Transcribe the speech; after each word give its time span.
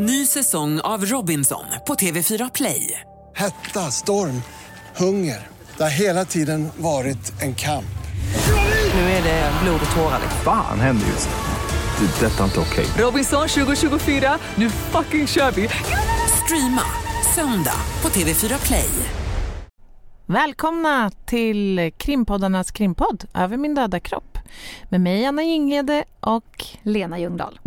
Ny 0.00 0.26
säsong 0.26 0.80
av 0.80 1.04
Robinson 1.04 1.64
på 1.86 1.94
TV4 1.94 2.50
Play. 2.54 3.00
Hetta, 3.36 3.80
storm, 3.80 4.42
hunger. 4.96 5.46
Det 5.76 5.82
har 5.82 5.90
hela 5.90 6.24
tiden 6.24 6.68
varit 6.76 7.42
en 7.42 7.54
kamp. 7.54 7.98
Nu 8.94 9.00
är 9.00 9.22
det 9.22 9.52
blod 9.62 9.80
och 9.90 9.96
tårar. 9.96 10.20
Fan 10.44 10.80
händer 10.80 11.06
just 11.06 11.28
nu. 11.28 12.06
Det. 12.06 12.26
är 12.26 12.30
Detta 12.30 12.40
är 12.40 12.44
inte 12.44 12.60
okej. 12.60 12.86
Robinson 13.04 13.48
2024, 13.48 14.38
nu 14.54 14.70
fucking 14.70 15.26
kör 15.26 15.50
vi! 15.50 15.68
Streama 16.44 16.82
söndag 17.34 17.80
på 18.00 18.08
TV4 18.08 18.66
Play. 18.66 18.90
Välkomna 20.26 21.10
till 21.26 21.92
krimpoddarnas 21.96 22.70
krimpodd 22.70 23.24
Över 23.34 23.56
min 23.56 23.74
döda 23.74 24.00
kropp 24.00 24.38
med 24.88 25.00
mig 25.00 25.26
Anna 25.26 25.42
Jinghede 25.42 26.04
och 26.20 26.64
Lena 26.82 27.18
Ljungdahl. 27.18 27.60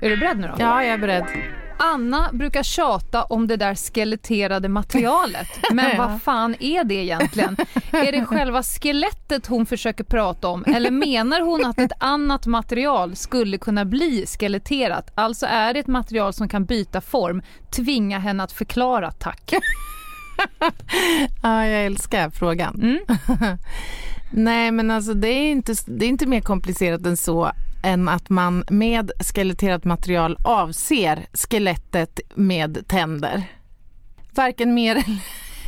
Är 0.00 0.10
du 0.10 0.16
beredd 0.16 0.38
nu 0.38 0.46
då? 0.46 0.54
Ja, 0.58 0.84
jag 0.84 0.94
är 0.94 0.98
beredd. 0.98 1.24
Anna 1.82 2.30
brukar 2.32 2.62
tjata 2.62 3.24
om 3.24 3.46
det 3.46 3.56
där 3.56 3.74
skeletterade 3.74 4.68
materialet. 4.68 5.48
Men 5.72 5.96
vad 5.98 6.22
fan 6.22 6.54
är 6.60 6.84
det 6.84 6.94
egentligen? 6.94 7.56
Är 7.90 8.12
det 8.12 8.24
själva 8.24 8.62
skelettet 8.62 9.46
hon 9.46 9.66
försöker 9.66 10.04
prata 10.04 10.48
om? 10.48 10.64
Eller 10.64 10.90
menar 10.90 11.40
hon 11.40 11.64
att 11.64 11.78
ett 11.78 11.92
annat 12.00 12.46
material 12.46 13.16
skulle 13.16 13.58
kunna 13.58 13.84
bli 13.84 14.26
skeletterat? 14.26 15.12
Alltså 15.14 15.46
är 15.46 15.74
det 15.74 15.80
ett 15.80 15.86
material 15.86 16.32
som 16.32 16.48
kan 16.48 16.64
byta 16.64 17.00
form? 17.00 17.42
Tvinga 17.70 18.18
henne 18.18 18.42
att 18.42 18.52
förklara, 18.52 19.10
tack. 19.10 19.54
Ja, 21.42 21.66
jag 21.66 21.86
älskar 21.86 22.30
frågan. 22.30 22.74
Mm. 22.82 22.98
Nej, 24.32 24.70
men 24.70 24.90
alltså 24.90 25.14
det 25.14 25.28
är, 25.28 25.50
inte, 25.50 25.74
det 25.86 26.04
är 26.04 26.08
inte 26.08 26.26
mer 26.26 26.40
komplicerat 26.40 27.06
än 27.06 27.16
så 27.16 27.52
än 27.82 28.08
att 28.08 28.28
man 28.30 28.64
med 28.70 29.10
skeletterat 29.20 29.84
material 29.84 30.36
avser 30.44 31.26
skelettet 31.32 32.20
med 32.34 32.88
tänder. 32.88 33.42
Varken 34.34 34.74
mer 34.74 34.96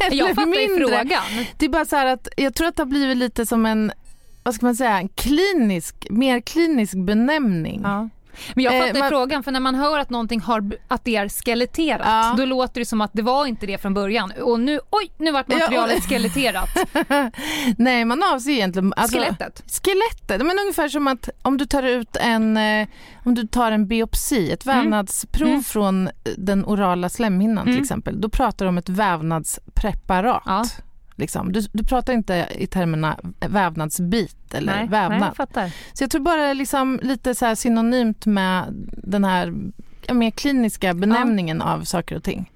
eller 0.00 0.16
Jag 0.16 0.28
fattar 0.28 0.46
mindre. 0.46 0.98
frågan. 0.98 1.46
Det 1.58 1.66
är 1.66 1.70
bara 1.70 1.84
så 1.84 1.96
här 1.96 2.06
att 2.06 2.28
jag 2.36 2.54
tror 2.54 2.68
att 2.68 2.76
det 2.76 2.82
har 2.82 2.86
blivit 2.88 3.16
lite 3.16 3.46
som 3.46 3.66
en, 3.66 3.92
vad 4.42 4.54
ska 4.54 4.66
man 4.66 4.76
säga, 4.76 4.98
en 4.98 5.08
klinisk, 5.08 6.06
mer 6.10 6.40
klinisk 6.40 6.94
benämning. 6.94 7.80
Ja. 7.84 8.08
Men 8.54 8.64
jag 8.64 8.74
Eh, 8.76 8.80
fattar 8.86 8.98
man- 9.00 9.08
frågan, 9.08 9.42
för 9.42 9.52
när 9.52 9.60
man 9.60 9.74
hör 9.74 9.98
att 9.98 10.10
någonting 10.10 10.40
har, 10.40 10.70
att 10.88 11.04
det 11.04 11.16
är 11.16 11.28
skeletterat, 11.28 12.00
Ja. 12.04 12.34
då 12.36 12.44
låter 12.44 12.80
det 12.80 12.84
som 12.84 13.00
att 13.00 13.10
det 13.14 13.22
var 13.22 13.46
inte 13.46 13.66
det 13.66 13.78
från 13.78 13.94
början. 13.94 14.32
Och 14.42 14.60
nu, 14.60 14.80
oj, 14.90 15.12
nu 15.18 15.30
vart 15.32 15.48
materialet 15.48 16.08
skeletterat. 16.08 16.68
Nej, 17.78 18.04
man 18.04 18.22
avser 18.22 18.50
egentligen... 18.50 18.92
Alltså, 18.96 19.18
Skelettet. 19.18 19.62
Skelettet, 19.82 20.46
men 20.46 20.58
ungefär 20.58 20.88
som 20.88 21.06
att 21.06 21.28
om 21.42 21.58
du 21.58 21.66
tar 21.66 21.82
ut 21.82 22.16
en, 22.16 22.56
eh, 22.56 22.88
om 23.24 23.34
du 23.34 23.46
tar 23.46 23.72
en 23.72 23.86
biopsi, 23.88 24.52
ett 24.52 24.66
vävnadsprov 24.66 25.48
Mm. 25.48 25.62
från 25.64 26.06
eh, 26.06 26.12
den 26.38 26.64
orala 26.64 27.08
slemhinnan 27.08 27.62
Mm. 27.62 27.74
till 27.74 27.82
exempel, 27.82 28.20
då 28.20 28.28
pratar 28.28 28.64
du 28.64 28.68
om 28.68 28.78
ett 28.78 28.88
vävnadspreparat. 28.88 30.42
Ja. 30.46 30.64
Liksom. 31.16 31.52
Du, 31.52 31.60
du 31.72 31.84
pratar 31.84 32.12
inte 32.12 32.46
i 32.58 32.66
termerna 32.66 33.18
vävnadsbit 33.40 34.54
eller 34.54 34.76
nej, 34.76 34.88
vävnad. 34.88 35.20
nej, 35.20 35.28
jag 35.28 35.36
fattar. 35.36 35.70
Så 35.92 36.04
jag 36.04 36.10
tror 36.10 36.20
bara 36.22 36.46
det 36.46 36.54
liksom 36.54 37.00
lite 37.02 37.34
så 37.34 37.56
synonymt 37.56 38.26
med 38.26 38.64
den 39.02 39.24
här 39.24 39.54
ja, 40.06 40.14
mer 40.14 40.30
kliniska 40.30 40.94
benämningen 40.94 41.62
av 41.62 41.84
saker 41.84 42.16
och 42.16 42.22
ting. 42.24 42.48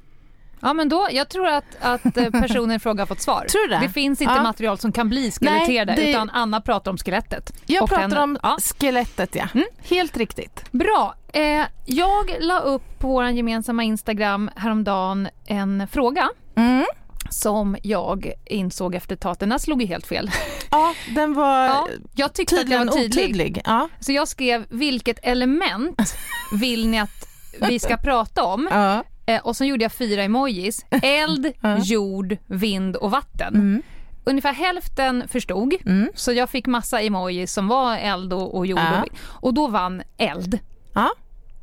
Ja, 0.61 0.73
men 0.73 0.89
då, 0.89 1.09
jag 1.11 1.29
tror 1.29 1.49
att, 1.49 1.65
att 1.81 2.17
eh, 2.17 2.31
personen 2.31 2.77
i 2.77 2.79
fråga 2.79 3.03
har 3.03 3.07
fått 3.07 3.21
svar. 3.21 3.45
Tror 3.51 3.69
du 3.69 3.75
det? 3.75 3.81
Det 3.81 3.89
finns 3.89 4.21
inte 4.21 4.35
Ja. 4.35 4.43
material 4.43 4.79
som 4.79 4.93
kan 4.93 5.09
bli 5.09 5.31
skeletterade, 5.31 5.93
Nej, 5.93 6.05
det- 6.05 6.11
utan 6.11 6.31
Anna 6.31 6.61
pratar 6.61 6.91
om 6.91 6.97
skelettet. 6.99 7.53
Jag 7.67 7.89
pratar 7.89 8.03
tänder. 8.03 8.23
om 8.23 8.39
Ja. 8.43 8.57
skelettet, 8.79 9.35
ja. 9.35 9.49
Mm. 9.55 9.67
Helt 9.89 10.17
riktigt. 10.17 10.65
Bra. 10.73 11.15
Eh, 11.33 11.63
jag 11.87 12.37
la 12.41 12.61
upp 12.61 12.99
på 12.99 13.09
vår 13.09 13.29
gemensamma 13.29 13.83
Instagram 13.85 14.51
häromdagen 14.57 15.29
en 15.47 15.89
fråga 15.89 16.29
Mm. 16.57 16.85
Som 17.31 17.77
jag 17.83 18.33
insåg 18.45 18.95
efter 18.95 19.15
ett 19.15 19.21
tag 19.21 19.37
den 19.39 19.51
här 19.53 19.59
slog 19.59 19.83
ju 19.83 19.89
helt 19.89 20.07
fel. 20.07 20.31
Ja, 20.71 20.95
den 21.15 21.35
var 21.35 21.65
Ja, 21.67 21.89
jag 22.15 22.33
tyckte 22.35 22.61
att 22.61 22.69
jag 22.69 22.85
var 22.87 22.93
tydlig. 22.93 23.25
otydlig. 23.25 23.63
Ja. 23.65 23.89
Så 24.01 24.13
jag 24.13 24.29
skrev 24.29 24.67
vilket 24.69 25.19
element 25.23 26.15
vill 26.61 26.89
ni 26.89 26.99
att 27.01 27.29
vi 27.69 27.79
ska 27.79 27.97
prata 28.03 28.45
om? 28.45 28.69
Ja. 28.71 29.05
Eh, 29.27 29.41
och 29.47 29.57
så 29.57 29.65
gjorde 29.65 29.83
jag 29.85 29.93
fyra 29.93 30.23
emojis. 30.23 30.85
Eld, 31.03 31.53
Ja. 31.61 31.79
jord, 31.79 32.37
vind 32.47 32.97
och 32.97 33.11
vatten. 33.11 33.55
Mm. 33.55 33.83
Ungefär 34.25 34.53
hälften 34.53 35.29
förstod. 35.29 35.75
Mm. 35.87 36.11
Så 36.15 36.33
jag 36.33 36.51
fick 36.51 36.67
massa 36.67 37.01
emojis 37.01 37.53
som 37.53 37.69
var 37.69 37.97
eld 37.97 38.33
och, 38.33 38.57
och 38.57 38.67
jord. 38.67 38.79
Ja. 38.79 39.03
Och, 39.03 39.09
och 39.47 39.55
då 39.55 39.67
vann 39.69 40.03
eld. 40.17 40.59
ja, 40.95 41.11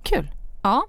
kul. 0.03 0.27
Ja. 0.63 0.83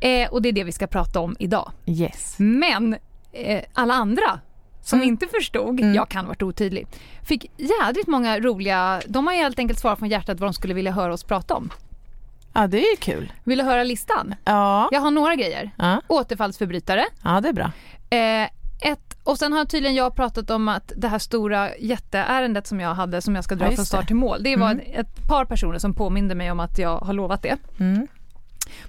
Eh, 0.00 0.28
och 0.30 0.42
det 0.42 0.48
är 0.48 0.52
det 0.52 0.64
vi 0.64 0.72
ska 0.72 0.86
prata 0.86 1.20
om 1.20 1.36
idag. 1.38 1.72
Yes. 1.86 2.34
Men 2.38 2.96
eh, 3.32 3.62
alla 3.72 3.94
andra 3.94 4.40
som 4.82 4.98
Mm. 4.98 5.08
inte 5.08 5.26
förstod, 5.26 5.80
Mm. 5.80 5.94
jag 5.94 6.08
kan 6.08 6.24
ha 6.24 6.28
varit 6.28 6.42
otydlig, 6.42 6.86
fick 7.22 7.50
jädrigt 7.56 8.08
många 8.08 8.38
roliga, 8.40 9.00
de 9.06 9.26
har 9.26 9.34
helt 9.34 9.58
enkelt 9.58 9.78
svarat 9.78 9.98
från 9.98 10.08
hjärtat 10.08 10.40
vad 10.40 10.48
de 10.48 10.54
skulle 10.54 10.74
vilja 10.74 10.92
höra 10.92 11.12
oss 11.12 11.24
prata 11.24 11.54
om. 11.54 11.70
Ja, 12.52 12.66
det 12.66 12.78
är 12.86 12.90
ju 12.90 12.96
kul. 12.96 13.32
Vill 13.44 13.58
du 13.58 13.64
höra 13.64 13.82
listan? 13.82 14.34
Ja, 14.44 14.88
Jag 14.92 15.00
har 15.00 15.10
några 15.10 15.34
grejer. 15.34 15.70
ja. 15.78 16.00
Återfallsförbrytare. 16.08 17.04
ja 17.24 17.40
det 17.40 17.48
är 17.48 17.52
bra. 17.52 17.70
Eh, 18.10 18.48
ett, 18.92 19.16
och 19.24 19.38
sen 19.38 19.52
har 19.52 19.64
tydligen 19.64 19.96
jag 19.96 20.14
pratat 20.14 20.50
om 20.50 20.68
att 20.68 20.92
det 20.96 21.08
här 21.08 21.18
stora 21.18 21.76
jätteärendet 21.76 22.66
som 22.66 22.80
jag 22.80 22.94
hade 22.94 23.22
som 23.22 23.34
jag 23.34 23.44
ska 23.44 23.54
dra 23.54 23.64
Ja, 23.70 23.70
från 23.76 23.86
start 23.86 24.06
till 24.06 24.16
mål. 24.16 24.42
Det 24.42 24.56
var 24.56 24.70
Mm. 24.70 24.84
ett, 24.86 24.98
ett 24.98 25.28
par 25.28 25.44
personer 25.44 25.78
som 25.78 25.94
påminde 25.94 26.34
mig 26.34 26.50
om 26.50 26.60
att 26.60 26.78
jag 26.78 26.98
har 26.98 27.12
lovat 27.12 27.42
det. 27.42 27.56
Mm. 27.80 28.06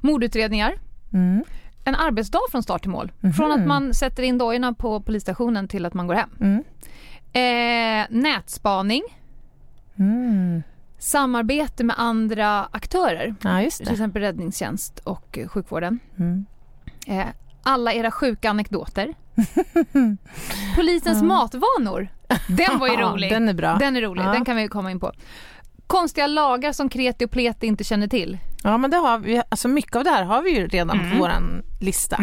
Mordutredningar. 0.01 0.73
Mm. 1.13 1.44
En 1.89 1.95
arbetsdag 1.95 2.39
från 2.51 2.63
start 2.63 2.81
till 2.81 2.91
mål. 2.91 3.11
Mhm. 3.19 3.33
Från 3.33 3.51
att 3.51 3.67
man 3.67 3.94
sätter 3.94 4.23
in 4.23 4.38
dojorna 4.38 4.73
på 4.73 5.01
polisstationen 5.01 5.67
till 5.67 5.85
att 5.85 5.94
man 5.94 6.07
går 6.07 6.13
hem. 6.16 6.29
Mm. 6.39 6.63
Eh, 7.33 8.07
nätspaning. 8.09 9.01
Mm. 10.00 10.63
Samarbete 11.00 11.83
med 11.83 11.95
andra 12.00 12.66
aktörer. 12.72 13.35
Ja, 13.41 13.61
just 13.61 13.77
Till 13.77 13.85
det. 13.85 13.91
exempel 13.91 14.22
räddningstjänst 14.22 15.00
och 15.00 15.38
eh, 15.38 15.47
sjukvården. 15.47 16.00
Mm. 16.19 16.45
Eh, 17.07 17.25
alla 17.63 17.94
era 17.94 18.11
sjuka 18.11 18.50
anekdoter. 18.50 19.13
Polisens 20.75 21.23
matvanor. 21.23 22.07
Den 22.47 22.79
var 22.79 22.88
ju 22.88 22.95
rolig. 22.97 23.31
Den 23.31 23.50
är 23.50 23.53
bra. 23.53 23.77
Den 23.79 23.95
är 23.97 24.01
rolig, 24.01 24.23
Ja. 24.23 24.31
den 24.31 24.45
kan 24.45 24.56
vi 24.56 24.67
komma 24.67 24.91
in 24.91 25.00
på. 25.00 25.11
Konstiga 25.88 26.27
lagar 26.27 26.71
som 26.71 26.89
kreti 26.89 27.25
och 27.25 27.31
pleti 27.31 27.67
inte 27.67 27.83
känner 27.83 28.07
till. 28.07 28.38
Ja, 28.63 28.77
men 28.77 28.91
det 28.91 28.97
har 28.97 29.17
vi, 29.19 29.41
alltså 29.50 29.67
mycket 29.67 29.95
av 29.95 30.03
det 30.03 30.09
här 30.09 30.23
har 30.23 30.41
vi 30.41 30.50
ju 30.56 30.67
redan 30.67 31.00
Mm. 31.00 31.11
på 31.11 31.17
våran 31.17 31.63
lista. 31.79 32.16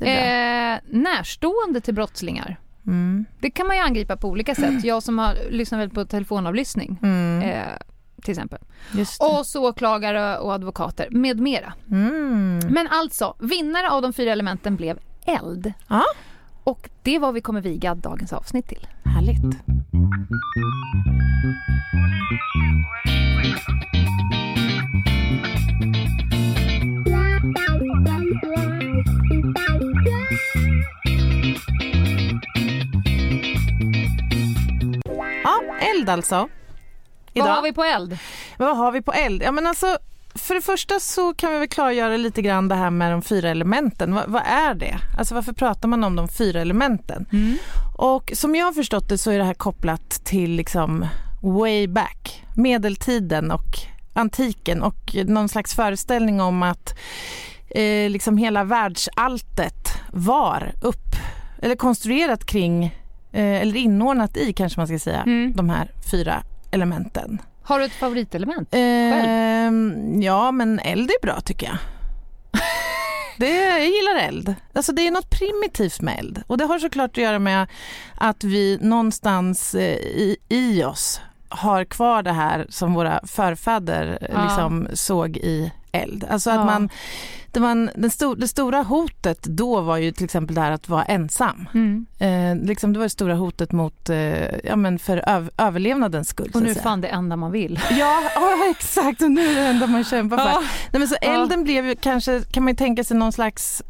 Är 0.00 0.74
Eh, 0.74 0.78
närstående 0.90 1.80
till 1.80 1.94
brottslingar. 1.94 2.56
Mm. 2.86 3.24
Det 3.40 3.50
kan 3.50 3.66
man 3.66 3.76
ju 3.76 3.82
angripa 3.82 4.16
på 4.16 4.28
olika 4.28 4.54
sätt. 4.54 4.84
Jag 4.84 5.02
som 5.02 5.18
har 5.18 5.34
lyssnat 5.50 5.80
väldigt 5.80 5.94
på 5.94 6.04
telefonavlyssning 6.04 6.98
Mm. 7.02 7.42
eh, 7.42 7.62
till 8.22 8.30
exempel. 8.30 8.58
Och 9.20 9.46
så 9.46 9.68
åklagare 9.68 10.38
och 10.38 10.52
advokater 10.54 11.08
med 11.10 11.40
mera. 11.40 11.72
Mm. 11.90 12.58
Men 12.70 12.88
alltså, 12.90 13.34
vinnare 13.40 13.90
av 13.90 14.02
de 14.02 14.12
fyra 14.12 14.32
elementen 14.32 14.76
blev 14.76 14.98
eld. 15.26 15.72
Ja. 15.88 16.02
Och 16.64 16.88
det 17.02 17.18
vad 17.18 17.34
vi 17.34 17.40
kommer 17.40 17.60
viga 17.60 17.94
dagens 17.94 18.32
avsnitt 18.32 18.68
till. 18.68 18.86
Härligt. 19.04 19.56
Eld 36.02 36.10
alltså. 36.10 36.48
Idag. 37.32 37.46
Vad 37.46 37.56
har 37.56 37.62
vi 37.62 37.72
på 37.72 37.84
eld? 37.84 38.18
Vad 38.58 38.76
har 38.76 38.92
vi 38.92 39.02
på 39.02 39.12
eld? 39.12 39.42
Ja, 39.42 39.52
men 39.52 39.66
alltså, 39.66 39.98
för 40.34 40.54
det 40.54 40.60
första 40.60 41.00
så 41.00 41.34
kan 41.34 41.52
vi 41.52 41.58
väl 41.58 41.68
klargöra 41.68 42.16
lite 42.16 42.42
grann 42.42 42.68
det 42.68 42.74
här 42.74 42.90
med 42.90 43.12
de 43.12 43.22
fyra 43.22 43.50
elementen. 43.50 44.14
Vad, 44.14 44.28
vad 44.28 44.42
är 44.46 44.74
det? 44.74 44.98
Alltså 45.18 45.34
varför 45.34 45.52
pratar 45.52 45.88
man 45.88 46.04
om 46.04 46.16
de 46.16 46.28
fyra 46.28 46.60
elementen? 46.60 47.26
Och 47.98 48.32
som 48.34 48.54
jag 48.54 48.66
har 48.66 48.72
förstått 48.72 49.08
det 49.08 49.18
så 49.18 49.30
är 49.30 49.38
det 49.38 49.44
här 49.44 49.54
kopplat 49.54 50.10
till 50.24 50.50
liksom 50.50 51.06
way 51.42 51.86
back, 51.86 52.44
medeltiden 52.56 53.50
och 53.50 53.78
antiken 54.14 54.82
och 54.82 55.16
någon 55.26 55.48
slags 55.48 55.74
föreställning 55.74 56.40
om 56.40 56.62
att 56.62 56.98
eh, 57.70 58.10
liksom 58.10 58.36
hela 58.36 58.64
världsalltet 58.64 59.88
var 60.12 60.72
upp 60.82 61.16
eller 61.62 61.76
konstruerat 61.76 62.46
kring 62.46 63.01
eller 63.32 63.76
inordnat 63.76 64.36
i 64.36 64.52
kanske 64.52 64.80
man 64.80 64.86
ska 64.86 64.98
säga 64.98 65.20
Mm. 65.22 65.52
de 65.56 65.70
här 65.70 65.90
fyra 66.10 66.42
elementen. 66.70 67.42
Har 67.64 67.78
du 67.78 67.84
ett 67.84 67.92
favoritelement? 67.92 68.68
Ehm, 68.72 70.22
ja, 70.22 70.50
men 70.52 70.78
eld 70.78 71.10
är 71.10 71.22
bra 71.26 71.40
tycker 71.40 71.66
jag. 71.66 71.76
Det, 73.38 73.48
jag 73.54 73.80
gillar 73.86 74.16
eld. 74.28 74.54
Alltså 74.72 74.92
det 74.92 75.06
är 75.06 75.10
något 75.10 75.30
primitivt 75.30 76.00
med 76.00 76.18
eld. 76.18 76.42
Och 76.46 76.58
det 76.58 76.64
har 76.64 76.78
såklart 76.78 77.10
att 77.10 77.16
göra 77.16 77.38
med 77.38 77.66
att 78.14 78.44
vi 78.44 78.78
någonstans 78.80 79.74
eh, 79.74 79.96
i, 79.96 80.36
i 80.48 80.84
oss 80.84 81.20
har 81.48 81.84
kvar 81.84 82.22
det 82.22 82.32
här 82.32 82.66
som 82.68 82.94
våra 82.94 83.20
förfäder 83.26 84.18
eh, 84.20 84.28
Ja. 84.34 84.44
liksom 84.44 84.88
såg 84.92 85.36
i 85.36 85.72
eld. 85.92 86.24
Alltså 86.30 86.50
att 86.50 86.56
Ja. 86.56 86.64
man, 86.64 86.88
det, 87.52 87.60
man, 87.60 87.90
den 87.94 88.10
sto, 88.10 88.34
det 88.34 88.48
stora 88.48 88.82
hotet 88.82 89.42
då 89.42 89.80
var 89.80 89.96
ju 89.96 90.12
till 90.12 90.24
exempel 90.24 90.54
det 90.54 90.60
här 90.60 90.72
att 90.72 90.88
vara 90.88 91.04
ensam. 91.04 91.68
Mm. 91.74 92.06
Eh, 92.18 92.66
liksom 92.66 92.92
det 92.92 92.98
var 92.98 93.06
det 93.06 93.10
stora 93.10 93.34
hotet 93.34 93.72
mot, 93.72 94.08
eh, 94.08 94.58
ja 94.64 94.76
men 94.76 94.98
för 94.98 95.28
öv, 95.28 95.50
överlevnadens 95.58 96.28
skull. 96.28 96.50
Och 96.54 96.62
nu 96.62 96.70
är 96.70 96.74
fan 96.74 97.00
det 97.00 97.08
enda 97.08 97.36
man 97.36 97.52
vill. 97.52 97.80
Ja, 97.90 98.22
ja, 98.34 98.70
exakt. 98.70 99.22
Och 99.22 99.30
nu 99.30 99.50
är 99.50 99.54
det 99.54 99.60
enda 99.60 99.86
man 99.86 100.04
kämpar 100.04 100.36
för. 100.36 100.44
Ja. 100.44 100.62
Nej, 100.92 100.98
men 100.98 101.08
så 101.08 101.14
elden 101.14 101.64
blev 101.64 101.86
ju 101.86 101.94
kanske, 101.94 102.42
kan 102.52 102.64
man 102.64 102.76
tänka 102.76 103.04
sig 103.04 103.16
någon 103.16 103.32
slags 103.32 103.82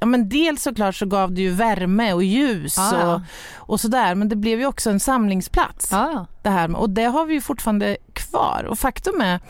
Ja, 0.00 0.06
men 0.06 0.28
dels 0.28 0.62
såklart 0.62 0.96
så 0.96 1.06
gav 1.06 1.32
det 1.32 1.40
ju 1.42 1.50
värme 1.50 2.12
och 2.12 2.24
ljus 2.24 2.74
ja. 2.78 3.14
och, 3.14 3.20
och 3.56 3.80
sådär 3.80 4.14
men 4.14 4.28
det 4.28 4.36
blev 4.36 4.60
ju 4.60 4.66
också 4.66 4.90
en 4.90 5.00
samlingsplats. 5.00 5.88
Ja. 5.90 6.26
Det 6.42 6.50
här 6.50 6.76
och 6.76 6.90
det 6.90 7.04
har 7.04 7.26
vi 7.26 7.34
ju 7.34 7.40
fortfarande 7.40 7.96
kvar. 8.12 8.66
Och 8.70 8.78
faktum 8.78 9.20
är, 9.20 9.40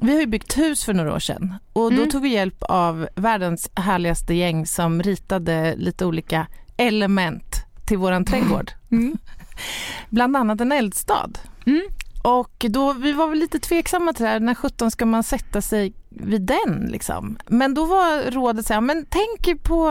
vi 0.00 0.12
har 0.12 0.20
ju 0.20 0.26
byggt 0.26 0.58
hus 0.58 0.84
för 0.84 0.94
några 0.94 1.14
år 1.14 1.18
sedan 1.18 1.54
och 1.72 1.90
då 1.90 1.96
Mm. 1.98 2.10
tog 2.10 2.22
vi 2.22 2.28
hjälp 2.28 2.62
av 2.62 3.08
världens 3.14 3.70
härligaste 3.74 4.34
gäng 4.34 4.66
som 4.66 5.02
ritade 5.02 5.74
lite 5.76 6.04
olika 6.06 6.46
element 6.76 7.56
till 7.86 7.98
våran 7.98 8.24
trädgård. 8.30 8.70
Mm. 8.90 9.18
Bland 10.10 10.36
annat 10.36 10.60
en 10.60 10.72
eldstad. 10.72 11.30
Mm. 11.66 11.82
Och 12.22 12.66
då, 12.68 12.92
vi 12.92 13.12
var 13.12 13.28
väl 13.28 13.38
lite 13.38 13.58
tveksamma 13.58 14.12
till 14.12 14.24
det 14.24 14.30
här, 14.30 14.40
när 14.40 14.54
17 14.54 14.90
ska 14.90 15.06
man 15.06 15.22
sätta 15.22 15.60
sig 15.60 15.92
vid 16.14 16.42
den 16.42 16.88
liksom? 16.90 17.38
Men 17.46 17.74
då 17.74 17.84
var 17.84 18.30
rådet 18.30 18.66
så 18.66 18.74
här, 18.74 18.80
men 18.80 19.06
tänk 19.08 19.62
på 19.62 19.90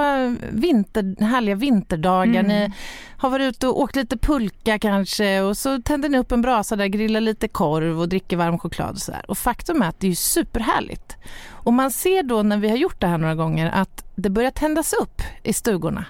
vinter, 0.51 1.23
härliga 1.23 1.55
vinterdagar, 1.55 2.39
Mm. 2.43 2.47
ni 2.47 2.71
har 3.17 3.29
varit 3.29 3.43
ute 3.55 3.67
och 3.67 3.79
åkt 3.81 3.95
lite 3.95 4.17
pulka 4.17 4.79
kanske 4.79 5.41
och 5.41 5.57
så 5.57 5.81
tänder 5.81 6.09
ni 6.09 6.17
upp 6.17 6.31
en 6.31 6.41
brasa 6.41 6.75
där, 6.75 6.85
grillar 6.87 7.21
lite 7.21 7.47
korv 7.47 7.99
och 7.99 8.09
dricker 8.09 8.37
varm 8.37 8.59
choklad 8.59 8.91
och 8.91 8.97
sådär. 9.01 9.25
Och 9.27 9.37
faktum 9.37 9.81
är 9.81 9.87
att 9.89 9.99
det 9.99 10.07
är 10.07 10.15
superhärligt. 10.15 11.15
Och 11.49 11.73
man 11.73 11.91
ser 11.91 12.23
då 12.23 12.43
när 12.43 12.57
vi 12.57 12.69
har 12.69 12.77
gjort 12.77 13.01
det 13.01 13.07
här 13.07 13.17
några 13.17 13.35
gånger 13.35 13.71
att 13.71 14.05
det 14.15 14.29
börjar 14.29 14.51
tändas 14.51 14.93
upp 14.93 15.21
i 15.43 15.53
stugorna. 15.53 16.05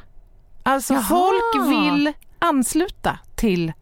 Alltså 0.63 0.93
Jaha. 0.93 1.03
folk 1.03 1.69
vill 1.69 2.13
ansluta 2.39 3.19
till 3.35 3.73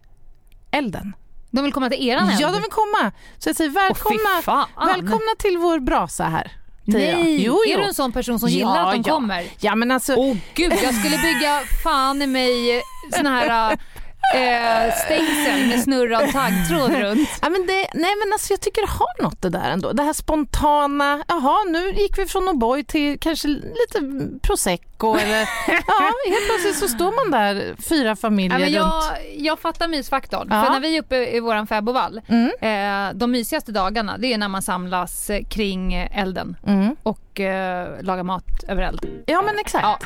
elden. 0.72 1.14
De 1.52 1.64
vill 1.64 1.74
komma 1.74 1.90
till 1.90 2.08
eran 2.10 2.30
eld? 2.30 2.40
Ja, 2.42 2.48
de 2.52 2.62
vill 2.62 2.72
komma. 2.72 3.12
Så 3.40 3.50
jag 3.50 3.56
säger 3.56 3.70
välkomna, 3.72 4.42
fan. 4.44 4.68
välkomna 4.88 5.32
till 5.40 5.58
vår 5.58 5.80
brasa 5.80 6.24
här. 6.24 6.52
Nej, 6.86 7.44
Jo, 7.46 7.62
jo. 7.66 7.74
är 7.74 7.78
du 7.78 7.84
en 7.88 7.94
sån 7.94 8.12
person 8.12 8.40
som 8.40 8.50
Ja, 8.50 8.56
gillar 8.56 8.86
att 8.86 8.92
de 9.04 9.04
ja. 9.10 9.14
kommer? 9.16 9.44
Ja, 9.60 9.76
men 9.76 9.92
alltså, 9.92 10.16
Åh 10.16 10.36
gud, 10.54 10.74
jag 10.84 10.96
skulle 10.96 11.18
bygga 11.18 11.62
fan 11.84 12.22
i 12.22 12.28
mig 12.28 12.82
såna 13.18 13.30
här 13.30 13.78
eh, 14.36 14.94
stängsel 15.06 15.68
med 15.68 15.80
snurrad 15.84 16.32
taggtråd 16.32 16.92
runt. 17.02 17.30
Ja, 17.42 17.50
men 17.50 17.68
det, 17.68 17.88
nej 17.94 18.16
men 18.24 18.34
alltså 18.34 18.54
jag 18.54 18.62
tycker 18.62 18.82
det 18.82 18.88
har 18.92 19.24
något 19.24 19.42
det 19.42 19.50
där 19.50 19.70
ändå. 19.72 19.92
Det 19.94 20.04
här 20.04 20.14
spontana, 20.14 21.24
jaha 21.28 21.58
nu 21.70 21.92
gick 21.92 22.18
vi 22.18 22.26
från 22.26 22.50
O'boy 22.50 22.84
till 22.86 23.20
kanske 23.20 23.48
lite 23.48 24.02
prosecco 24.42 25.16
eller 25.16 25.40
ja 25.68 26.12
helt 26.30 26.46
plötsligt 26.48 26.76
så 26.76 26.88
står 26.88 27.12
man 27.32 27.32
där 27.42 27.76
fyra 27.90 28.16
familjer 28.16 28.60
Ja, 28.60 28.66
men 28.66 28.74
jag, 28.74 28.84
runt. 28.86 29.36
jag 29.38 29.60
fattar 29.60 29.88
mysfaktorn. 29.88 30.48
Ja. 30.52 30.64
För 30.64 30.72
när 30.72 30.80
vi 30.80 30.98
är 30.98 31.02
uppe 31.02 31.16
i 31.36 31.40
våran 31.40 31.68
fäbodvall, 31.68 32.22
Mm. 32.28 32.52
eh, 32.62 33.14
de 33.18 33.32
mysigaste 33.32 33.72
dagarna 33.72 34.18
det 34.18 34.34
är 34.34 34.38
när 34.38 34.48
man 34.48 34.62
samlas 34.62 35.30
eh, 35.30 35.44
kring 35.44 35.94
elden 35.94 36.56
Mm. 36.68 36.96
och 37.04 37.40
eh, 37.40 38.02
lagar 38.02 38.24
mat 38.24 38.44
över 38.68 38.82
eld. 38.84 39.06
Ja 39.26 39.42
men 39.42 39.60
exakt. 39.60 39.84
Ja. 39.84 40.00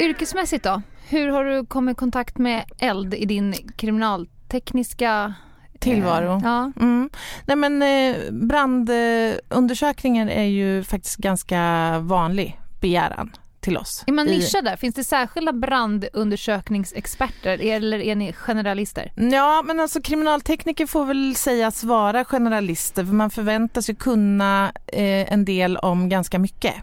Yrkesmässigt 0.00 0.64
då? 0.64 0.82
Hur 1.10 1.28
har 1.28 1.44
du 1.44 1.66
kommit 1.66 1.92
i 1.92 1.98
kontakt 1.98 2.38
med 2.38 2.64
eld 2.78 3.14
i 3.14 3.24
din 3.24 3.54
kriminaltekniska 3.76 5.34
eh, 5.72 5.78
Tillvaro. 5.78 6.40
Ja. 6.44 6.72
Mm. 6.80 7.10
Nej 7.46 7.56
men 7.56 7.82
eh, 7.82 8.16
brandundersökningar 8.32 10.26
är 10.26 10.44
ju 10.44 10.84
faktiskt 10.84 11.16
ganska 11.16 11.98
vanlig 11.98 12.60
begäran 12.80 13.30
till 13.60 13.76
oss. 13.76 14.04
Är 14.06 14.12
man 14.12 14.26
nischad 14.26 14.64
där? 14.64 14.76
Finns 14.76 14.94
det 14.94 15.04
särskilda 15.04 15.52
brandundersökningsexperter 15.52 17.58
eller 17.58 17.98
är 17.98 18.14
ni 18.14 18.32
generalister? 18.32 19.12
Ja, 19.16 19.62
men 19.66 19.80
alltså 19.80 20.02
kriminaltekniker 20.02 20.86
får 20.86 21.04
väl 21.04 21.34
sägas 21.34 21.84
vara 21.84 22.24
generalister 22.24 23.04
för 23.04 23.12
man 23.12 23.30
förväntas 23.30 23.90
ju 23.90 23.94
kunna 23.94 24.72
eh, 24.86 25.32
en 25.32 25.44
del 25.44 25.76
om 25.76 26.08
ganska 26.08 26.38
mycket. 26.38 26.74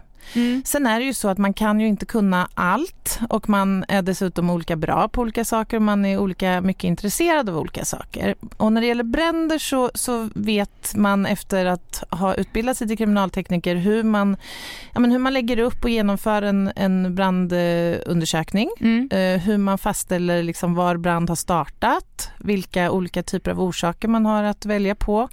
Sen 0.64 0.86
är 0.86 1.00
det 1.00 1.06
ju 1.06 1.14
så 1.14 1.28
att 1.28 1.38
man 1.38 1.52
kan 1.52 1.80
ju 1.80 1.86
inte 1.86 2.06
kunna 2.06 2.48
allt 2.54 3.20
och 3.28 3.48
man 3.48 3.84
är 3.88 4.02
dessutom 4.02 4.50
olika 4.50 4.76
bra 4.76 5.08
på 5.08 5.20
olika 5.20 5.44
saker 5.44 5.76
och 5.76 5.82
man 5.82 6.04
är 6.04 6.18
olika 6.18 6.60
mycket 6.60 6.84
intresserad 6.84 7.48
av 7.48 7.58
olika 7.58 7.84
saker. 7.84 8.34
Och 8.56 8.72
när 8.72 8.80
det 8.80 8.86
gäller 8.86 9.04
bränder 9.04 9.58
så, 9.58 9.90
så 9.94 10.28
vet 10.34 10.94
man 10.94 11.26
efter 11.26 11.66
att 11.66 12.04
ha 12.10 12.34
utbildat 12.34 12.76
sig 12.76 12.88
till 12.88 12.98
kriminaltekniker 12.98 13.76
hur 13.76 14.02
man, 14.02 14.36
ja, 14.94 15.00
men 15.00 15.10
hur 15.12 15.18
man 15.18 15.32
lägger 15.32 15.58
upp 15.58 15.84
och 15.84 15.90
genomför 15.90 16.42
en, 16.42 16.72
en 16.76 17.14
brandundersökning. 17.14 18.70
Mm. 18.80 19.08
Eh, 19.12 19.40
hur 19.40 19.58
man 19.58 19.78
fastställer 19.78 20.42
liksom 20.42 20.74
var 20.74 20.96
brand 20.96 21.28
har 21.28 21.36
startat, 21.36 22.30
vilka 22.38 22.90
olika 22.90 23.22
typer 23.22 23.50
av 23.50 23.60
orsaker 23.60 24.08
man 24.08 24.26
har 24.26 24.42
att 24.42 24.66
välja 24.66 24.94
på. 24.94 25.28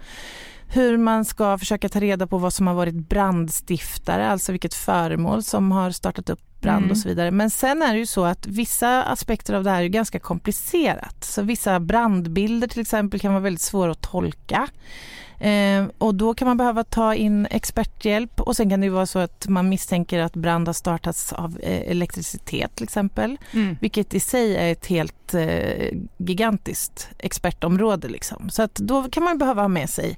Hur 0.74 0.98
man 0.98 1.26
ska 1.26 1.58
försöka 1.58 1.90
ta 1.90 2.00
reda 2.00 2.28
på 2.28 2.38
vad 2.38 2.54
som 2.54 2.68
har 2.68 2.74
varit 2.74 2.96
brandstiftare, 2.96 4.28
alltså 4.30 4.52
vilket 4.52 4.74
föremål 4.74 5.44
som 5.44 5.72
har 5.72 5.92
startat 5.92 6.30
upp 6.30 6.53
brand 6.64 6.84
Mm. 6.84 6.92
och 6.92 6.98
så 6.98 7.08
vidare. 7.08 7.32
Men 7.32 7.50
sen 7.50 7.82
är 7.82 7.94
det 7.94 8.00
ju 8.00 8.06
så 8.06 8.26
att 8.26 8.48
vissa 8.48 9.04
aspekter 9.04 9.54
av 9.54 9.64
det 9.64 9.70
här 9.70 9.82
är 9.84 9.88
ganska 9.88 10.20
komplicerat. 10.20 11.24
Så 11.24 11.42
vissa 11.42 11.80
brandbilder 11.80 12.68
till 12.68 12.82
exempel 12.82 13.20
kan 13.20 13.34
vara 13.34 13.44
väldigt 13.44 13.62
svåra 13.62 13.92
att 13.92 14.02
tolka. 14.02 14.68
Eh, 15.40 15.86
och 15.98 16.16
då 16.16 16.34
kan 16.34 16.48
man 16.48 16.58
behöva 16.58 16.84
ta 16.84 17.16
in 17.16 17.46
experthjälp 17.46 18.42
och 18.42 18.56
sen 18.56 18.70
kan 18.70 18.80
det 18.80 18.86
ju 18.86 18.90
vara 18.92 19.06
så 19.06 19.20
att 19.20 19.48
man 19.48 19.70
misstänker 19.70 20.20
att 20.20 20.34
brand 20.34 20.68
har 20.68 20.74
startats 20.74 21.34
av 21.34 21.60
eh, 21.64 21.92
elektricitet 21.92 22.76
till 22.76 22.84
exempel. 22.84 23.38
Mm. 23.52 23.78
Vilket 23.82 24.14
i 24.14 24.20
sig 24.20 24.56
är 24.58 24.72
ett 24.72 24.86
helt 24.86 25.34
eh, 25.34 25.98
gigantiskt 26.18 27.10
expertområde. 27.20 28.08
Liksom. 28.08 28.50
Så 28.50 28.62
att 28.64 28.76
då 28.76 29.04
kan 29.04 29.24
man 29.24 29.38
behöva 29.38 29.62
ha 29.62 29.68
med 29.68 29.90
sig 29.90 30.18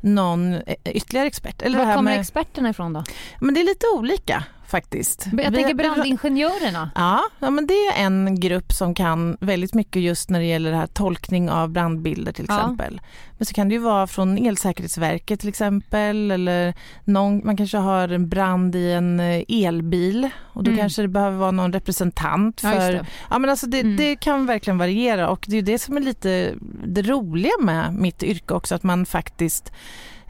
någon 0.00 0.54
eh, 0.54 0.60
ytterligare 0.84 1.26
expert. 1.26 1.62
Eller 1.62 1.78
Var 1.78 1.94
kommer 1.96 2.10
med, 2.10 2.20
experterna 2.20 2.70
ifrån 2.70 2.92
då? 2.92 3.04
men 3.40 3.54
det 3.54 3.60
är 3.60 3.64
lite 3.64 3.86
olika 3.94 4.44
faktiskt. 4.70 5.26
Jag 5.32 5.54
tänker 5.54 5.68
vi- 5.68 5.74
brandingenjörerna. 5.74 6.90
Ja, 6.94 7.20
ja, 7.38 7.50
men 7.50 7.66
det 7.66 7.74
är 7.74 8.04
en 8.04 8.40
grupp 8.40 8.72
som 8.72 8.94
kan 8.94 9.36
väldigt 9.40 9.74
mycket 9.74 10.02
just 10.02 10.30
när 10.30 10.38
det 10.40 10.46
gäller 10.46 10.70
det 10.70 10.76
här 10.76 10.86
tolkning 10.86 11.50
av 11.50 11.68
brandbilder 11.68 12.32
till 12.32 12.44
Ja. 12.48 12.56
exempel. 12.60 13.00
Men 13.38 13.46
så 13.46 13.54
kan 13.54 13.68
det 13.68 13.74
ju 13.74 13.80
vara 13.80 14.06
från 14.06 14.38
Elsäkerhetsverket 14.38 15.40
till 15.40 15.48
exempel 15.48 16.30
eller 16.30 16.74
någon, 17.04 17.40
man 17.46 17.56
kanske 17.56 17.76
har 17.78 18.08
en 18.08 18.28
brand 18.28 18.76
i 18.76 18.92
en 18.92 19.20
eh, 19.20 19.42
elbil 19.48 20.28
och 20.38 20.64
då 20.64 20.70
Mm. 20.70 20.78
kanske 20.80 21.02
det 21.02 21.08
behöver 21.08 21.36
vara 21.38 21.50
någon 21.50 21.72
representant 21.72 22.60
Ja, 22.62 22.70
för 22.70 22.92
det. 22.92 23.06
Ja 23.30 23.38
men 23.38 23.50
alltså 23.50 23.66
det, 23.66 23.80
Mm. 23.80 23.96
det 23.96 24.16
kan 24.16 24.46
verkligen 24.46 24.78
variera 24.78 25.28
och 25.30 25.44
det 25.48 25.52
är 25.52 25.56
ju 25.56 25.62
det 25.62 25.78
som 25.78 25.96
är 25.96 26.00
lite 26.00 26.54
det 26.86 27.02
roliga 27.02 27.52
med 27.60 27.94
mitt 27.94 28.22
yrke 28.22 28.54
också 28.54 28.74
att 28.74 28.82
man 28.82 29.06
faktiskt 29.06 29.72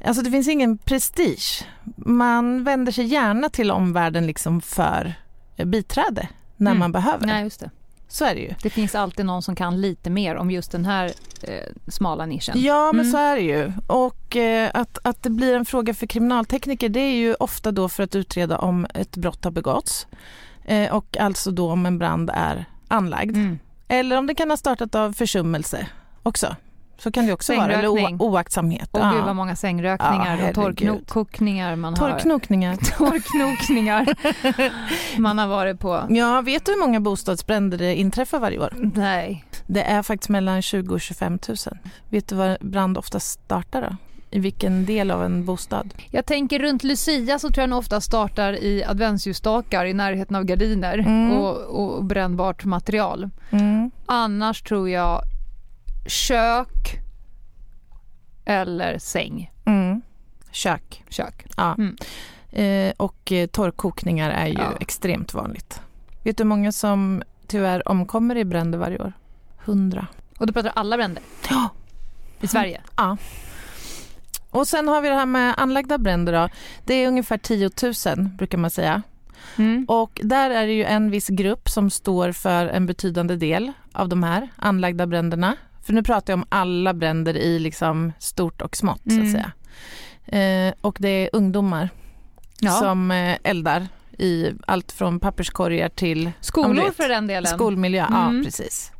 Alltså 0.04 0.22
det 0.22 0.30
finns 0.30 0.48
ingen 0.48 0.78
prestige. 0.78 1.64
Man 1.96 2.64
vänder 2.64 2.92
sig 2.92 3.04
gärna 3.04 3.48
till 3.48 3.70
omvärlden 3.70 4.26
liksom 4.26 4.60
för 4.60 5.14
eh, 5.56 5.66
biträde 5.66 6.28
när 6.56 6.70
Mm. 6.70 6.78
man 6.78 6.92
behöver. 6.92 7.26
Nej, 7.26 7.42
just 7.44 7.60
det. 7.60 7.70
Så 8.08 8.24
är 8.24 8.34
det 8.34 8.40
ju. 8.40 8.54
Det 8.62 8.70
finns 8.70 8.94
alltid 8.94 9.26
någon 9.26 9.42
som 9.42 9.56
kan 9.56 9.80
lite 9.80 10.10
mer 10.10 10.36
om 10.36 10.50
just 10.50 10.72
den 10.72 10.84
här 10.84 11.12
eh, 11.42 11.52
smala 11.88 12.26
nischen. 12.26 12.62
Ja 12.62 12.92
men 12.92 13.00
Mm. 13.00 13.12
så 13.12 13.18
är 13.18 13.36
det 13.36 13.42
ju. 13.42 13.72
Och 13.86 14.36
eh, 14.36 14.70
att, 14.74 14.98
att 15.04 15.22
det 15.22 15.30
blir 15.30 15.56
en 15.56 15.64
fråga 15.64 15.94
för 15.94 16.06
kriminaltekniker 16.06 16.88
det 16.88 17.00
är 17.00 17.14
ju 17.14 17.34
ofta 17.34 17.72
då 17.72 17.88
för 17.88 18.02
att 18.02 18.14
utreda 18.14 18.58
om 18.58 18.86
ett 18.94 19.16
brott 19.16 19.44
har 19.44 19.50
begåtts. 19.50 20.06
Eh, 20.64 20.92
och 20.94 21.16
alltså 21.16 21.50
då 21.50 21.70
om 21.72 21.86
en 21.86 21.98
brand 21.98 22.30
är 22.34 22.64
anlagd. 22.88 23.36
Mm. 23.36 23.58
Eller 23.88 24.16
om 24.18 24.26
det 24.26 24.34
kan 24.34 24.50
ha 24.50 24.56
startat 24.56 24.94
av 24.94 25.12
försummelse 25.12 25.86
också. 26.22 26.56
Så 27.02 27.10
kan 27.12 27.26
det 27.26 27.32
också 27.32 27.56
vara. 27.56 27.72
Eller 27.72 27.88
o- 27.88 28.16
oaktsamhet. 28.18 28.88
Och 28.92 29.00
gud 29.12 29.24
vad 29.24 29.36
många 29.36 29.56
sängrökningar 29.56 30.14
Ja, 30.26 30.32
och 30.50 30.56
herregud. 30.56 31.06
torrkokningar 31.06 31.76
man 31.76 31.94
har. 31.94 32.10
Torrknokningar. 32.10 32.76
Torrknokningar 32.98 34.06
man 35.20 35.38
har 35.38 35.46
varit 35.46 35.80
på. 35.80 36.02
Ja, 36.08 36.40
vet 36.40 36.66
du 36.66 36.72
hur 36.72 36.80
många 36.80 37.00
bostadsbränder 37.00 37.78
det 37.78 37.94
inträffar 37.94 38.38
varje 38.38 38.58
år? 38.58 38.74
Nej. 38.94 39.44
Det 39.66 39.82
är 39.82 40.02
faktiskt 40.02 40.28
mellan 40.28 40.62
20 40.62 40.94
och 40.94 41.00
25 41.00 41.38
000. 41.48 41.56
Vet 42.08 42.28
du 42.28 42.34
var 42.34 42.58
brand 42.60 42.98
oftast 42.98 43.30
startar 43.30 43.82
då? 43.82 43.96
I 44.32 44.38
vilken 44.38 44.84
del 44.86 45.10
av 45.10 45.24
en 45.24 45.44
bostad? 45.44 45.94
Jag 46.10 46.26
tänker 46.26 46.58
runt 46.58 46.84
Lucia 46.84 47.38
så 47.38 47.48
tror 47.48 47.62
jag 47.62 47.68
den 47.68 47.78
ofta 47.78 48.00
startar 48.00 48.52
i 48.52 48.84
adventsljusstakar 48.84 49.84
i 49.84 49.92
närheten 49.94 50.36
av 50.36 50.44
gardiner 50.44 50.98
Mm. 50.98 51.32
och, 51.32 51.56
och 51.96 52.04
brännbart 52.04 52.64
material. 52.64 53.30
Mm. 53.50 53.90
Annars 54.06 54.62
tror 54.62 54.88
jag 54.90 55.20
kök, 56.06 56.98
eller 58.44 58.98
säng, 58.98 59.50
Mm. 59.64 60.02
Kök. 60.50 61.04
kök. 61.08 61.46
Ja. 61.56 61.74
Mm. 61.78 61.96
Eh, 62.52 62.92
och 62.96 63.32
eh, 63.32 63.46
torrkokningar 63.46 64.30
är 64.30 64.46
ju 64.46 64.52
Ja. 64.58 64.72
extremt 64.80 65.34
vanligt. 65.34 65.80
Vet 66.22 66.36
du 66.36 66.42
hur 66.42 66.48
många 66.48 66.72
som 66.72 67.22
tyvärr 67.46 67.88
omkommer 67.88 68.36
i 68.36 68.44
bränder 68.44 68.78
varje 68.78 68.98
år? 68.98 69.12
Hundra. 69.64 70.06
Och 70.38 70.46
då 70.46 70.52
pratar 70.52 70.68
du 70.68 70.72
alla 70.80 70.96
bränder 70.96 71.22
Ja. 71.50 71.68
i 72.40 72.46
Sverige. 72.46 72.80
Ja. 72.96 73.16
Och 74.50 74.68
sen 74.68 74.88
har 74.88 75.00
vi 75.02 75.08
det 75.08 75.14
här 75.14 75.26
med 75.26 75.54
anlagda 75.56 75.98
bränder 75.98 76.32
då. 76.32 76.48
Det 76.84 76.94
är 76.94 77.08
ungefär 77.08 77.38
10 77.38 77.70
000 78.16 78.28
brukar 78.28 78.58
man 78.58 78.70
säga. 78.70 79.02
Mm. 79.58 79.84
Och 79.88 80.20
där 80.24 80.50
är 80.50 80.66
det 80.66 80.72
ju 80.72 80.84
en 80.84 81.10
viss 81.10 81.28
grupp 81.28 81.68
som 81.68 81.90
står 81.90 82.32
för 82.32 82.66
en 82.66 82.86
betydande 82.86 83.36
del 83.36 83.72
av 83.92 84.08
de 84.08 84.22
här 84.22 84.48
anlagda 84.56 85.06
bränderna. 85.06 85.56
För 85.90 85.94
nu 85.94 86.02
pratar 86.02 86.32
jag 86.32 86.38
om 86.38 86.44
alla 86.48 86.94
bränder 86.94 87.36
i 87.36 87.58
liksom 87.58 88.12
stort 88.18 88.62
och 88.62 88.76
smått 88.76 89.00
så 89.04 89.10
att 89.20 89.26
Mm. 89.26 89.32
säga. 89.32 89.52
Eh, 90.68 90.74
och 90.80 90.96
det 91.00 91.08
är 91.08 91.30
ungdomar 91.32 91.88
Ja. 92.60 92.70
som 92.72 93.10
eh, 93.10 93.36
eldar 93.42 93.86
i 94.18 94.50
allt 94.66 94.92
från 94.92 95.20
papperskorgar 95.20 95.88
till 95.88 96.30
Skolor 96.40 96.84
vet. 96.84 96.96
för 96.96 97.08
den 97.08 97.26
delen. 97.26 97.46
skolmiljö. 97.52 98.04
Mm. 98.06 98.36
Ja, 98.36 98.44
precis. 98.44 98.92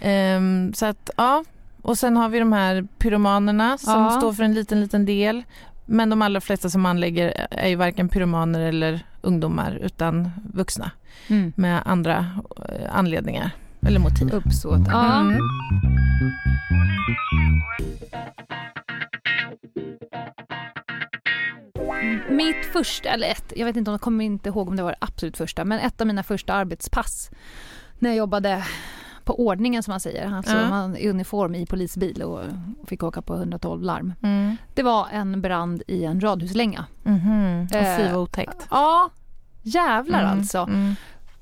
Ehm, 0.00 0.72
så 0.74 0.86
att, 0.86 1.10
ja. 1.16 1.44
Och 1.82 1.98
sen 1.98 2.16
har 2.16 2.28
vi 2.28 2.38
de 2.38 2.52
här 2.52 2.86
pyromanerna 2.98 3.78
som 3.78 4.02
Ja. 4.02 4.10
står 4.10 4.32
för 4.32 4.42
en 4.44 4.54
liten, 4.54 4.80
liten 4.80 5.04
del. 5.04 5.42
Men 5.86 6.10
de 6.10 6.22
allra 6.22 6.40
flesta 6.40 6.70
som 6.70 6.86
anlägger 6.86 7.46
är 7.50 7.68
ju 7.68 7.74
varken 7.76 8.08
pyromaner 8.08 8.60
eller 8.60 9.00
ungdomar 9.20 9.78
utan 9.82 10.30
vuxna 10.54 10.90
Mm. 11.28 11.52
med 11.56 11.82
andra 11.84 12.26
eh, 12.68 12.96
anledningar 12.96 13.50
eller 13.86 13.98
motiv. 13.98 14.30
Uppsåt. 14.34 14.80
Ja. 14.88 15.20
Mm. 15.20 15.38
Mitt 22.36 22.66
första, 22.72 23.08
eller 23.08 23.28
ett, 23.30 23.52
jag 23.56 23.66
vet 23.66 23.76
inte 23.76 23.90
om 23.90 23.92
jag 23.92 24.00
kommer 24.00 24.24
inte 24.24 24.48
ihåg 24.48 24.68
om 24.68 24.76
det 24.76 24.82
var 24.82 24.90
det 24.90 24.96
absolut 25.00 25.36
första, 25.36 25.64
men 25.64 25.78
ett 25.78 26.00
av 26.00 26.06
mina 26.06 26.22
första 26.22 26.54
arbetspass 26.54 27.30
när 27.98 28.10
jag 28.10 28.16
jobbade 28.16 28.64
på 29.24 29.46
ordningen 29.46 29.82
som 29.82 29.92
man 29.92 30.00
säger, 30.00 30.34
alltså 30.34 30.56
Ja. 30.56 30.68
man 30.70 30.96
i 30.96 31.08
uniform 31.08 31.54
i 31.54 31.66
polisbil 31.66 32.22
och 32.22 32.40
fick 32.86 33.02
åka 33.02 33.22
på 33.22 33.34
112 33.36 33.82
larm. 33.82 34.14
Mm. 34.22 34.56
Det 34.74 34.82
var 34.82 35.06
en 35.12 35.40
brand 35.42 35.82
i 35.86 36.04
en 36.04 36.20
radhuslänga. 36.20 36.84
Mhm. 37.02 37.66
Och 37.70 37.76
Eh, 37.76 37.96
fy 37.96 38.04
vad 38.12 38.16
otäckt. 38.22 38.66
Ja, 38.70 39.10
jävlar 39.62 40.22
Mm, 40.24 40.38
alltså. 40.38 40.58
Mm. 40.58 40.94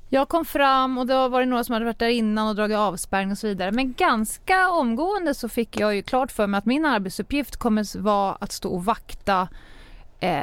Jag 0.09 0.29
kom 0.29 0.45
fram 0.45 0.97
och 0.97 1.07
då 1.07 1.27
var 1.27 1.39
det 1.39 1.45
några 1.45 1.63
som 1.63 1.73
hade 1.73 1.85
varit 1.85 1.99
där 1.99 2.07
innan 2.09 2.47
och 2.47 2.55
dragit 2.55 2.77
avspärrning 2.77 3.31
och 3.31 3.37
så 3.37 3.47
vidare. 3.47 3.71
Men 3.71 3.93
ganska 3.93 4.69
omgående 4.69 5.33
så 5.33 5.49
fick 5.49 5.79
jag 5.79 5.95
ju 5.95 6.01
klart 6.01 6.31
för 6.31 6.47
mig 6.47 6.57
att 6.57 6.65
min 6.65 6.85
arbetsuppgift 6.85 7.57
kommer 7.57 7.99
vara 7.99 8.35
att 8.39 8.51
stå 8.51 8.69
och 8.73 8.85
vakta 8.85 9.47
eh, 10.19 10.41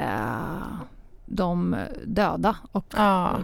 de 1.27 1.77
döda 2.07 2.57
och 2.73 2.87
Ja, 2.97 3.39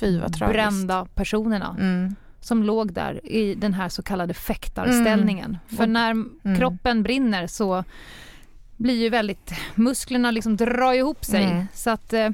fy 0.00 0.18
vad 0.20 0.32
tragiskt. 0.32 0.52
brända 0.52 1.06
personerna 1.14 1.76
Mm. 1.78 2.14
som 2.40 2.62
låg 2.62 2.92
där 2.92 3.26
i 3.26 3.54
den 3.54 3.74
här 3.74 3.88
så 3.88 4.02
kallade 4.02 4.34
fäktarställningen. 4.34 5.58
För 5.76 5.82
Och- 5.82 5.88
när 5.88 6.10
Mm. 6.10 6.30
kroppen 6.58 7.02
brinner 7.02 7.46
så 7.46 7.84
blir 8.76 9.02
ju 9.02 9.08
väldigt, 9.08 9.52
musklerna 9.74 10.30
liksom 10.30 10.56
drar 10.56 10.92
ihop 10.92 11.24
sig. 11.24 11.44
Mm. 11.44 11.66
Så 11.74 11.90
att, 11.90 12.12
eh, 12.12 12.28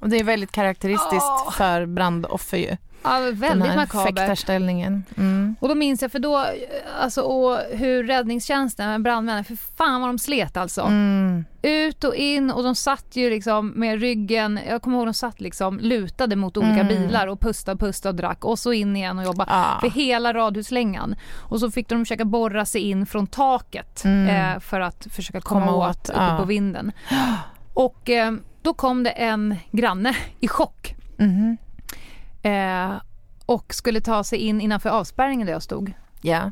Och 0.00 0.08
det 0.08 0.16
är 0.20 0.24
väldigt 0.24 0.52
karaktäristiskt 0.52 1.30
Åh. 1.46 1.50
för 1.52 1.86
brandoffer 1.86 2.56
ju. 2.58 2.76
ja, 3.02 3.20
väldigt 3.32 3.76
makabert. 3.76 4.06
fäktarställningen. 4.18 5.04
Mm. 5.16 5.56
Och 5.60 5.68
då 5.68 5.74
minns 5.74 6.02
jag 6.02 6.12
för 6.12 6.18
då, 6.18 6.46
alltså 7.00 7.20
och 7.22 7.58
hur 7.70 8.04
räddningstjänsten, 8.04 9.02
brandmännen, 9.02 9.44
för 9.44 9.56
fan 9.76 10.00
vad 10.00 10.08
de 10.10 10.18
slet 10.18 10.56
alltså. 10.56 10.80
Mm. 10.82 11.44
Ut 11.62 12.04
och 12.04 12.14
in 12.14 12.50
och 12.50 12.62
de 12.62 12.74
satt 12.74 13.16
ju 13.16 13.30
liksom 13.30 13.68
med 13.68 14.00
ryggen, 14.00 14.60
jag 14.68 14.82
kommer 14.82 14.96
ihåg 14.98 15.06
de 15.06 15.14
satt 15.14 15.40
liksom 15.40 15.78
lutade 15.78 16.36
mot 16.36 16.56
olika 16.56 16.72
Mm. 16.80 16.88
bilar 16.88 17.26
och 17.26 17.40
pusta, 17.40 17.76
pusta 17.76 18.08
och 18.08 18.14
drack 18.14 18.44
och 18.44 18.58
så 18.58 18.72
in 18.72 18.96
igen 18.96 19.18
och 19.18 19.24
jobba. 19.24 19.46
Ja. 19.48 19.78
För 19.80 19.90
hela 19.90 20.34
radhuslängan. 20.34 21.16
Och 21.38 21.60
så 21.60 21.70
fick 21.70 21.88
de 21.88 22.04
försöka 22.04 22.24
borra 22.24 22.64
sig 22.66 22.80
in 22.80 23.06
från 23.06 23.26
taket 23.26 24.04
Mm. 24.04 24.54
eh, 24.54 24.60
för 24.60 24.80
att 24.80 25.06
försöka 25.10 25.40
komma, 25.40 25.66
Komma 25.66 25.76
åt 25.76 25.96
åt, 25.96 26.08
uppe 26.10 26.18
ja. 26.22 26.36
på 26.38 26.44
vinden. 26.44 26.92
Och 27.74 28.10
eh, 28.10 28.32
då 28.66 28.74
kom 28.74 29.02
det 29.02 29.10
en 29.10 29.56
granne 29.72 30.16
i 30.40 30.48
chock 30.48 30.94
Mhm. 31.18 31.56
eh, 32.42 32.92
och 33.46 33.74
skulle 33.74 34.00
ta 34.00 34.24
sig 34.24 34.38
in 34.38 34.60
innanför 34.60 34.90
avspärrningen 34.90 35.46
där 35.46 35.52
jag 35.52 35.62
stod. 35.62 35.92
Ja. 36.22 36.50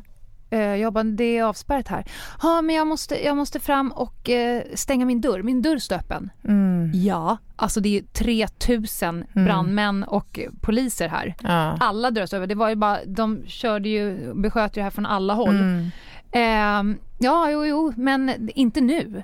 Eh, 0.49 0.59
jag 0.59 0.93
bara, 0.93 1.03
det 1.03 1.37
är 1.37 1.43
avspärrat 1.43 1.87
här. 1.87 2.05
Ja, 2.41 2.61
men 2.61 2.75
jag 2.75 2.87
måste, 2.87 3.25
jag 3.25 3.37
måste 3.37 3.59
fram 3.59 3.91
och 3.91 4.29
eh, 4.29 4.63
stänga 4.73 5.05
min 5.05 5.21
dörr. 5.21 5.41
Min 5.43 5.61
dörr 5.61 5.77
står 5.77 5.95
öppen. 5.95 6.29
Mm. 6.43 6.91
Ja, 6.93 7.37
alltså 7.55 7.79
det 7.79 7.89
är 7.89 7.93
ju 7.93 8.01
3000 8.01 9.25
brandmän 9.33 10.03
och 10.03 10.39
poliser 10.61 11.07
här. 11.07 11.35
Ja. 11.43 11.77
Alla 11.79 12.11
dörrar 12.11 12.25
står 12.25 12.37
över. 12.37 12.47
Det 12.47 12.55
var 12.55 12.69
ju 12.69 12.75
bara, 12.75 12.99
de 13.05 13.43
körde 13.47 13.89
ju, 13.89 14.33
besköt 14.33 14.77
ju 14.77 14.79
det 14.79 14.83
här 14.83 14.89
från 14.91 15.05
alla 15.05 15.33
håll. 15.33 15.59
Mm. 15.59 15.91
Eh, 16.31 16.97
ja, 17.19 17.49
jo, 17.51 17.65
jo, 17.65 17.93
men 17.97 18.49
inte 18.55 18.81
nu. 18.81 19.23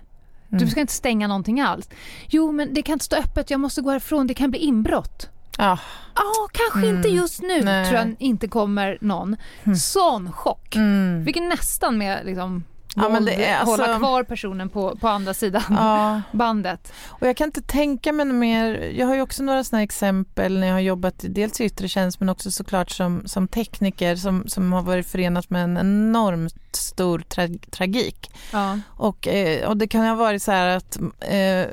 Du 0.51 0.57
Mm. 0.57 0.69
ska 0.69 0.81
inte 0.81 0.93
stänga 0.93 1.27
någonting 1.27 1.61
alls. 1.61 1.89
Jo, 2.27 2.51
men 2.51 2.73
det 2.73 2.81
kan 2.81 2.93
inte 2.93 3.05
stå 3.05 3.15
öppet. 3.15 3.49
Jag 3.49 3.59
måste 3.59 3.81
gå 3.81 3.89
härifrån. 3.89 4.27
Det 4.27 4.33
kan 4.33 4.51
bli 4.51 4.59
inbrott. 4.59 5.29
Ja. 5.57 5.79
Ja, 6.15 6.23
kanske 6.51 6.89
inte 6.89 7.09
just 7.09 7.41
nu. 7.41 7.53
Mm. 7.53 7.65
Nej. 7.65 7.85
Tror 7.85 7.99
jag 7.99 8.15
inte 8.19 8.47
kommer 8.47 8.97
någon. 9.01 9.35
Sån 9.77 10.31
chock. 10.31 10.75
Mm. 10.75 11.25
Fick 11.25 11.35
nästan 11.35 11.97
med 11.97 12.25
liksom 12.25 12.63
Ja, 12.95 13.09
men 13.09 13.25
det 13.25 13.45
är 13.45 13.57
alltså- 13.57 13.83
hålla 13.83 13.97
kvar 13.97 14.23
personen 14.23 14.69
på, 14.69 14.95
på 14.95 15.07
andra 15.07 15.33
sidan 15.33 15.63
ja. 15.69 16.21
bandet. 16.37 16.93
Och 17.07 17.27
jag 17.27 17.37
kan 17.37 17.47
inte 17.47 17.61
tänka 17.61 18.13
mig 18.13 18.25
mer. 18.25 18.91
Jag 18.95 19.07
har 19.07 19.15
ju 19.15 19.21
också 19.21 19.43
några 19.43 19.63
sådana 19.63 19.83
exempel 19.83 20.59
när 20.59 20.67
jag 20.67 20.73
har 20.73 20.79
jobbat 20.79 21.15
dels 21.17 21.61
i 21.61 21.65
yttre 21.65 21.87
tjänst 21.87 22.19
men 22.19 22.29
också 22.29 22.51
såklart 22.51 22.89
som, 22.89 23.23
som 23.25 23.47
tekniker 23.47 24.15
som, 24.15 24.43
som 24.47 24.73
har 24.73 24.81
varit 24.81 25.07
förenat 25.07 25.49
med 25.49 25.63
en 25.63 25.77
enormt 25.77 26.75
stor 26.75 27.19
tra 27.19 27.47
tragik. 27.71 28.31
Ja. 28.51 28.79
Och, 28.87 29.27
eh, 29.27 29.69
och 29.69 29.77
det 29.77 29.87
kan 29.87 30.05
ha 30.05 30.15
varit 30.15 30.43
så 30.43 30.51
här 30.51 30.77
att 30.77 30.99
eh, 31.19 31.65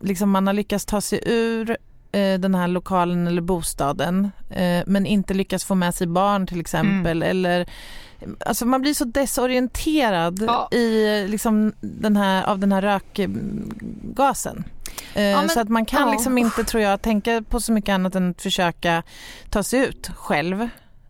liksom 0.00 0.30
man 0.30 0.46
har 0.46 0.54
lyckats 0.54 0.86
ta 0.86 1.00
sig 1.00 1.20
ur 1.26 1.76
den 2.18 2.54
här 2.54 2.68
lokalen 2.68 3.26
eller 3.26 3.42
bostaden 3.42 4.30
eh, 4.50 4.82
men 4.86 5.06
inte 5.06 5.34
lyckats 5.34 5.64
få 5.64 5.74
med 5.74 5.94
sig 5.94 6.06
barn 6.06 6.46
till 6.46 6.60
exempel. 6.60 7.22
Eller, 7.22 7.66
alltså 8.46 8.66
man 8.66 8.80
blir 8.82 8.94
så 8.94 9.04
desorienterad 9.04 10.44
Ja. 10.46 10.68
i, 10.72 11.26
liksom, 11.28 11.72
den 11.80 12.16
här, 12.16 12.44
av 12.44 12.58
den 12.58 12.72
här 12.72 12.82
rökgasen. 12.82 14.64
Eh, 15.14 15.22
men- 15.22 15.48
så 15.48 15.60
att 15.60 15.68
man 15.68 15.84
kan 15.86 16.06
ja. 16.06 16.12
liksom 16.12 16.38
inte, 16.38 16.64
tror 16.64 16.82
jag, 16.82 17.02
tänka 17.02 17.42
på 17.48 17.60
så 17.60 17.72
mycket 17.72 17.92
annat 17.92 18.14
än 18.14 18.30
att 18.30 18.42
försöka 18.42 19.02
ta 19.50 19.62
sig 19.62 19.80
ut 19.80 20.10
själv. 20.16 20.62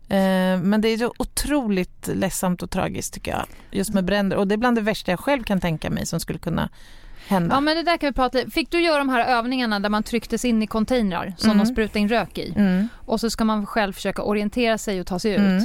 Eh, 0.09 0.59
Men 0.61 0.81
det 0.81 0.89
är 0.89 0.97
så 0.97 1.13
otroligt 1.17 2.07
ledsamt 2.07 2.63
och 2.63 2.69
tragiskt 2.69 3.13
tycker 3.13 3.31
jag, 3.31 3.45
just 3.71 3.93
med 3.93 4.05
bränder. 4.05 4.37
Och 4.37 4.47
det 4.47 4.55
är 4.55 4.57
bland 4.57 4.77
det 4.77 4.81
värsta 4.81 5.11
jag 5.11 5.19
själv 5.19 5.43
kan 5.43 5.59
tänka 5.61 5.89
mig 5.89 6.05
som 6.05 6.19
skulle 6.19 6.39
kunna 6.39 6.69
hända. 7.27 7.55
ja, 7.55 7.59
men 7.59 7.75
det 7.77 7.83
där 7.83 7.97
kan 7.97 8.09
vi 8.09 8.13
prata. 8.13 8.39
Fick 8.51 8.71
du 8.71 8.81
göra 8.81 8.97
de 8.97 9.09
här 9.09 9.25
övningarna 9.37 9.79
där 9.79 9.89
man 9.89 10.03
trycktes 10.03 10.45
in 10.45 10.63
i 10.63 10.67
containrar 10.67 11.33
som 11.37 11.51
Mm. 11.51 11.65
de 11.65 11.71
sprutade 11.73 11.99
in 11.99 12.09
rök 12.09 12.37
i? 12.37 12.53
Mm. 12.57 12.87
Och 13.05 13.19
så 13.19 13.29
ska 13.29 13.43
man 13.43 13.65
själv 13.65 13.93
försöka 13.93 14.21
orientera 14.23 14.77
sig 14.77 14.99
och 14.99 15.07
ta 15.07 15.19
sig 15.19 15.31
ut. 15.31 15.39
Mm. 15.39 15.63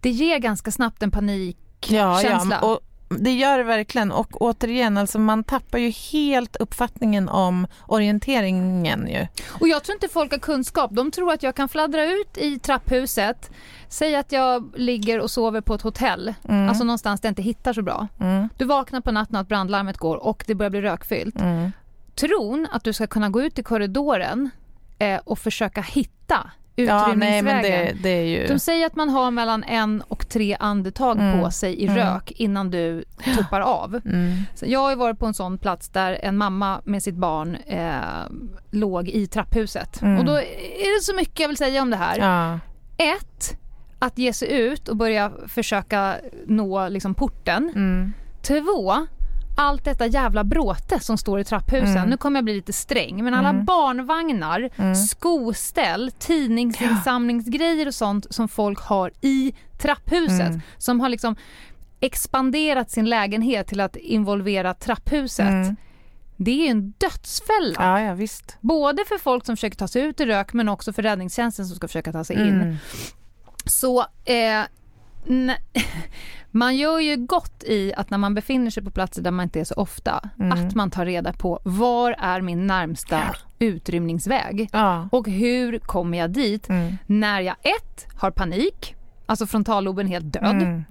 Det 0.00 0.10
ger 0.10 0.38
ganska 0.38 0.70
snabbt 0.70 1.02
en 1.02 1.10
panik. 1.10 1.56
Ja, 1.88 2.22
ja, 2.22 2.60
och 2.60 2.80
det 3.20 3.30
gör 3.32 3.58
det 3.58 3.64
verkligen. 3.64 4.12
Och 4.12 4.42
återigen, 4.42 4.98
alltså 4.98 5.18
man 5.18 5.44
tappar 5.44 5.78
ju 5.78 5.90
helt 5.90 6.56
uppfattningen 6.56 7.28
om 7.28 7.66
orienteringen 7.86 9.06
ju. 9.08 9.26
Och 9.60 9.68
jag 9.68 9.84
tror 9.84 9.94
inte 9.96 10.08
folk 10.08 10.30
har 10.32 10.38
kunskap. 10.38 10.90
De 10.94 11.10
tror 11.10 11.32
att 11.32 11.42
jag 11.42 11.54
kan 11.54 11.68
fladdra 11.68 12.04
ut 12.04 12.38
i 12.38 12.58
trapphuset, 12.58 13.50
säga 13.88 14.18
att 14.18 14.32
jag 14.32 14.72
ligger 14.76 15.20
och 15.20 15.30
sover 15.30 15.60
på 15.60 15.74
ett 15.74 15.82
hotell, 15.82 16.34
Mm. 16.48 16.68
alltså 16.68 16.84
någonstans 16.84 17.20
där 17.20 17.28
jag 17.28 17.30
inte 17.30 17.42
hittar 17.42 17.72
så 17.72 17.82
bra. 17.82 18.08
Mm. 18.20 18.48
Du 18.58 18.64
vaknar 18.64 19.00
på 19.00 19.12
natten 19.12 19.36
att 19.36 19.48
brandlarmet 19.48 19.96
går 19.98 20.16
och 20.16 20.44
det 20.46 20.54
börjar 20.54 20.70
bli 20.70 20.80
rökfyllt. 20.80 21.40
Mm. 21.40 21.72
Tron 22.14 22.66
att 22.72 22.84
du 22.84 22.92
ska 22.92 23.06
kunna 23.06 23.28
gå 23.28 23.42
ut 23.42 23.58
i 23.58 23.62
korridoren 23.62 24.50
eh, 24.98 25.20
och 25.24 25.38
försöka 25.38 25.80
hitta 25.80 26.50
utrymningsvägen. 26.76 27.44
men 27.44 27.62
det, 27.62 27.92
det 28.02 28.08
är 28.08 28.24
ju... 28.24 28.46
De 28.46 28.58
säger 28.58 28.86
att 28.86 28.96
man 28.96 29.08
har 29.08 29.30
mellan 29.30 29.64
en 29.64 30.02
och 30.08 30.28
tre 30.28 30.56
andetag 30.60 31.18
Mm. 31.18 31.40
på 31.40 31.50
sig 31.50 31.74
i 31.74 31.86
Mm. 31.86 31.96
rök 31.96 32.30
innan 32.30 32.70
du 32.70 33.04
tuppar 33.36 33.60
av. 33.60 34.00
Mm. 34.04 34.32
Jag 34.62 34.80
har 34.80 34.96
varit 34.96 35.18
på 35.18 35.26
en 35.26 35.34
sån 35.34 35.58
plats 35.58 35.88
där 35.88 36.18
en 36.22 36.36
mamma 36.36 36.80
med 36.84 37.02
sitt 37.02 37.14
barn 37.14 37.56
eh, 37.66 37.98
låg 38.70 39.08
i 39.08 39.26
trapphuset. 39.26 40.02
Mm. 40.02 40.18
Och 40.18 40.24
då 40.24 40.32
är 40.36 40.98
det 40.98 41.02
så 41.02 41.14
mycket 41.14 41.40
jag 41.40 41.48
vill 41.48 41.56
säga 41.56 41.82
om 41.82 41.90
det 41.90 41.96
här. 41.96 42.18
Ja. 42.18 42.58
Ett, 42.96 43.58
att 43.98 44.18
ge 44.18 44.32
sig 44.32 44.52
ut 44.52 44.88
och 44.88 44.96
börja 44.96 45.32
försöka 45.48 46.14
nå 46.46 46.88
liksom 46.88 47.14
porten. 47.14 47.72
Mm. 47.74 48.12
Två, 48.42 49.06
allt 49.56 49.84
detta 49.84 50.06
jävla 50.06 50.44
bråte 50.44 51.00
som 51.00 51.18
står 51.18 51.40
i 51.40 51.44
trapphusen. 51.44 51.96
Mm. 51.96 52.10
Nu 52.10 52.16
kommer 52.16 52.36
jag 52.38 52.44
bli 52.44 52.54
lite 52.54 52.72
sträng, 52.72 53.24
men 53.24 53.34
alla 53.34 53.48
Mm. 53.48 53.64
barnvagnar, 53.64 54.70
Mm. 54.76 54.94
skoställ, 54.94 56.10
tidningsinsamlingsgrejer 56.18 57.86
och 57.86 57.94
sånt 57.94 58.26
som 58.30 58.48
folk 58.48 58.80
har 58.80 59.10
i 59.20 59.54
trapphuset. 59.78 60.40
Mm. 60.48 60.60
Som 60.78 61.00
har 61.00 61.08
liksom 61.08 61.36
expanderat 62.00 62.90
sin 62.90 63.08
lägenhet 63.08 63.66
till 63.66 63.80
att 63.80 63.96
involvera 63.96 64.74
trapphuset. 64.74 65.48
Mm. 65.48 65.76
Det 66.36 66.50
är 66.50 66.56
ju 66.64 66.66
en 66.66 66.90
dödsfälla. 66.98 67.74
Ja, 67.78 68.00
ja 68.00 68.14
visst. 68.14 68.56
Både 68.60 69.04
för 69.08 69.18
folk 69.18 69.46
som 69.46 69.56
försöker 69.56 69.76
ta 69.76 69.88
sig 69.88 70.02
ut 70.02 70.20
i 70.20 70.26
rök 70.26 70.52
men 70.52 70.68
också 70.68 70.92
för 70.92 71.02
räddningstjänsten 71.02 71.66
som 71.66 71.76
ska 71.76 71.88
försöka 71.88 72.12
ta 72.12 72.24
sig 72.24 72.36
in. 72.36 72.60
Mm. 72.60 72.76
Så 73.66 74.00
eh, 74.24 74.62
man 76.56 76.76
gör 76.76 76.98
ju 77.00 77.16
gott 77.16 77.62
i 77.66 77.92
att 77.96 78.10
när 78.10 78.18
man 78.18 78.34
befinner 78.34 78.70
sig 78.70 78.82
på 78.84 78.90
platser 78.90 79.22
där 79.22 79.30
man 79.30 79.44
inte 79.44 79.60
är 79.60 79.64
så 79.64 79.74
ofta, 79.74 80.28
Mm. 80.40 80.52
att 80.52 80.74
man 80.74 80.90
tar 80.90 81.06
reda 81.06 81.32
på 81.32 81.60
var 81.64 82.14
är 82.18 82.40
min 82.40 82.66
närmsta 82.66 83.20
utrymningsväg 83.58 84.68
Ja. 84.72 85.08
och 85.12 85.28
hur 85.28 85.78
kommer 85.78 86.18
jag 86.18 86.30
dit 86.30 86.68
Mm. 86.68 86.96
när 87.06 87.40
jag 87.40 87.56
ett, 87.62 88.06
har 88.20 88.30
panik, 88.30 88.94
alltså 89.26 89.46
frontalloben 89.46 90.06
helt 90.06 90.32
död. 90.32 90.44
Mm. 90.62 90.84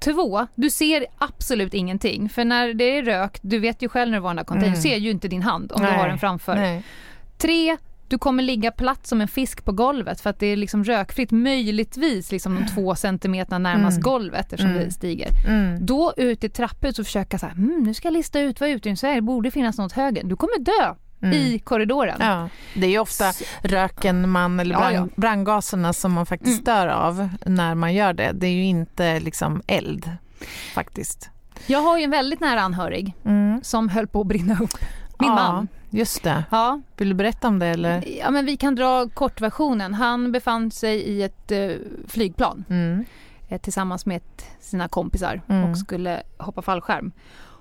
Två, 0.00 0.46
du 0.54 0.70
ser 0.70 1.06
absolut 1.18 1.74
ingenting. 1.74 2.28
För 2.28 2.44
när 2.44 2.74
det 2.74 2.84
är 2.98 3.02
rök, 3.02 3.38
du 3.42 3.58
vet 3.58 3.82
ju 3.82 3.88
själv 3.88 4.10
när 4.10 4.18
du 4.18 4.22
var 4.22 4.30
i 4.30 4.30
den 4.30 4.36
där 4.36 4.44
containern, 4.44 4.68
Mm. 4.68 4.82
du 4.82 4.88
ser 4.88 4.96
ju 4.96 5.10
inte 5.10 5.28
din 5.28 5.42
hand 5.42 5.72
om 5.72 5.80
du 5.82 5.86
Nej. 5.88 5.98
har 5.98 6.08
den 6.08 6.18
framför. 6.18 6.54
Nej. 6.54 6.82
Tre, 7.38 7.76
du 8.10 8.18
kommer 8.18 8.42
ligga 8.42 8.70
platt 8.70 9.06
som 9.06 9.20
en 9.20 9.28
fisk 9.28 9.64
på 9.64 9.72
golvet 9.72 10.20
för 10.20 10.30
att 10.30 10.38
det 10.38 10.46
är 10.46 10.56
liksom 10.56 10.84
rökfritt, 10.84 11.30
möjligtvis 11.30 12.32
liksom 12.32 12.54
de 12.54 12.66
två 12.66 12.94
centimeterna 12.94 13.58
närmast 13.58 13.94
Mm. 13.96 14.02
golvet 14.02 14.40
eftersom 14.40 14.70
Mm. 14.70 14.84
det 14.84 14.90
stiger. 14.92 15.28
Mm. 15.46 15.86
Då 15.86 16.12
ut 16.16 16.44
i 16.44 16.48
trapphus 16.48 16.98
och 16.98 17.04
försöka 17.06 17.38
så 17.38 17.46
här, 17.46 17.52
mm, 17.52 17.82
nu 17.82 17.94
ska 17.94 18.08
jag 18.08 18.12
lista 18.12 18.40
ut 18.40 18.60
vad 18.60 18.70
utrymningsväg 18.70 19.10
är, 19.10 19.14
det 19.14 19.20
borde 19.22 19.50
finnas 19.50 19.78
något 19.78 19.92
höger. 19.92 20.24
Du 20.24 20.36
kommer 20.36 20.58
dö 20.58 20.94
Mm. 21.22 21.34
i 21.36 21.58
korridoren. 21.58 22.16
Ja, 22.20 22.48
det 22.74 22.86
är 22.86 22.90
ju 22.90 22.98
ofta 22.98 23.32
röken 23.62 24.30
man, 24.30 24.60
eller 24.60 24.74
Ja, 24.74 24.78
brand, 24.80 24.96
ja. 24.96 25.08
brandgaserna 25.16 25.92
som 25.92 26.12
man 26.12 26.26
faktiskt 26.26 26.52
Mm. 26.52 26.62
stör 26.62 26.86
av 26.88 27.28
när 27.46 27.74
man 27.74 27.94
gör 27.94 28.12
det. 28.12 28.32
Det 28.34 28.46
är 28.46 28.50
ju 28.52 28.64
inte 28.64 29.20
liksom 29.20 29.62
eld 29.66 30.10
faktiskt. 30.74 31.30
Jag 31.66 31.78
har 31.78 31.98
ju 31.98 32.04
en 32.04 32.10
väldigt 32.10 32.40
nära 32.40 32.60
anhörig 32.60 33.14
Mm. 33.24 33.60
som 33.62 33.88
höll 33.88 34.06
på 34.06 34.20
att 34.20 34.26
brinna 34.26 34.54
upp. 34.54 34.74
Min 35.18 35.28
ja, 35.28 35.34
man. 35.34 35.68
Just 35.90 36.22
det. 36.22 36.44
Ja, 36.50 36.80
Vill 36.96 37.08
du 37.08 37.14
berätta 37.14 37.48
om 37.48 37.58
det 37.58 37.66
eller? 37.66 38.18
ja, 38.18 38.30
men 38.30 38.46
vi 38.46 38.56
kan 38.56 38.74
dra 38.74 39.08
kortversionen. 39.08 39.94
Han 39.94 40.32
befann 40.32 40.70
sig 40.70 40.96
i 41.00 41.22
ett 41.22 41.52
eh, 41.52 41.70
flygplan 42.08 42.64
Mm. 42.70 43.04
eh, 43.48 43.60
tillsammans 43.60 44.06
med 44.06 44.16
ett, 44.16 44.44
sina 44.60 44.88
kompisar 44.88 45.40
Mm. 45.48 45.70
och 45.70 45.78
skulle 45.78 46.22
hoppa 46.38 46.62
fallskärm. 46.62 47.12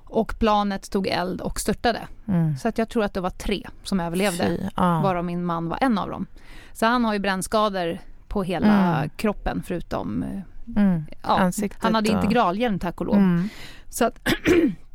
Och 0.10 0.40
planet 0.40 0.92
tog 0.92 1.08
eld 1.08 1.42
och 1.42 1.60
störtade. 1.60 2.00
Mm. 2.28 2.58
Så 2.58 2.68
att 2.68 2.78
jag 2.78 2.90
tror 2.90 3.04
att 3.04 3.14
det 3.14 3.22
var 3.22 3.30
tre 3.30 3.68
som 3.84 4.00
överlevde, 4.00 4.44
Fy, 4.48 4.58
ja. 4.76 5.02
varav 5.02 5.26
min 5.26 5.46
man 5.46 5.70
var 5.70 5.78
en 5.82 5.98
av 5.98 6.10
dem. 6.10 6.26
Så 6.74 6.86
han 6.86 7.06
har 7.06 7.14
ju 7.14 7.20
brännskador 7.20 8.00
på 8.28 8.44
hela 8.44 8.98
Mm. 8.98 9.10
kroppen 9.10 9.64
förutom... 9.66 10.24
eh, 10.24 10.40
Mm. 10.78 11.06
Ja, 11.24 11.40
Ansiktet 11.40 11.84
han 11.84 11.96
hade 11.96 12.10
integralhjälm 12.10 12.80
tack 12.80 13.00
och 13.02 13.06
lov. 13.08 13.16
Mm. 13.16 13.50
Så 13.90 14.06
att, 14.06 14.20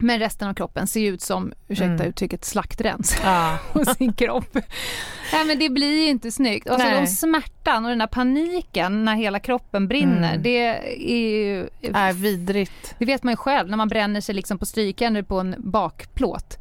men 0.00 0.18
resten 0.18 0.48
av 0.48 0.54
kroppen 0.54 0.86
ser 0.86 1.00
ju 1.00 1.08
ut 1.08 1.22
som, 1.22 1.52
ursäkta 1.68 1.84
Mm. 1.94 2.06
uttrycket, 2.06 2.44
slaktrens 2.44 3.16
på 3.72 3.84
sin 3.84 4.12
kropp. 4.12 4.54
Nej 5.32 5.44
men 5.46 5.58
det 5.58 5.68
blir 5.70 6.02
ju 6.02 6.06
inte 6.08 6.30
snyggt. 6.32 6.68
Alltså, 6.70 6.86
Nej. 6.88 7.00
de 7.00 7.06
smärtan 7.06 7.84
och 7.84 7.88
den 7.90 7.98
där 7.98 8.06
paniken 8.06 9.04
när 9.04 9.14
hela 9.16 9.40
kroppen 9.40 9.88
brinner, 9.88 10.30
Mm. 10.30 10.42
det 10.42 10.58
är 10.66 10.98
ju... 11.42 11.68
Är 11.82 12.12
vidrigt. 12.12 12.94
Det 12.98 13.04
vet 13.04 13.22
man 13.22 13.32
ju 13.32 13.36
själv 13.36 13.68
när 13.70 13.76
man 13.76 13.88
bränner 13.88 14.20
sig 14.20 14.34
liksom 14.34 14.58
på 14.58 14.66
strykjärn 14.66 15.24
på 15.24 15.40
en 15.40 15.54
bakplåt. 15.58 16.56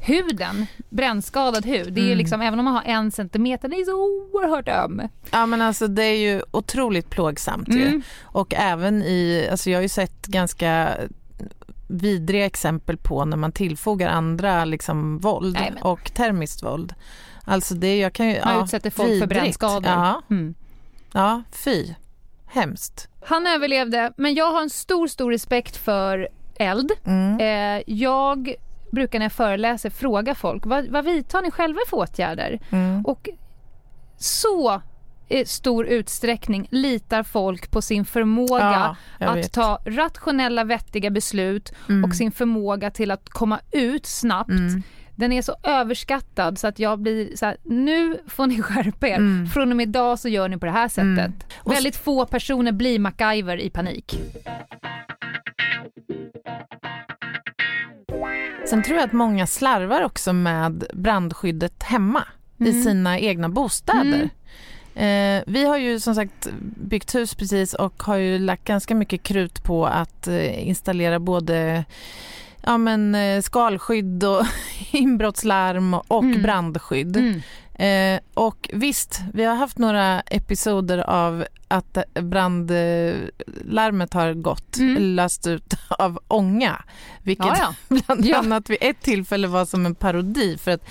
Huden, 0.00 0.66
brännskadad 0.90 1.66
hud, 1.66 1.92
det 1.92 2.00
är 2.00 2.02
ju 2.02 2.08
Mm. 2.12 2.18
liksom, 2.18 2.40
även 2.40 2.58
om 2.58 2.64
man 2.64 2.74
har 2.74 2.82
en 2.86 3.10
centimeter, 3.12 3.68
det 3.68 3.76
är 3.76 3.84
så 3.84 3.92
oerhört 3.96 4.68
öm. 4.68 5.02
Ja 5.30 5.46
men 5.46 5.62
alltså 5.62 5.86
det 5.88 6.02
är 6.04 6.16
ju 6.16 6.42
otroligt 6.50 7.10
plågsamt 7.10 7.68
ju. 7.68 7.86
Mm. 7.86 8.02
Och 8.22 8.54
även 8.54 9.02
i, 9.02 9.48
alltså 9.50 9.70
jag 9.70 9.78
har 9.78 9.82
ju 9.82 9.88
sett 9.88 10.26
ganska 10.26 10.94
vidriga 11.88 12.46
exempel 12.46 12.96
på 12.96 13.24
när 13.24 13.36
man 13.36 13.52
tillfogar 13.52 14.08
andra 14.08 14.64
liksom 14.64 15.18
våld 15.18 15.54
Nej, 15.60 15.72
och 15.82 16.14
termiskt 16.14 16.62
våld. 16.62 16.94
Alltså 17.44 17.74
det, 17.74 17.98
jag 17.98 18.12
kan 18.12 18.28
ju, 18.28 18.40
Man 18.44 18.54
ja, 18.54 18.64
utsätter 18.64 18.90
folk 18.90 19.06
för 19.08 19.12
vidrigt. 19.14 19.28
brännskador. 19.30 19.90
Ja, 19.92 20.22
Mm. 20.30 20.54
ja, 21.12 21.42
fy. 21.52 21.94
Hemskt. 22.46 23.08
Han 23.24 23.46
överlevde, 23.46 24.12
men 24.16 24.34
jag 24.34 24.52
har 24.52 24.62
en 24.62 24.70
stor, 24.70 25.06
stor 25.06 25.30
respekt 25.30 25.76
för 25.76 26.28
eld. 26.58 26.90
Mm. 27.04 27.40
Eh, 27.40 27.82
jag 27.86 28.54
brukar 28.92 29.18
när 29.18 29.24
jag 29.26 29.32
föreläser 29.32 29.90
fråga 29.90 30.34
folk, 30.34 30.66
vad, 30.66 30.88
vad 30.88 31.04
vidtar 31.04 31.42
ni 31.42 31.50
själva 31.50 31.80
för 31.88 31.96
åtgärder? 31.96 32.60
Mm. 32.70 33.06
Och 33.06 33.28
så 34.16 34.82
stor 35.46 35.86
utsträckning 35.86 36.68
litar 36.70 37.22
folk 37.22 37.70
på 37.70 37.82
sin 37.82 38.04
förmåga 38.04 38.96
Ja, 39.18 39.26
att 39.28 39.36
vet. 39.36 39.52
ta 39.52 39.78
rationella, 39.86 40.64
vettiga 40.64 41.10
beslut 41.10 41.72
Mm. 41.88 42.04
och 42.04 42.14
sin 42.16 42.32
förmåga 42.32 42.90
till 42.90 43.10
att 43.10 43.28
komma 43.28 43.60
ut 43.72 44.06
snabbt. 44.06 44.50
Mm. 44.50 44.82
Den 45.16 45.32
är 45.32 45.42
så 45.42 45.54
överskattad 45.62 46.58
så 46.58 46.66
att 46.66 46.78
jag 46.78 46.98
blir 46.98 47.36
så 47.36 47.46
här, 47.46 47.56
nu 47.64 48.18
får 48.26 48.46
ni 48.46 48.62
skärpa 48.62 49.08
er. 49.08 49.16
Mm. 49.16 49.46
Från 49.46 49.70
och 49.70 49.76
med 49.76 49.88
idag 49.88 50.18
så 50.18 50.28
gör 50.28 50.48
ni 50.48 50.58
på 50.58 50.66
det 50.66 50.72
här 50.72 50.88
sättet. 50.88 51.02
Mm. 51.18 51.32
Och 51.58 51.72
s- 51.72 51.76
Väldigt 51.78 51.96
få 51.96 52.26
personer 52.26 52.72
blir 52.72 52.98
MacGyver 52.98 53.60
i 53.60 53.70
panik. 53.70 54.20
Sen 58.66 58.82
tror 58.82 58.98
jag 58.98 59.04
att 59.06 59.12
många 59.12 59.46
slarvar 59.46 60.02
också 60.04 60.32
med 60.32 60.84
brandskyddet 60.94 61.82
hemma 61.82 62.24
i 62.58 62.70
Mm. 62.70 62.82
sina 62.82 63.18
egna 63.18 63.48
bostäder. 63.48 64.28
Eh, 64.98 65.42
vi 65.46 65.64
har 65.64 65.76
ju 65.78 66.00
som 66.00 66.14
sagt 66.14 66.48
byggt 66.76 67.14
hus 67.14 67.34
precis 67.34 67.74
och 67.74 68.02
har 68.02 68.16
ju 68.16 68.38
lagt 68.38 68.64
ganska 68.64 68.94
mycket 68.94 69.22
krut 69.22 69.62
på 69.62 69.86
att 69.86 70.26
eh, 70.28 70.68
installera 70.68 71.18
både 71.18 71.84
ja, 72.62 72.78
men, 72.78 73.14
eh, 73.14 73.40
skalskydd 73.42 74.24
och 74.24 74.46
inbrottslarm 74.90 75.94
och 75.94 76.22
Mm. 76.24 76.42
brandskydd. 76.42 77.16
Mm. 77.16 77.40
Eh, 77.74 78.20
och 78.34 78.70
visst, 78.72 79.20
vi 79.34 79.44
har 79.44 79.54
haft 79.54 79.78
några 79.78 80.20
episoder 80.20 80.98
av 80.98 81.44
att 81.68 81.96
eh, 81.96 82.02
brandlarmet 82.22 84.12
har 84.14 84.32
gått, 84.34 84.76
Mm. 84.78 85.02
löst 85.02 85.46
ut 85.46 85.74
av 85.98 86.18
ånga. 86.28 86.82
Vilket 87.22 87.46
Ja, 87.46 87.56
ja. 87.58 87.74
bland 88.06 88.24
Ja. 88.24 88.38
annat 88.38 88.70
vid 88.70 88.78
ett 88.80 89.00
tillfälle 89.00 89.46
var 89.46 89.64
som 89.64 89.86
en 89.86 89.94
parodi. 89.94 90.58
För 90.58 90.70
att 90.70 90.84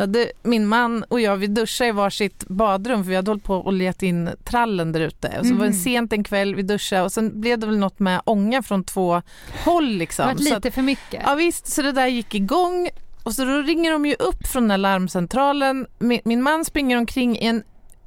hade, 0.00 0.32
min 0.42 0.66
man 0.66 1.02
och 1.08 1.20
jag 1.20 1.36
vi 1.36 1.46
duschade 1.46 1.88
i 1.88 1.92
varsitt 1.92 2.44
badrum 2.48 3.04
för 3.04 3.10
vi 3.10 3.16
hade 3.16 3.30
hållit 3.30 3.44
på 3.44 3.54
och 3.56 3.72
letat 3.72 4.02
in 4.02 4.30
trallen 4.44 4.92
där 4.92 5.00
ute. 5.00 5.28
Och 5.40 5.46
så 5.46 5.52
var 5.54 5.60
det 5.60 5.66
Mm. 5.66 5.78
sent 5.80 6.12
en 6.12 6.24
kväll, 6.24 6.54
vi 6.54 6.62
duschade 6.62 7.02
och 7.02 7.12
sen 7.12 7.40
blev 7.40 7.58
det 7.58 7.66
väl 7.66 7.78
något 7.78 7.98
med 7.98 8.20
ånga 8.24 8.62
från 8.62 8.84
två 8.84 9.22
håll. 9.64 9.92
Det 9.92 9.98
Liksom. 9.98 10.22
har 10.26 10.32
varit 10.34 10.48
Så 10.48 10.54
att- 10.56 10.64
lite 10.64 10.74
för 10.74 10.82
mycket. 10.82 11.22
Ja 11.26 11.34
visst, 11.34 11.66
så 11.72 11.82
det 11.82 11.92
där 11.92 12.06
gick 12.06 12.34
igång 12.34 12.88
och 13.22 13.32
så 13.34 13.44
då 13.44 13.52
ringer 13.62 13.92
de 13.92 14.06
ju 14.06 14.14
upp 14.14 14.46
från 14.52 14.68
den 14.68 14.82
larmcentralen. 14.82 15.86
Min, 15.98 16.20
min 16.24 16.42
man 16.42 16.64
springer 16.64 16.96
omkring 16.98 17.36
i 17.38 17.46
en 17.46 17.62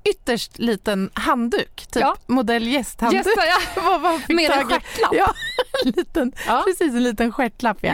ytterst 0.06 0.60
liten 0.60 1.10
handduk, 1.14 1.76
typ 1.92 2.02
Ja. 2.02 2.16
modell 2.28 2.68
gästhandduk. 2.68 3.26
Gästar, 3.26 3.44
ja. 3.76 3.82
Vad 3.90 4.02
var 4.02 4.18
fick 4.18 4.36
Med 4.36 4.52
en 4.52 4.58
tag 4.58 4.68
stjärtlapp. 4.72 5.14
Ja, 5.14 5.34
en 5.86 5.92
liten, 5.92 6.32
Ja. 6.48 6.64
precis 6.66 6.94
en 6.96 7.04
liten 7.04 7.32
stjärtlapp 7.32 7.78
ja. 7.82 7.94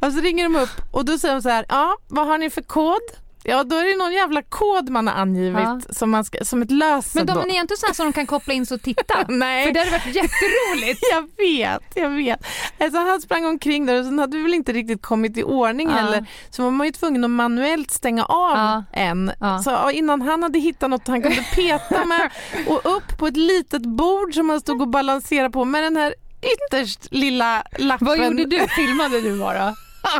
Och 0.00 0.12
så 0.12 0.20
ringer 0.20 0.44
de 0.44 0.56
upp 0.56 0.70
och 0.92 1.04
då 1.04 1.18
säger 1.18 1.34
de 1.34 1.42
så 1.42 1.48
här, 1.48 1.66
ja 1.68 1.96
vad 2.08 2.26
har 2.26 2.38
ni 2.38 2.50
för 2.50 2.62
kod? 2.62 3.00
Ja 3.46 3.64
då 3.64 3.76
är 3.76 3.84
det 3.84 3.96
någon 3.96 4.12
jävla 4.12 4.42
kod 4.42 4.88
man 4.90 5.06
har 5.06 5.14
angivit 5.14 5.58
Ja. 5.62 5.80
som, 5.90 6.10
man 6.10 6.24
ska, 6.24 6.44
som 6.44 6.62
ett 6.62 6.70
lösen 6.70 7.26
Men 7.26 7.36
de 7.36 7.56
är 7.56 7.60
inte 7.60 7.76
så 7.76 7.86
här 7.86 7.92
som 7.94 8.06
de 8.06 8.12
kan 8.12 8.26
koppla 8.26 8.54
in 8.54 8.66
så 8.66 8.74
och 8.74 8.82
titta. 8.82 9.14
Nej. 9.28 9.66
För 9.66 9.72
det 9.74 9.78
hade 9.80 9.90
varit 9.90 10.06
jätteroligt. 10.06 11.00
Jag 11.12 11.28
vet, 11.36 11.82
jag 11.94 12.10
vet. 12.10 12.46
Alltså 12.80 12.98
han 13.00 13.20
sprang 13.20 13.44
omkring 13.46 13.86
där 13.86 13.98
och 13.98 14.04
sen 14.04 14.18
hade 14.18 14.36
vi 14.36 14.42
väl 14.42 14.54
inte 14.54 14.72
riktigt 14.72 15.02
kommit 15.02 15.36
i 15.36 15.42
ordning 15.42 15.88
Ja. 15.88 15.94
heller. 15.96 16.26
Så 16.50 16.62
var 16.62 16.70
man 16.70 16.86
ju 16.86 16.92
tvungen 16.92 17.24
att 17.24 17.30
manuellt 17.30 17.90
stänga 17.90 18.24
av 18.24 18.56
Ja. 18.56 18.84
en. 18.92 19.32
Ja. 19.40 19.58
Så 19.62 19.90
innan 19.90 20.22
han 20.22 20.42
hade 20.42 20.58
hittat 20.58 20.90
något 20.90 21.08
han 21.08 21.22
kunde 21.22 21.44
peta 21.54 22.04
med 22.04 22.30
och 22.68 22.96
upp 22.96 23.18
på 23.18 23.26
ett 23.26 23.36
litet 23.36 23.82
bord 23.86 24.34
som 24.34 24.50
han 24.50 24.60
stod 24.60 24.80
och 24.82 24.88
balanserade 24.88 25.50
på 25.50 25.64
med 25.64 25.82
den 25.82 25.96
här 25.96 26.14
ytterst 26.42 27.08
lilla 27.10 27.62
lappen. 27.78 28.06
Vad 28.06 28.18
gjorde 28.18 28.44
du? 28.44 28.58
Filmade 28.68 29.20
du 29.20 29.38
bara? 29.38 29.74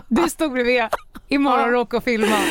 Du 0.08 0.28
stod 0.28 0.52
bredvid 0.52 0.82
i 1.28 1.38
morgonrock 1.38 1.94
och 1.94 2.04
filmade. 2.04 2.42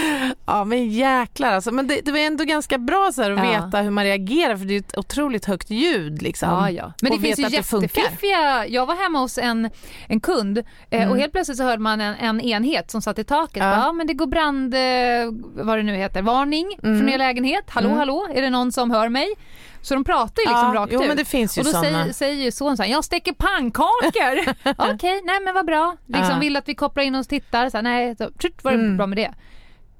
Ja 0.45 0.63
men 0.63 0.89
jäklar 0.89 1.51
alltså. 1.51 1.71
Men 1.71 1.87
det, 1.87 2.01
det 2.05 2.11
var 2.11 2.19
ändå 2.19 2.43
ganska 2.43 2.77
bra 2.77 3.11
så 3.13 3.21
här 3.23 3.31
att 3.31 3.37
Ja. 3.39 3.51
veta 3.65 3.77
hur 3.81 3.91
man 3.91 4.03
reagerar 4.03 4.57
för 4.57 4.65
det 4.65 4.73
är 4.75 4.79
ett 4.79 4.97
otroligt 4.97 5.45
högt 5.45 5.69
ljud 5.69 6.21
liksom. 6.21 6.49
Ja, 6.49 6.69
ja. 6.69 6.93
Men 7.01 7.11
det 7.11 7.15
Och 7.17 7.21
finns 7.23 7.39
ju 7.39 7.43
jättefiffiga... 7.49 8.67
Jag 8.67 8.85
var 8.85 8.95
hemma 8.95 9.19
hos 9.19 9.37
en, 9.37 9.69
en 10.07 10.19
kund 10.19 10.57
eh, 10.57 10.63
Mm. 11.01 11.09
och 11.11 11.17
helt 11.17 11.31
plötsligt 11.31 11.57
så 11.57 11.63
hörde 11.63 11.81
man 11.81 12.01
en, 12.01 12.15
en 12.15 12.41
enhet 12.41 12.91
som 12.91 13.01
satt 13.01 13.19
i 13.19 13.23
taket. 13.23 13.63
Ja. 13.63 13.69
Ja. 13.71 13.77
ja 13.85 13.91
men 13.93 14.07
det 14.07 14.13
går 14.13 14.27
brand... 14.27 14.73
Eh, 14.73 15.63
vad 15.65 15.77
det 15.79 15.83
nu 15.83 15.95
heter. 15.95 16.21
Varning 16.21 16.67
Mm. 16.83 16.99
från 16.99 17.09
er 17.09 17.17
lägenhet. 17.17 17.63
Hallå 17.67 17.87
Mm. 17.87 17.99
hallå, 17.99 18.27
är 18.33 18.41
det 18.41 18.49
någon 18.49 18.71
som 18.71 18.91
hör 18.91 19.09
mig? 19.09 19.27
Så 19.83 19.93
de 19.93 20.03
pratar 20.03 20.41
ju 20.41 20.49
liksom 20.49 20.73
ja, 20.75 20.81
rakt 20.81 20.93
jo, 20.93 21.01
ut. 21.01 21.07
men 21.07 21.17
det 21.17 21.25
finns 21.25 21.57
ju 21.57 21.61
och 21.61 21.65
då 21.65 21.71
sådana. 21.71 21.89
säger, 22.01 22.13
säger 22.13 22.43
ju 22.43 22.51
son 22.51 22.77
så 22.77 22.83
här, 22.83 22.89
jag 22.89 23.03
steker 23.03 23.33
pannkakor. 23.33 24.53
Okej, 24.93 25.21
nej 25.25 25.39
men 25.45 25.53
vad 25.53 25.65
bra. 25.65 25.95
Liksom 26.05 26.31
Ja. 26.31 26.39
vill 26.39 26.55
att 26.57 26.67
vi 26.69 26.75
kopplar 26.75 27.03
in 27.03 27.15
oss 27.15 27.25
och 27.25 27.29
tittar. 27.29 27.69
Så 27.69 27.77
här, 27.77 27.81
nej, 27.81 28.15
så, 28.15 28.29
tjut, 28.39 28.63
var 28.63 28.71
det 28.71 28.77
Mm. 28.77 28.97
bra 28.97 29.07
med 29.07 29.17
det. 29.17 29.33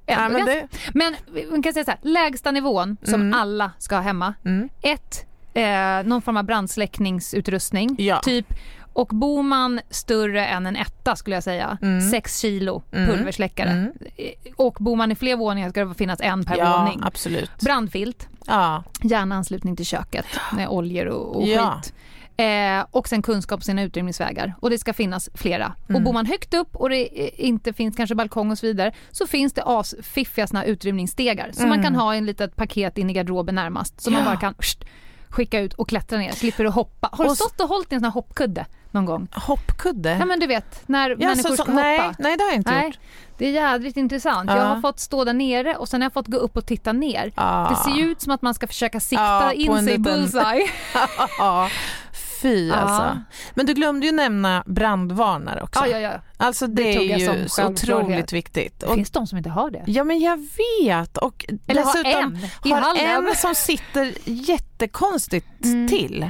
Ja, 0.06 0.30
men 0.30 0.46
det, 0.46 0.68
men 0.94 1.16
man 1.52 1.64
kan 1.64 1.74
säga 1.74 1.86
så 1.86 1.92
här, 1.92 2.00
lägsta 2.04 2.52
nivån 2.52 2.98
som 3.04 3.14
Mm. 3.22 3.34
alla 3.40 3.72
ska 3.80 3.96
ha 3.96 4.02
hemma. 4.02 4.34
mm. 4.46 4.70
Ett, 4.82 5.26
eh, 5.54 6.08
någon 6.10 6.22
form 6.22 6.38
av 6.38 6.44
brandsläckningsutrustning. 6.44 7.96
Ja. 8.00 8.20
Typ 8.20 8.46
Och 8.94 9.08
bor 9.08 9.44
man 9.44 9.80
större 9.90 10.46
än 10.46 10.66
en 10.66 10.76
etta 10.76 11.16
skulle 11.16 11.36
jag 11.36 11.44
säga, 11.44 11.78
Mm. 11.82 12.02
6 12.12 12.40
kilo 12.40 12.84
Mm. 12.92 13.10
pulversläckare. 13.10 13.70
Mm. 13.70 13.92
Och 14.56 14.78
bor 14.80 14.96
man 14.96 15.12
i 15.12 15.16
fler 15.16 15.36
våningar 15.36 15.70
ska 15.70 15.86
det 15.86 15.94
finnas 15.96 16.20
en 16.22 16.44
per 16.46 16.58
ja, 16.58 16.78
våning. 16.80 17.00
absolut. 17.04 17.52
Brandfilt, 17.62 18.28
Ja. 18.48 18.84
gärna 19.04 19.36
anslutning 19.36 19.76
till 19.76 19.86
köket 19.86 20.26
med 20.56 20.68
oljor 20.70 21.06
och, 21.06 21.36
och 21.36 21.48
Ja. 21.48 21.82
skit. 21.84 21.94
Eh, 22.38 22.86
och 22.92 23.08
sen 23.08 23.22
kunskap 23.22 23.60
på 23.60 23.64
sina 23.64 23.84
utrymningsvägar. 23.84 24.54
Och 24.60 24.70
det 24.70 24.78
ska 24.78 24.94
finnas 24.94 25.30
flera. 25.34 25.76
Och 25.84 25.90
Mm. 25.90 26.04
bor 26.04 26.14
man 26.14 26.26
högt 26.26 26.54
upp 26.54 26.76
och 26.76 26.90
det 26.90 27.24
eh, 27.26 27.46
inte 27.46 27.74
finns 27.74 27.96
kanske 27.96 28.16
balkong 28.16 28.52
och 28.52 28.58
så 28.58 28.66
vidare 28.66 28.92
så 29.12 29.28
finns 29.28 29.54
det 29.54 29.64
asfiffiga 29.66 30.48
såna 30.48 30.66
utrymningsstegar. 30.66 31.50
Så 31.54 31.68
man 31.68 31.84
kan 31.84 31.96
ha 31.96 32.16
en 32.16 32.26
litet 32.26 32.56
paket 32.56 32.98
in 32.98 33.10
i 33.10 33.14
garderoben 33.14 33.56
närmast. 33.56 34.02
Så 34.02 34.12
man 34.12 34.22
Mm. 34.22 34.34
Ja. 34.34 34.36
bara 34.36 34.40
kan 34.54 34.56
skicka 35.30 35.60
ut 35.60 35.74
och 35.74 35.90
klättra 35.90 36.18
ner. 36.20 36.32
Slipper 36.32 36.64
du 36.64 36.70
hoppa. 36.70 37.10
Har 37.12 37.24
du 37.24 37.30
Och 37.30 37.36
stått 37.38 37.60
och 37.62 37.68
hållit 37.70 37.92
i 37.92 37.96
en 37.96 38.02
sån 38.02 38.06
här 38.06 38.12
hoppkudde 38.12 38.66
någon 38.94 39.06
gång? 39.06 39.28
Hoppkudde? 39.32 40.18
Ja 40.20 40.26
men 40.26 40.40
du 40.40 40.48
vet 40.48 40.82
när 40.88 41.10
Ja, 41.10 41.16
människor 41.18 41.36
så- 41.50 41.56
ska 41.56 41.56
så- 41.56 41.62
hoppa. 41.72 41.74
nej, 41.74 42.12
nej, 42.20 42.38
det 42.38 42.44
har 42.44 42.50
jag 42.52 42.58
inte 42.58 42.72
Nej, 42.72 42.86
gjort. 42.86 43.00
det 43.38 43.46
är 43.48 43.52
jädrigt 43.52 43.98
intressant. 43.98 44.50
Ja. 44.50 44.58
Jag 44.58 44.64
har 44.66 44.82
fått 44.82 45.00
stå 45.00 45.24
där 45.24 45.34
nere 45.34 45.76
och 45.76 45.88
sen 45.90 46.02
har 46.02 46.06
jag 46.06 46.14
fått 46.14 46.28
gå 46.28 46.38
upp 46.38 46.58
och 46.58 46.66
titta 46.66 46.94
ner. 46.94 47.32
Ja. 47.36 47.68
Det 47.70 47.92
ser 47.92 47.98
ju 48.00 48.12
ut 48.12 48.22
som 48.22 48.32
att 48.32 48.42
man 48.42 48.54
ska 48.54 48.68
försöka 48.68 49.00
sikta 49.00 49.54
in 49.54 49.84
sig 49.84 49.94
i 49.94 49.98
bullseye. 49.98 50.68
Fy 52.42 52.72
alltså. 52.72 53.18
Men 53.54 53.66
du 53.66 53.74
glömde 53.74 54.06
ju 54.06 54.12
nämna 54.12 54.64
brandvarnare 54.66 55.62
också. 55.62 55.80
Ja, 55.80 55.88
ja, 55.88 55.98
ja. 56.00 56.12
Alltså 56.38 56.68
det, 56.68 56.84
Det 56.84 57.12
är 57.14 57.18
ju 57.18 57.48
så 57.50 57.68
otroligt 57.68 58.34
viktigt. 58.34 58.80
Det 58.80 58.94
finns 58.96 59.12
de 59.12 59.28
som 59.28 59.38
inte 59.38 59.50
har 59.50 59.70
det. 59.72 59.84
ja 59.88 60.04
men 60.04 60.20
jag 60.20 60.38
vet 60.84 61.18
och 61.18 61.46
Eller 61.68 61.82
har 61.84 62.06
en 62.24 62.38
i 62.64 62.70
har 62.72 62.98
en 63.30 63.36
som 63.36 63.56
sitter 63.56 64.14
jättekonstigt 64.26 65.64
Mm. 65.66 65.88
till. 65.88 66.30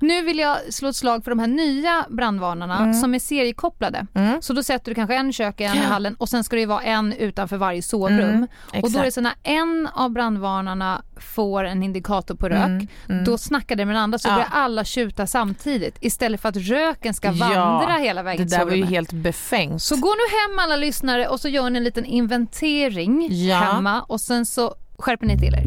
Nu 0.00 0.22
vill 0.22 0.38
jag 0.38 0.56
slå 0.74 0.88
ett 0.88 0.96
slag 0.96 1.24
för 1.24 1.30
de 1.30 1.38
här 1.38 1.46
nya 1.46 2.06
brandvarnarna 2.08 2.94
som 2.94 3.14
är 3.14 3.18
seriekopplade. 3.18 4.06
Mm. 4.14 4.42
Så 4.42 4.52
då 4.52 4.62
sätter 4.62 4.90
du 4.90 4.94
kanske 4.94 5.14
en 5.16 5.30
i 5.30 5.32
köket, 5.32 5.70
en 5.70 5.76
i 5.76 5.80
Ja. 5.82 5.88
hallen 5.88 6.14
och 6.14 6.28
sen 6.28 6.44
ska 6.44 6.56
det 6.56 6.66
vara 6.66 6.82
en 6.82 7.12
utanför 7.12 7.56
varje 7.56 7.82
sovrum. 7.82 8.20
Mm, 8.20 8.46
och 8.82 8.90
då 8.92 8.98
är 8.98 9.04
det 9.04 9.12
så 9.12 9.20
när 9.20 9.32
en 9.42 9.88
av 9.94 10.10
brandvarnarna 10.10 11.02
får 11.16 11.64
en 11.64 11.82
indikator 11.82 12.34
på 12.34 12.48
rök, 12.48 12.66
Mm, 12.66 12.86
mm. 13.08 13.24
då 13.24 13.38
snackar 13.38 13.76
det 13.76 13.84
med 13.84 13.94
den 13.94 14.02
andra 14.02 14.18
så 14.18 14.28
Ja. 14.28 14.32
börjar 14.34 14.48
alla 14.52 14.84
tjuta 14.84 15.26
samtidigt 15.26 15.96
istället 16.00 16.40
för 16.40 16.48
att 16.48 16.56
röken 16.56 17.14
ska 17.14 17.28
Ja, 17.32 17.46
vandra 17.54 17.92
hela 17.96 18.22
vägen 18.22 18.44
Det 18.46 18.50
till 18.50 18.58
där 18.58 18.64
var 18.64 18.72
ju 18.72 18.84
helt 18.84 19.12
befängt. 19.12 19.82
Så 19.82 19.96
gå 19.96 20.08
nu 20.08 20.50
hem 20.54 20.58
alla 20.58 20.76
lyssnare 20.76 21.28
och 21.28 21.40
så 21.40 21.48
gör 21.48 21.70
ni 21.70 21.76
en 21.78 21.84
liten 21.84 22.04
inventering 22.04 23.28
Ja. 23.30 23.56
hemma 23.56 24.02
och 24.02 24.20
sen 24.20 24.46
så 24.46 24.74
skärper 24.98 25.26
ni 25.26 25.38
till 25.38 25.54
er. 25.54 25.64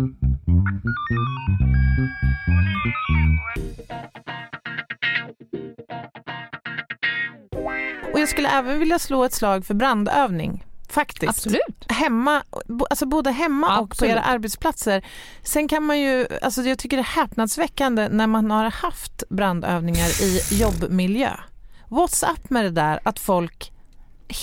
Och 8.14 8.20
jag 8.20 8.30
skulle 8.30 8.50
även 8.50 8.80
vilja 8.80 9.00
slå 9.00 9.24
ett 9.24 9.34
slag 9.34 9.66
för 9.66 9.74
brandövning. 9.74 10.66
Faktiskt. 10.90 11.30
Absolut. 11.30 11.86
Hemma, 11.90 12.44
alltså 12.90 13.06
både 13.06 13.32
hemma 13.32 13.68
och 13.80 13.90
på 13.90 13.94
Absolut. 13.94 14.12
era 14.12 14.22
arbetsplatser. 14.22 15.06
Sen 15.44 15.68
kan 15.68 15.84
man 15.84 16.00
ju, 16.00 16.28
alltså 16.42 16.62
jag 16.62 16.80
tycker 16.80 16.98
det 16.98 17.02
är 17.02 17.22
häpnadsväckande 17.22 18.10
när 18.10 18.28
man 18.28 18.52
har 18.52 18.70
haft 18.72 19.24
brandövningar 19.30 20.24
i 20.24 20.42
jobbmiljö. 20.62 21.32
What's 21.90 22.32
up 22.32 22.50
med 22.50 22.66
det 22.66 22.70
där 22.72 23.00
att 23.04 23.20
folk 23.20 23.72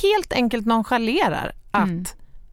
helt 0.03 0.33
enkelt 0.33 0.67
nonchalerar 0.67 1.53
att 1.71 1.83
Mm. 1.89 2.05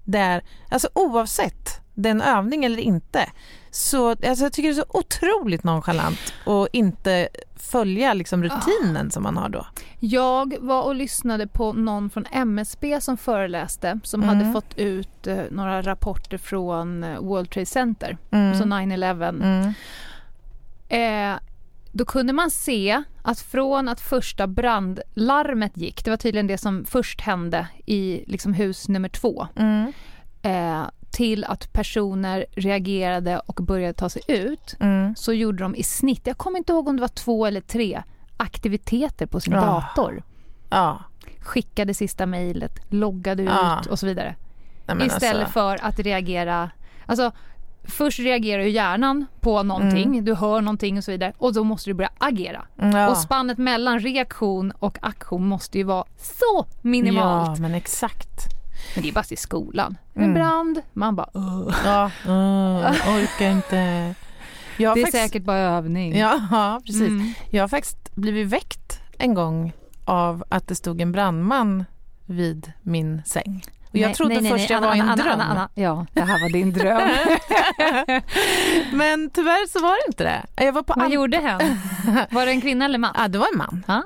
det 0.04 0.18
är, 0.20 0.44
alltså 0.72 0.90
oavsett 0.94 1.82
den 1.94 2.22
övning 2.22 2.66
eller 2.66 2.78
inte, 2.80 3.30
så 3.72 4.10
alltså 4.10 4.44
jag 4.46 4.54
tycker 4.54 4.70
det 4.70 4.74
är 4.74 4.84
så 4.84 4.86
otroligt 4.90 5.64
nonchalant 5.64 6.20
att 6.46 6.68
inte 6.74 7.28
följa 7.56 8.14
liksom 8.14 8.44
rutinen 8.44 9.12
som 9.12 9.24
man 9.24 9.38
har 9.38 9.50
då. 9.50 9.66
Jag 10.00 10.56
var 10.60 10.84
och 10.84 10.96
lyssnade 10.96 11.48
på 11.48 11.74
någon 11.74 12.10
från 12.10 12.26
MSB 12.32 13.02
som 13.02 13.18
föreläste 13.18 14.00
som 14.04 14.24
Mm. 14.24 14.38
hade 14.38 14.52
fått 14.54 14.78
ut 14.78 15.28
eh, 15.28 15.38
några 15.52 15.82
rapporter 15.82 16.38
från 16.38 17.04
eh, 17.04 17.20
World 17.20 17.50
Trade 17.50 17.66
Center, 17.66 18.18
Mm. 18.32 18.58
så 18.60 18.64
9-11. 18.66 19.30
Mm. 19.30 19.74
Eh, 20.90 21.40
då 21.92 22.06
kunde 22.06 22.34
man 22.34 22.52
se 22.52 23.04
att 23.24 23.40
från 23.40 23.90
att 23.90 24.02
första 24.02 24.48
brandlarmet 24.48 25.78
gick, 25.78 26.06
det 26.06 26.10
var 26.10 26.18
tydligen 26.18 26.48
det 26.48 26.58
som 26.58 26.86
först 26.86 27.22
hände 27.22 27.68
i 27.86 28.24
liksom 28.28 28.54
hus 28.54 28.88
nummer 28.88 29.10
två, 29.10 29.48
Mm. 29.56 29.94
eh, 30.42 30.82
till 31.12 31.44
att 31.44 31.74
personer 31.74 32.46
reagerade 32.52 33.40
och 33.40 33.56
började 33.56 33.94
ta 33.94 34.10
sig 34.10 34.22
ut 34.28 34.76
Mm. 34.80 35.16
så 35.16 35.34
gjorde 35.34 35.64
de 35.64 35.76
i 35.76 35.84
snitt, 35.84 36.28
jag 36.28 36.38
kommer 36.38 36.58
inte 36.58 36.74
ihåg 36.74 36.88
om 36.88 36.96
det 36.96 37.02
var 37.02 37.08
två 37.08 37.46
eller 37.46 37.62
tre 37.62 38.04
aktiviteter 38.38 39.26
på 39.26 39.40
sin 39.40 39.54
Ah. 39.56 39.66
dator. 39.66 40.24
Ja. 40.70 41.00
Skickade 41.42 41.94
sista 41.94 42.26
mejlet, 42.26 42.80
loggade 42.90 43.44
ut 43.44 43.50
Ja. 43.50 43.82
och 43.90 44.00
så 44.00 44.06
vidare. 44.06 44.36
Nej, 44.86 45.08
Istället 45.08 45.36
alltså, 45.42 45.52
för 45.54 45.86
att 45.86 46.00
reagera, 46.00 46.70
alltså 47.06 47.32
först 47.84 48.20
reagerar 48.20 48.64
ju 48.64 48.70
hjärnan 48.70 49.26
på 49.42 49.64
någonting, 49.64 50.04
Mm. 50.06 50.26
du 50.26 50.36
hör 50.36 50.62
någonting 50.62 50.98
och 50.98 51.04
så 51.04 51.12
vidare 51.12 51.34
och 51.38 51.54
då 51.54 51.64
måste 51.64 51.90
du 51.90 51.94
börja 51.94 52.10
agera. 52.18 52.66
ja. 52.76 53.10
Och 53.10 53.18
spannet 53.18 53.58
mellan 53.58 54.00
reaktion 54.00 54.72
och 54.80 54.98
aktion 55.02 55.48
måste 55.48 55.78
ju 55.78 55.84
vara 55.84 56.06
så 56.18 56.66
minimalt. 56.82 57.58
Ja, 57.58 57.62
men 57.62 57.76
exakt. 57.76 58.57
Men 58.96 59.04
det 59.04 59.10
är 59.10 59.14
bara 59.14 59.24
i 59.30 59.36
skolan. 59.36 59.98
En 60.14 60.22
Mm. 60.24 60.34
brand, 60.34 60.82
man 60.94 61.16
bara 61.16 61.30
"Ugh." 61.34 61.76
Ja, 61.86 62.12
uh, 62.26 63.16
orkar 63.18 63.50
inte. 63.52 63.76
Jag 64.78 64.96
Det 64.96 65.02
är 65.02 65.06
faktiskt, 65.06 65.24
säkert 65.24 65.44
bara 65.44 65.58
övning. 65.58 66.18
Ja, 66.18 66.82
precis. 66.86 67.02
Mm. 67.02 67.34
Jag 67.50 67.64
har 67.64 67.68
faktiskt 67.68 68.16
blivit 68.16 68.48
väckt 68.48 69.00
en 69.18 69.34
gång 69.34 69.74
av 70.06 70.44
att 70.50 70.68
det 70.68 70.76
stod 70.76 71.02
en 71.02 71.12
brandman 71.12 71.86
vid 72.26 72.72
min 72.82 73.22
säng. 73.26 73.64
Och 73.90 73.96
jag 73.96 74.08
Nej, 74.08 74.16
trodde 74.16 74.34
nej, 74.34 74.44
nej, 74.44 74.52
först 74.52 74.70
jag 74.70 74.82
var 74.82 74.96
i 74.96 75.00
en 75.00 75.10
Anna, 75.10 75.24
dröm. 75.24 75.40
Anna. 75.40 75.70
Ja, 75.76 76.06
det 76.14 76.22
här 76.22 76.42
var 76.42 76.50
din 76.50 76.74
dröm. 76.74 77.02
Men 78.98 79.30
tyvärr 79.30 79.68
så 79.68 79.80
var 79.80 79.90
det 79.90 80.12
inte 80.12 80.24
det. 80.24 80.64
Jag 80.66 80.74
var 80.74 80.84
på 80.84 80.94
Vad 80.98 81.12
gjorde 81.12 81.38
hen? 81.38 81.80
Var 82.32 82.46
det 82.46 82.52
en 82.52 82.62
kvinna 82.62 82.86
eller 82.86 82.98
man? 82.98 83.12
Ja, 83.18 83.28
det 83.28 83.38
var 83.38 83.48
en 83.54 83.58
man. 83.58 83.84
Ja. 83.88 84.04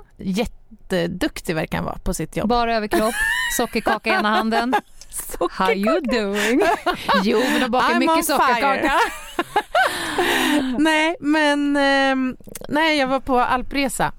Jätteduktig 0.91 1.55
verkar 1.55 1.77
han 1.77 1.85
vara 1.85 1.97
på 1.97 2.13
sitt 2.13 2.37
jobb. 2.37 2.49
Bara 2.49 2.75
överkropp, 2.75 3.13
sockerkaka 3.57 4.09
i 4.09 4.13
ena 4.13 4.29
handen. 4.29 4.75
How 5.51 5.71
you 5.71 6.01
doing? 6.01 6.61
Jo, 7.23 7.39
men 7.39 7.61
de 7.61 7.69
bakar 7.71 7.89
I'm 7.89 7.99
mycket 7.99 8.25
sockerkaka. 8.25 8.99
nej, 10.79 11.15
men 11.19 11.77
ehm, 11.77 12.37
nej, 12.69 12.97
jag 12.97 13.07
var 13.07 13.19
på 13.19 13.39
alpresa 13.39 14.11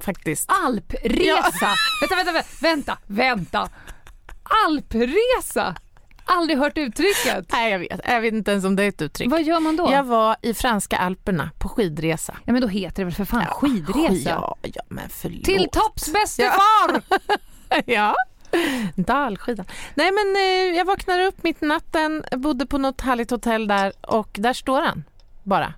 faktiskt. 0.00 0.50
Alpresa! 0.64 1.70
Vänta, 2.00 2.16
vänta, 2.16 2.32
vänta, 2.32 2.48
vänta, 2.60 2.98
vänta. 3.06 3.68
Alpresa? 4.66 5.74
Aldrig 6.28 6.58
hört 6.58 6.78
uttrycket. 6.78 7.46
Nej, 7.52 7.72
jag 7.72 7.78
vet. 7.78 8.00
Jag 8.04 8.20
vet 8.20 8.34
inte 8.34 8.50
ens 8.50 8.64
om 8.64 8.76
det 8.76 8.82
är 8.84 8.88
ett 8.88 9.02
uttryck. 9.02 9.30
Vad 9.30 9.42
gör 9.42 9.60
man 9.60 9.76
då? 9.76 9.88
Jag 9.92 10.04
var 10.04 10.36
i 10.42 10.54
franska 10.54 10.96
alperna 10.96 11.50
på 11.58 11.68
skidresa. 11.68 12.34
Ja, 12.44 12.52
men 12.52 12.62
då 12.62 12.68
heter 12.68 12.96
det 12.96 13.04
väl 13.04 13.14
för 13.14 13.24
fan 13.24 13.44
Ja, 13.48 13.54
skidresa? 13.54 14.30
Ja, 14.30 14.56
ja 14.62 14.82
men 14.88 15.08
förlåt. 15.08 15.44
Till 15.44 15.68
topps 15.72 16.12
bäste 16.12 16.42
Ja. 16.42 16.50
far! 16.52 17.02
ja. 17.86 18.14
Dalskidan. 18.94 19.66
Nej 19.94 20.10
men 20.12 20.36
eh, 20.36 20.76
jag 20.78 20.84
vaknar 20.84 21.24
upp 21.24 21.42
mitt 21.42 21.62
i 21.62 21.66
natten, 21.66 22.24
bodde 22.36 22.66
på 22.66 22.78
något 22.78 23.00
härligt 23.00 23.30
hotell 23.30 23.68
där 23.68 23.92
och 24.00 24.28
där 24.32 24.52
står 24.52 24.82
han 24.82 25.04
bara. 25.42 25.74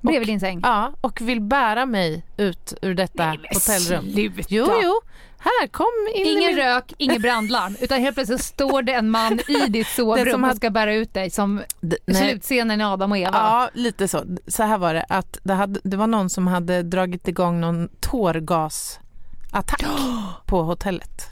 Bredvid 0.00 0.28
din 0.28 0.40
säng. 0.40 0.60
Ja, 0.62 0.92
och 1.00 1.20
vill 1.20 1.40
bära 1.40 1.86
mig 1.86 2.24
ut 2.36 2.74
ur 2.82 2.94
detta 2.94 3.26
Nej, 3.26 3.38
men 3.38 3.46
hotellrum. 3.54 4.12
sluta. 4.12 4.42
Jo, 4.48 4.66
jo. 4.82 5.00
Här, 5.42 5.66
kom 5.68 5.86
in 6.14 6.26
Ingen 6.26 6.54
min... 6.54 6.56
rök, 6.64 6.92
ingen 6.98 7.22
brandlarm, 7.22 7.76
utan 7.80 8.00
helt 8.00 8.14
plötsligt 8.16 8.44
står 8.44 8.82
det 8.82 8.92
en 8.92 9.10
man 9.10 9.40
i 9.48 9.66
ditt 9.68 9.86
sovrum 9.96 10.30
som 10.32 10.42
hade- 10.42 10.56
ska 10.56 10.70
bära 10.70 10.94
ut 10.94 11.14
dig 11.14 11.30
som 11.30 11.62
D- 11.80 11.96
nej. 12.06 12.16
slutscenen 12.30 12.80
i 12.80 12.84
Adam 12.84 13.12
och 13.12 13.18
Eva. 13.18 13.30
Ja, 13.32 13.70
lite 13.74 14.08
så. 14.08 14.24
Så 14.46 14.62
här 14.62 14.78
var 14.78 14.94
det. 14.94 15.06
Att 15.08 15.38
det, 15.42 15.54
hade, 15.54 15.80
det 15.84 15.96
var 15.96 16.06
någon 16.06 16.30
som 16.30 16.46
hade 16.46 16.82
dragit 16.82 17.28
igång 17.28 17.60
någon 17.60 17.88
tårgasattack 18.00 19.84
på 20.46 20.62
hotellet. 20.62 21.28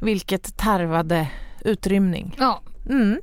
Vilket 0.00 0.56
tarvade 0.56 1.26
utrymning. 1.64 2.36
Ja. 2.38 2.62
Mm. 2.88 3.20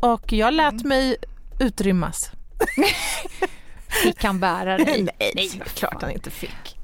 Och 0.00 0.32
jag 0.32 0.54
lät 0.54 0.84
mig 0.84 1.16
utrymmas. 1.60 2.30
Fick 4.02 4.24
han 4.24 4.40
bära 4.40 4.76
dig? 4.78 5.02
Nej, 5.34 5.60
är 5.60 5.64
klart 5.64 6.02
han 6.02 6.10
inte 6.10 6.30
fick. 6.30 6.78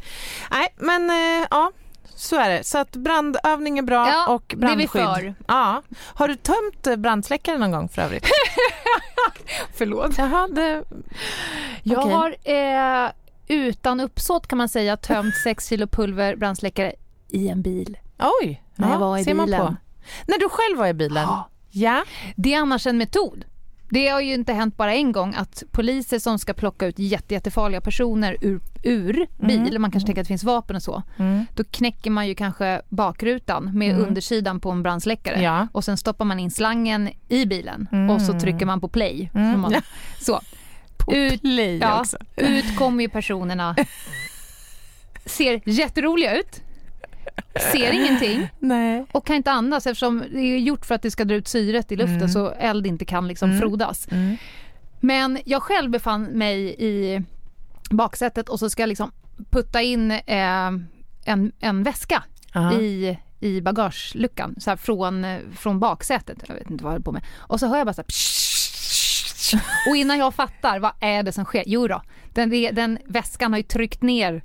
Nej, 0.50 0.68
men 0.76 1.10
eh, 1.10 1.46
ja, 1.50 1.72
så 2.20 2.36
är 2.36 2.48
det. 2.50 2.64
Så 2.64 2.78
att 2.78 2.96
brandövning 2.96 3.78
är 3.78 3.82
bra 3.82 4.08
Ja, 4.08 4.26
och 4.34 4.54
det 4.58 4.66
är 4.66 4.76
vi 4.76 4.86
brandskydd. 4.88 5.02
för. 5.02 5.34
Ja. 5.48 5.82
Har 6.14 6.28
du 6.28 6.36
tömt 6.36 6.86
eh, 6.86 6.96
brandsläckare 6.96 7.58
någon 7.58 7.70
gång 7.70 7.88
för 7.88 8.02
övrigt? 8.02 8.26
Förlåt. 9.74 10.18
Jaha, 10.18 10.48
det... 10.48 10.84
Jag 11.82 11.98
Okej. 11.98 12.12
har 12.12 13.04
eh, 13.04 13.10
utan 13.48 14.00
uppsåt 14.00 14.46
kan 14.46 14.58
man 14.58 14.68
säga 14.68 14.96
tömt 14.96 15.34
6 15.44 15.68
kilo 15.68 15.86
pulver 15.86 16.36
brandsläckare 16.36 16.92
i 17.28 17.48
en 17.48 17.62
bil. 17.62 17.98
Oj, 18.42 18.62
När 18.74 18.90
jag 18.90 18.98
var 18.98 19.18
i 19.18 19.24
ser 19.24 19.34
man 19.34 19.46
bilen. 19.46 19.66
på. 19.66 19.76
När 20.26 20.38
du 20.38 20.48
själv 20.48 20.78
var 20.78 20.86
i 20.86 20.94
bilen? 20.94 21.22
Ja. 21.22 21.48
Ja. 21.70 22.04
Det 22.36 22.54
är 22.54 22.60
annars 22.60 22.86
en 22.86 22.98
metod. 22.98 23.44
Det 23.92 24.08
har 24.08 24.20
ju 24.20 24.34
inte 24.34 24.52
hänt 24.52 24.76
bara 24.76 24.94
en 24.94 25.12
gång 25.12 25.34
att 25.36 25.62
poliser 25.70 26.18
som 26.18 26.38
ska 26.38 26.54
plocka 26.54 26.86
ut 26.86 26.98
jätte, 26.98 27.34
jättefarliga 27.34 27.80
personer 27.80 28.36
ur, 28.40 28.60
ur 28.82 29.26
bil, 29.46 29.78
man 29.78 29.90
kanske 29.90 30.06
tänker 30.06 30.20
att 30.22 30.26
det 30.26 30.28
finns 30.28 30.44
vapen 30.44 30.76
och 30.76 30.82
så, 30.82 31.02
Mm. 31.18 31.44
då 31.54 31.64
knäcker 31.64 32.10
man 32.10 32.28
ju 32.28 32.34
kanske 32.34 32.82
bakrutan 32.88 33.78
med 33.78 33.90
Mm. 33.94 34.06
undersidan 34.08 34.60
på 34.60 34.70
en 34.70 34.82
brandsläckare 34.82 35.42
Ja. 35.42 35.68
och 35.72 35.84
sen 35.84 35.96
stoppar 35.96 36.24
man 36.24 36.40
in 36.40 36.50
slangen 36.50 37.10
i 37.28 37.46
bilen 37.46 37.88
Mm. 37.92 38.10
och 38.10 38.22
så 38.22 38.40
trycker 38.40 38.66
man 38.66 38.80
på 38.80 38.88
play. 38.88 39.30
Mm. 39.34 39.60
Man, 39.60 39.74
så. 40.20 40.40
På 40.96 41.14
Ut- 41.14 41.40
play 41.40 41.78
Ja, 41.78 42.00
också. 42.00 42.16
ut 42.36 42.76
kommer 42.76 43.02
ju 43.02 43.08
personerna, 43.08 43.76
ser 45.26 45.60
jätteroliga 45.68 46.36
ut, 46.38 46.62
ser 47.72 47.92
ingenting 47.92 48.48
Nej. 48.58 49.04
och 49.12 49.26
kan 49.26 49.36
inte 49.36 49.50
andas 49.52 49.86
eftersom 49.86 50.24
det 50.32 50.38
är 50.40 50.58
gjort 50.58 50.86
för 50.86 50.94
att 50.94 51.02
det 51.02 51.10
ska 51.10 51.24
dra 51.24 51.34
ut 51.34 51.48
syret 51.48 51.92
i 51.92 51.96
luften 51.96 52.16
Mm. 52.16 52.28
så 52.28 52.50
eld 52.50 52.86
inte 52.86 53.04
kan 53.04 53.28
liksom 53.28 53.48
Mm. 53.50 53.60
frodas. 53.60 54.08
Mm. 54.10 54.36
Men 55.00 55.38
jag 55.44 55.62
själv 55.62 55.90
befann 55.90 56.22
mig 56.24 56.74
i 56.78 57.22
baksätet 57.90 58.48
och 58.48 58.58
så 58.58 58.70
ska 58.70 58.82
jag 58.82 58.88
liksom 58.88 59.12
putta 59.50 59.82
in 59.82 60.10
eh, 60.10 60.70
en, 61.24 61.52
en 61.60 61.82
väska 61.82 62.22
Aha. 62.54 62.72
i, 62.72 63.18
i 63.40 63.60
bagageluckan 63.60 64.54
så 64.58 64.70
här 64.70 64.76
från, 64.76 65.26
från 65.56 65.80
baksätet. 65.80 66.38
Jag 66.48 66.54
vet 66.54 66.70
inte 66.70 66.84
vad 66.84 66.90
jag 66.90 66.94
höll 66.94 67.02
på 67.04 67.12
med. 67.12 67.22
Och 67.36 67.60
så 67.60 67.66
hör 67.66 67.76
jag 67.76 67.86
bara 67.86 67.94
så 67.94 68.00
här 68.02 68.06
psh, 68.08 69.56
och 69.90 69.96
innan 69.96 70.18
jag 70.18 70.34
fattar 70.34 70.78
vad 70.78 70.92
är 71.00 71.22
det 71.22 71.32
som 71.32 71.44
sker, 71.44 71.64
jo 71.66 71.88
då, 71.88 72.02
den, 72.34 72.50
den 72.50 72.98
väskan 73.06 73.52
har 73.52 73.58
ju 73.58 73.62
tryckt 73.62 74.02
ner 74.02 74.42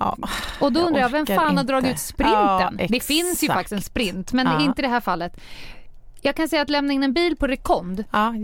Ja. 0.00 0.16
och 0.60 0.72
då 0.72 0.80
undrar 0.80 1.00
jag, 1.00 1.08
vem 1.08 1.26
fan 1.26 1.38
har 1.38 1.50
inte. 1.50 1.62
dragit 1.62 1.90
ut 1.92 1.98
sprinten? 1.98 2.34
Ja, 2.78 2.86
det 2.88 3.00
finns 3.04 3.42
ju 3.44 3.48
faktiskt 3.48 3.72
en 3.72 3.82
sprint, 3.82 4.32
men 4.32 4.46
Ja. 4.46 4.60
inte 4.60 4.80
i 4.80 4.82
det 4.82 4.88
här 4.88 5.00
fallet. 5.00 5.40
Jag 6.20 6.36
kan 6.36 6.48
säga 6.48 6.62
att 6.62 6.70
lämna 6.70 6.92
in 6.92 7.02
en 7.02 7.12
bil 7.12 7.36
på 7.36 7.46
rekond, 7.46 8.04
ja. 8.12 8.34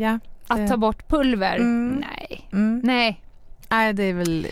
att 0.46 0.56
Det- 0.58 0.68
ta 0.68 0.76
bort 0.76 1.08
pulver, 1.08 1.56
Mm. 1.56 1.88
nej. 2.10 2.48
Mm. 2.52 2.80
Nej. 2.84 3.20
Nej, 3.70 3.92
det 3.92 4.02
är 4.02 4.14
väl 4.14 4.46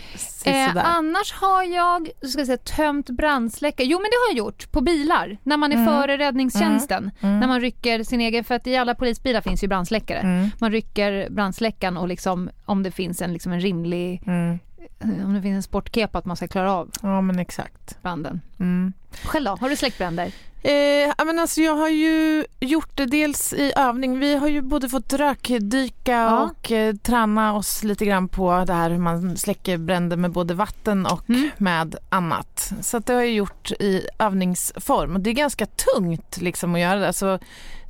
Eh, 0.45 0.67
sådär. 0.67 0.83
annars 0.85 1.33
har 1.33 1.63
jag 1.63 2.09
ska 2.29 2.39
jag 2.39 2.45
säga, 2.47 2.57
tömt 2.57 3.09
brandsläckare. 3.09 3.87
Jo 3.87 3.97
men 3.97 4.03
det 4.03 4.15
har 4.27 4.29
jag 4.31 4.37
gjort 4.37 4.71
på 4.71 4.81
bilar. 4.81 5.37
När 5.43 5.57
man 5.57 5.71
är 5.71 5.75
Mm. 5.75 5.87
före 5.87 6.17
räddningstjänsten. 6.17 7.11
Mm. 7.21 7.39
När 7.39 7.47
man 7.47 7.61
rycker 7.61 8.03
sin 8.03 8.21
egen, 8.21 8.43
för 8.43 8.55
att 8.55 8.67
i 8.67 8.75
alla 8.77 8.95
polisbilar 8.95 9.41
finns 9.41 9.63
ju 9.63 9.67
brandsläckare. 9.67 10.19
Mm. 10.19 10.49
Man 10.59 10.71
rycker 10.71 11.29
brandsläckaren 11.29 11.97
och 11.97 12.07
liksom, 12.07 12.49
om 12.65 12.83
det 12.83 12.91
finns 12.91 13.21
en, 13.21 13.33
liksom 13.33 13.51
en 13.51 13.59
rimlig, 13.61 14.21
Mm. 14.27 14.51
eh, 14.51 14.57
om 15.03 15.33
det 15.33 15.41
finns 15.41 15.55
en 15.55 15.63
sportkepa 15.63 16.17
att 16.17 16.25
man 16.25 16.35
ska 16.37 16.47
klara 16.47 16.73
av 16.73 16.89
Ja, 17.01 17.21
men 17.21 17.39
exakt. 17.39 18.01
branden. 18.01 18.41
Mm. 18.59 18.93
Själv 19.23 19.45
då? 19.45 19.55
Har 19.61 19.69
du 19.69 19.75
släckt 19.75 19.97
bränder? 19.97 20.31
Eh, 20.63 21.25
men 21.25 21.39
alltså 21.39 21.61
jag 21.61 21.75
har 21.75 21.89
ju 21.89 22.45
gjort 22.59 22.97
det 22.97 23.05
dels 23.05 23.53
i 23.53 23.73
övning. 23.75 24.19
Vi 24.19 24.35
har 24.35 24.47
ju 24.47 24.61
både 24.61 24.89
fått 24.89 25.13
rökdyka 25.13 26.11
Ja. 26.11 26.43
och 26.43 26.71
eh, 26.71 26.95
träna 26.95 27.53
oss 27.55 27.83
lite 27.83 28.05
grann 28.05 28.27
på 28.29 28.63
det 28.67 28.73
här 28.73 28.89
hur 28.89 28.97
man 28.99 29.37
släcker 29.37 29.77
bränder 29.77 30.17
med 30.17 30.31
både 30.31 30.53
vatten 30.53 31.05
och 31.05 31.29
Mm. 31.29 31.49
med 31.57 31.95
annat. 32.09 32.71
Så 32.81 32.99
det 32.99 33.13
har 33.13 33.21
jag 33.21 33.31
gjort 33.31 33.71
i 33.71 34.07
övningsform. 34.19 35.15
Och 35.15 35.21
Det 35.21 35.29
är 35.29 35.33
ganska 35.33 35.65
tungt 35.65 36.37
liksom 36.41 36.75
att 36.75 36.81
göra 36.81 36.99
det. 36.99 37.07
Alltså, 37.07 37.39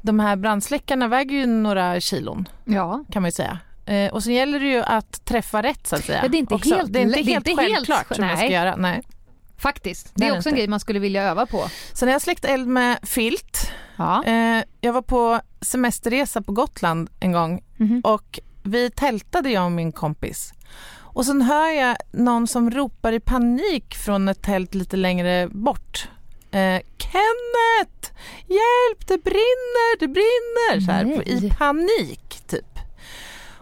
de 0.02 0.20
här 0.20 0.36
brandsläckarna 0.36 1.08
väger 1.08 1.36
ju 1.38 1.46
några 1.46 2.00
kilon 2.00 2.50
Ja. 2.66 3.04
kan 3.12 3.22
man 3.22 3.28
ju 3.28 3.32
säga. 3.34 3.60
Eh, 3.88 4.12
och 4.14 4.24
så 4.24 4.32
gäller 4.32 4.60
det 4.60 4.66
ju 4.68 4.82
att 4.84 5.26
träffa 5.26 5.64
rätt 5.64 5.88
så 5.88 5.96
att 5.96 6.06
säga. 6.06 6.20
Ja, 6.24 6.28
det 6.28 6.38
är 6.38 6.40
inte 6.40 6.56
också. 6.56 6.76
helt- 6.76 6.94
det 6.94 7.00
är 7.00 7.04
inte 7.04 7.16
det 7.16 7.22
är 7.22 7.34
helt 7.34 7.48
inte 7.48 7.62
helt 7.62 7.74
självklart 7.76 8.06
sj- 8.08 8.16
hur 8.22 8.28
man 8.28 8.38
ska 8.38 8.48
göra. 8.50 8.76
Nej. 8.76 9.02
Faktiskt. 9.58 10.12
Det 10.16 10.26
är 10.28 10.38
också 10.38 10.50
en 10.50 10.54
inte. 10.54 10.60
grej 10.60 10.68
man 10.68 10.80
skulle 10.80 11.00
vilja 11.00 11.24
öva 11.24 11.46
på. 11.46 11.70
Sen 11.94 12.08
har 12.08 12.14
jag 12.14 12.22
släckt 12.22 12.46
eld 12.46 12.68
med 12.68 12.98
filt. 13.04 13.72
Ja. 13.96 14.24
Eh, 14.24 14.64
jag 14.82 14.94
var 14.94 15.02
på 15.02 15.40
semesterresa 15.62 16.42
på 16.42 16.52
Gotland 16.52 17.10
en 17.20 17.32
gång 17.32 17.64
Mhm. 17.78 18.02
och 18.04 18.40
vi 18.64 18.90
tältade 18.90 19.50
jag 19.50 19.66
och 19.66 19.72
min 19.72 19.92
kompis. 19.92 20.54
Och 21.00 21.26
sen 21.26 21.42
hör 21.42 21.68
jag 21.72 21.98
någon 22.12 22.48
som 22.48 22.72
ropar 22.72 23.12
i 23.12 23.20
panik 23.20 23.96
från 23.96 24.28
ett 24.28 24.42
tält 24.42 24.76
lite 24.76 24.98
längre 24.98 25.48
bort. 25.48 26.08
Eh, 26.52 26.80
Kenneth! 26.98 28.12
Hjälp, 28.48 29.08
det 29.08 29.18
brinner, 29.24 30.00
det 30.00 30.08
brinner! 30.08 30.86
Så 30.86 30.92
här, 30.92 31.28
I 31.30 31.50
panik, 31.58 32.42
typ. 32.48 32.77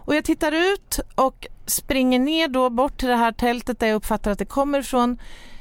Och 0.06 0.14
jag 0.14 0.24
tittar 0.24 0.52
ut 0.52 1.00
och 1.14 1.46
springer 1.66 2.18
ner 2.18 2.48
då 2.48 2.70
bort 2.70 2.98
till 2.98 3.08
det 3.08 3.16
här 3.16 3.32
tältet 3.32 3.80
där 3.80 3.86
jag 3.86 3.94
uppfattar 3.96 4.30
att 4.30 4.38
det 4.38 4.44
kommer 4.44 4.78
ifrån. 4.78 5.18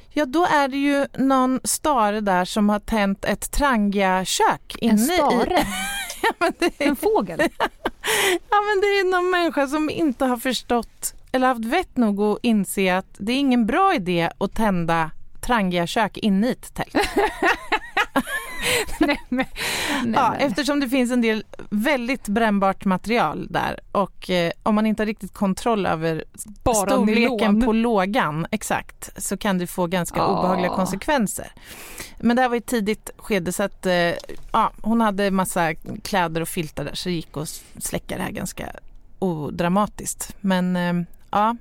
Ja, 0.10 0.26
då 0.26 0.46
är 0.46 0.68
det 0.68 0.78
ju 0.78 1.06
någon 1.18 1.60
stare 1.64 2.22
där 2.22 2.46
som 2.46 2.70
har 2.70 2.80
tänt 2.80 3.26
ett 3.26 3.52
Trangia-kök 3.52 4.76
inne 4.82 4.92
En 4.94 5.00
stare? 5.00 5.60
i... 5.60 5.66
ja, 6.40 6.52
är, 6.60 6.72
En 6.78 6.96
fågel? 6.96 7.40
ja, 8.50 8.62
men 8.62 8.82
det 8.82 8.88
är 8.88 9.12
någon 9.12 9.30
människa 9.30 9.68
som 9.68 9.90
inte 9.90 10.26
har 10.26 10.38
förstått 10.38 11.14
eller 11.32 11.48
haft 11.48 11.66
vett 11.66 11.98
nog 11.98 12.22
att 12.22 12.40
inse 12.42 12.98
att 12.98 13.16
det 13.18 13.32
är 13.32 13.38
ingen 13.38 13.66
bra 13.66 13.96
idé 13.96 14.30
att 14.38 14.54
tända 14.54 15.12
Trangia-kök 15.46 16.18
inne 16.18 16.48
i 16.48 16.52
ett 16.52 16.74
tält. 16.74 16.96
nej, 19.00 19.22
men, 19.30 19.46
nej, 20.04 20.14
Ja, 20.16 20.30
men. 20.32 20.40
eftersom 20.40 20.80
det 20.80 20.90
finns 20.90 21.12
en 21.12 21.22
del 21.22 21.44
väldigt 21.70 22.28
brännbart 22.28 22.86
material 22.86 23.48
där 23.50 23.80
och 23.92 24.30
eh, 24.30 24.52
om 24.64 24.76
man 24.76 24.86
inte 24.86 25.02
har 25.04 25.06
riktigt 25.08 25.34
kontroll 25.34 25.86
över 25.86 26.24
Bara 26.64 26.76
storleken 26.76 27.54
nylon. 27.54 27.62
på 27.66 27.74
lågan 27.74 28.48
exakt 28.52 29.24
så 29.24 29.38
kan 29.38 29.58
det 29.58 29.68
få 29.68 29.88
ganska 29.88 30.18
Ja. 30.20 30.26
obehagliga 30.40 30.70
konsekvenser. 30.70 31.52
Men 32.20 32.36
det 32.36 32.42
här 32.42 32.50
var 32.50 32.56
i 32.56 32.62
tidigt 32.62 33.10
skede 33.18 33.54
så 33.54 33.64
att 33.64 33.86
eh, 33.86 33.94
ja, 34.52 34.72
hon 34.82 35.02
hade 35.02 35.32
massa 35.32 35.74
kläder 36.04 36.42
och 36.42 36.48
filtar 36.50 36.84
där 36.84 36.96
så 36.96 37.10
det 37.10 37.16
gick 37.16 37.38
att 37.38 37.64
släcka 37.80 38.18
det 38.18 38.24
här 38.24 38.32
ganska 38.32 38.70
odramatiskt. 39.20 40.36
Men 40.42 40.76
eh, 40.76 40.94
ja, 41.32 41.56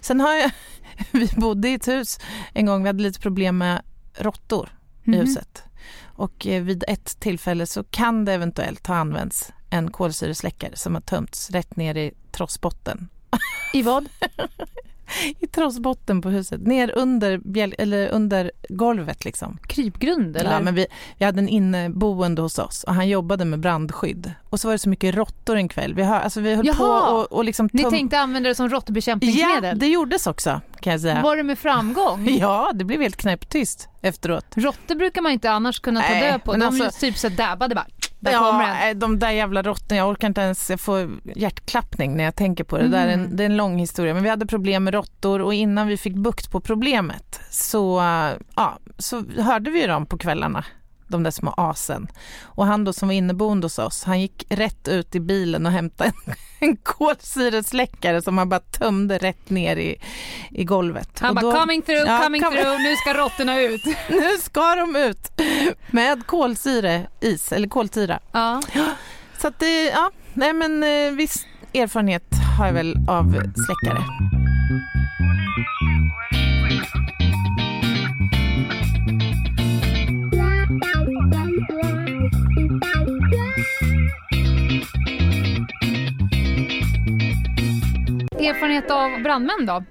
sen 0.00 0.20
har 0.20 0.34
jag, 0.34 0.50
vi 1.10 1.28
bodde 1.36 1.68
i 1.68 1.74
ett 1.74 1.88
hus 1.88 2.18
en 2.54 2.66
gång, 2.66 2.82
vi 2.82 2.88
hade 2.88 3.02
lite 3.02 3.20
problem 3.20 3.58
med 3.58 3.82
råttor 4.14 4.68
i 5.04 5.10
Mhm. 5.10 5.20
huset. 5.20 5.62
Och 6.04 6.46
eh, 6.46 6.62
vid 6.62 6.84
ett 6.88 7.20
tillfälle 7.20 7.66
så 7.66 7.84
kan 7.84 8.24
det 8.24 8.32
eventuellt 8.32 8.86
ha 8.86 8.94
använts 8.96 9.52
en 9.70 9.90
kolsyresläckare 9.90 10.76
som 10.76 10.94
har 10.94 11.02
tömts 11.02 11.50
rätt 11.50 11.76
ner 11.76 11.94
i 11.96 12.12
trossbotten. 12.32 13.08
I 13.72 13.82
vad? 13.82 14.08
I 15.40 15.46
trossbotten 15.46 16.22
på 16.22 16.28
huset, 16.30 16.60
ner 16.60 16.92
under, 16.96 17.38
bjäl- 17.38 17.74
eller 17.78 18.08
under 18.08 18.50
golvet 18.68 19.24
liksom. 19.24 19.58
Krypgrund 19.66 20.36
eller? 20.36 20.52
Ja, 20.52 20.60
men 20.60 20.74
vi, 20.74 20.86
vi 21.18 21.24
hade 21.24 21.38
en 21.38 21.48
inneboende 21.48 22.42
hos 22.42 22.58
oss 22.58 22.84
och 22.84 22.94
han 22.94 23.08
jobbade 23.08 23.44
med 23.44 23.60
brandskydd. 23.60 24.32
Och 24.50 24.60
så 24.60 24.68
var 24.68 24.72
det 24.72 24.78
så 24.78 24.88
mycket 24.88 25.14
råttor 25.14 25.56
en 25.56 25.68
kväll. 25.68 25.94
Vi, 25.94 26.02
hör, 26.02 26.20
alltså 26.20 26.40
vi 26.40 26.54
höll 26.54 26.66
Jaha. 26.66 26.76
på 26.76 26.84
och, 27.16 27.32
och 27.32 27.44
liksom 27.44 27.68
Ni 27.72 27.84
tänkte 27.84 28.18
använda 28.20 28.48
det 28.48 28.54
som 28.54 28.66
Ja, 28.68 28.76
råttbekämpningsmedel? 28.76 29.78
det 29.78 29.86
gjordes 29.86 30.26
också 30.26 30.60
kan 30.80 30.90
jag 30.92 31.00
säga. 31.00 31.22
Var 31.22 31.36
det 31.36 31.42
med 31.42 31.58
framgång? 31.58 32.28
Ja, 32.40 32.70
det 32.74 32.84
blev 32.84 33.00
helt 33.00 33.16
knäpptyst 33.16 33.88
efteråt. 34.02 34.44
Råttor 34.54 34.94
brukar 34.94 35.22
man 35.22 35.32
inte 35.32 35.50
annars 35.50 35.80
kunna 35.80 36.00
ta 36.02 36.08
Nej, 36.08 36.22
död 36.32 36.44
på. 36.44 36.50
men 36.50 36.60
De 36.60 36.66
alltså- 36.66 37.00
typ 37.00 37.16
så 37.18 37.28
dabbade 37.28 37.74
bara. 37.74 37.86
Där 38.20 38.32
ja, 38.32 38.58
nej, 38.58 38.94
de 38.94 39.18
där 39.18 39.30
jävla 39.30 39.62
råttorna, 39.62 39.96
jag 39.98 40.08
orkar 40.08 40.28
inte 40.28 40.40
ens, 40.40 40.70
får 40.78 41.10
hjärtklappning 41.24 42.16
när 42.16 42.24
jag 42.24 42.34
tänker 42.36 42.64
på 42.64 42.76
det. 42.78 42.82
Det, 42.82 42.88
där 42.88 43.06
är 43.08 43.12
Mm. 43.12 43.24
en, 43.26 43.36
det 43.36 43.42
är 43.42 43.46
en 43.46 43.56
lång 43.56 43.78
historia, 43.78 44.14
men 44.14 44.22
vi 44.22 44.28
hade 44.28 44.46
problem 44.46 44.84
med 44.84 44.94
råttor 44.94 45.40
och 45.42 45.54
innan 45.54 45.86
vi 45.86 45.96
fick 45.96 46.14
bukt 46.14 46.50
på 46.50 46.60
problemet 46.60 47.40
så, 47.50 48.00
äh, 48.00 48.30
ja, 48.56 48.78
så 48.98 49.24
hörde 49.38 49.70
vi 49.70 49.86
dem 49.86 50.06
på 50.06 50.18
kvällarna, 50.18 50.64
de 51.08 51.22
där 51.22 51.30
små 51.30 51.54
asen. 51.56 52.08
Och 52.42 52.66
han 52.66 52.84
då 52.84 52.92
som 52.92 53.08
var 53.08 53.14
inneboende 53.14 53.64
hos 53.64 53.78
oss, 53.78 54.04
han 54.04 54.20
gick 54.20 54.44
rätt 54.50 54.88
ut 54.88 55.14
i 55.14 55.20
bilen 55.20 55.66
och 55.66 55.72
hämtade 55.72 56.12
en, 56.26 56.34
en 56.68 56.76
kolsyresläckare 56.76 58.22
som 58.22 58.38
han 58.38 58.48
bara 58.48 58.60
tömde 58.60 59.18
rätt 59.18 59.50
ner 59.50 59.76
i, 59.76 59.96
i 60.50 60.64
golvet. 60.64 61.18
Han 61.20 61.28
Och 61.30 61.34
bara 61.42 61.52
då- 61.54 61.60
coming 61.60 61.82
through, 61.82 62.06
Ja, 62.06 62.18
coming 62.24 62.42
through, 62.42 62.78
nu 62.82 62.96
ska 62.96 63.14
råttorna 63.14 63.60
ut. 63.60 63.84
Nu 64.08 64.38
ska 64.42 64.74
de 64.74 64.96
ut 64.96 65.40
med 65.90 66.26
kolsyreis, 66.26 67.52
eller 67.52 67.68
kolsyra. 67.68 68.18
Ja. 68.32 68.62
Så 69.40 69.48
att 69.48 69.58
det, 69.58 69.84
ja, 69.84 70.10
nej 70.34 70.52
men 70.52 70.82
eh, 70.82 71.12
viss 71.12 71.46
erfarenhet 71.74 72.24
har 72.58 72.66
jag 72.66 72.72
väl 72.72 72.94
av 73.08 73.32
släckare. 73.66 74.04
Erfarenhet 88.38 88.90
av 88.90 89.22
brandmän 89.22 89.66
då? 89.66 89.84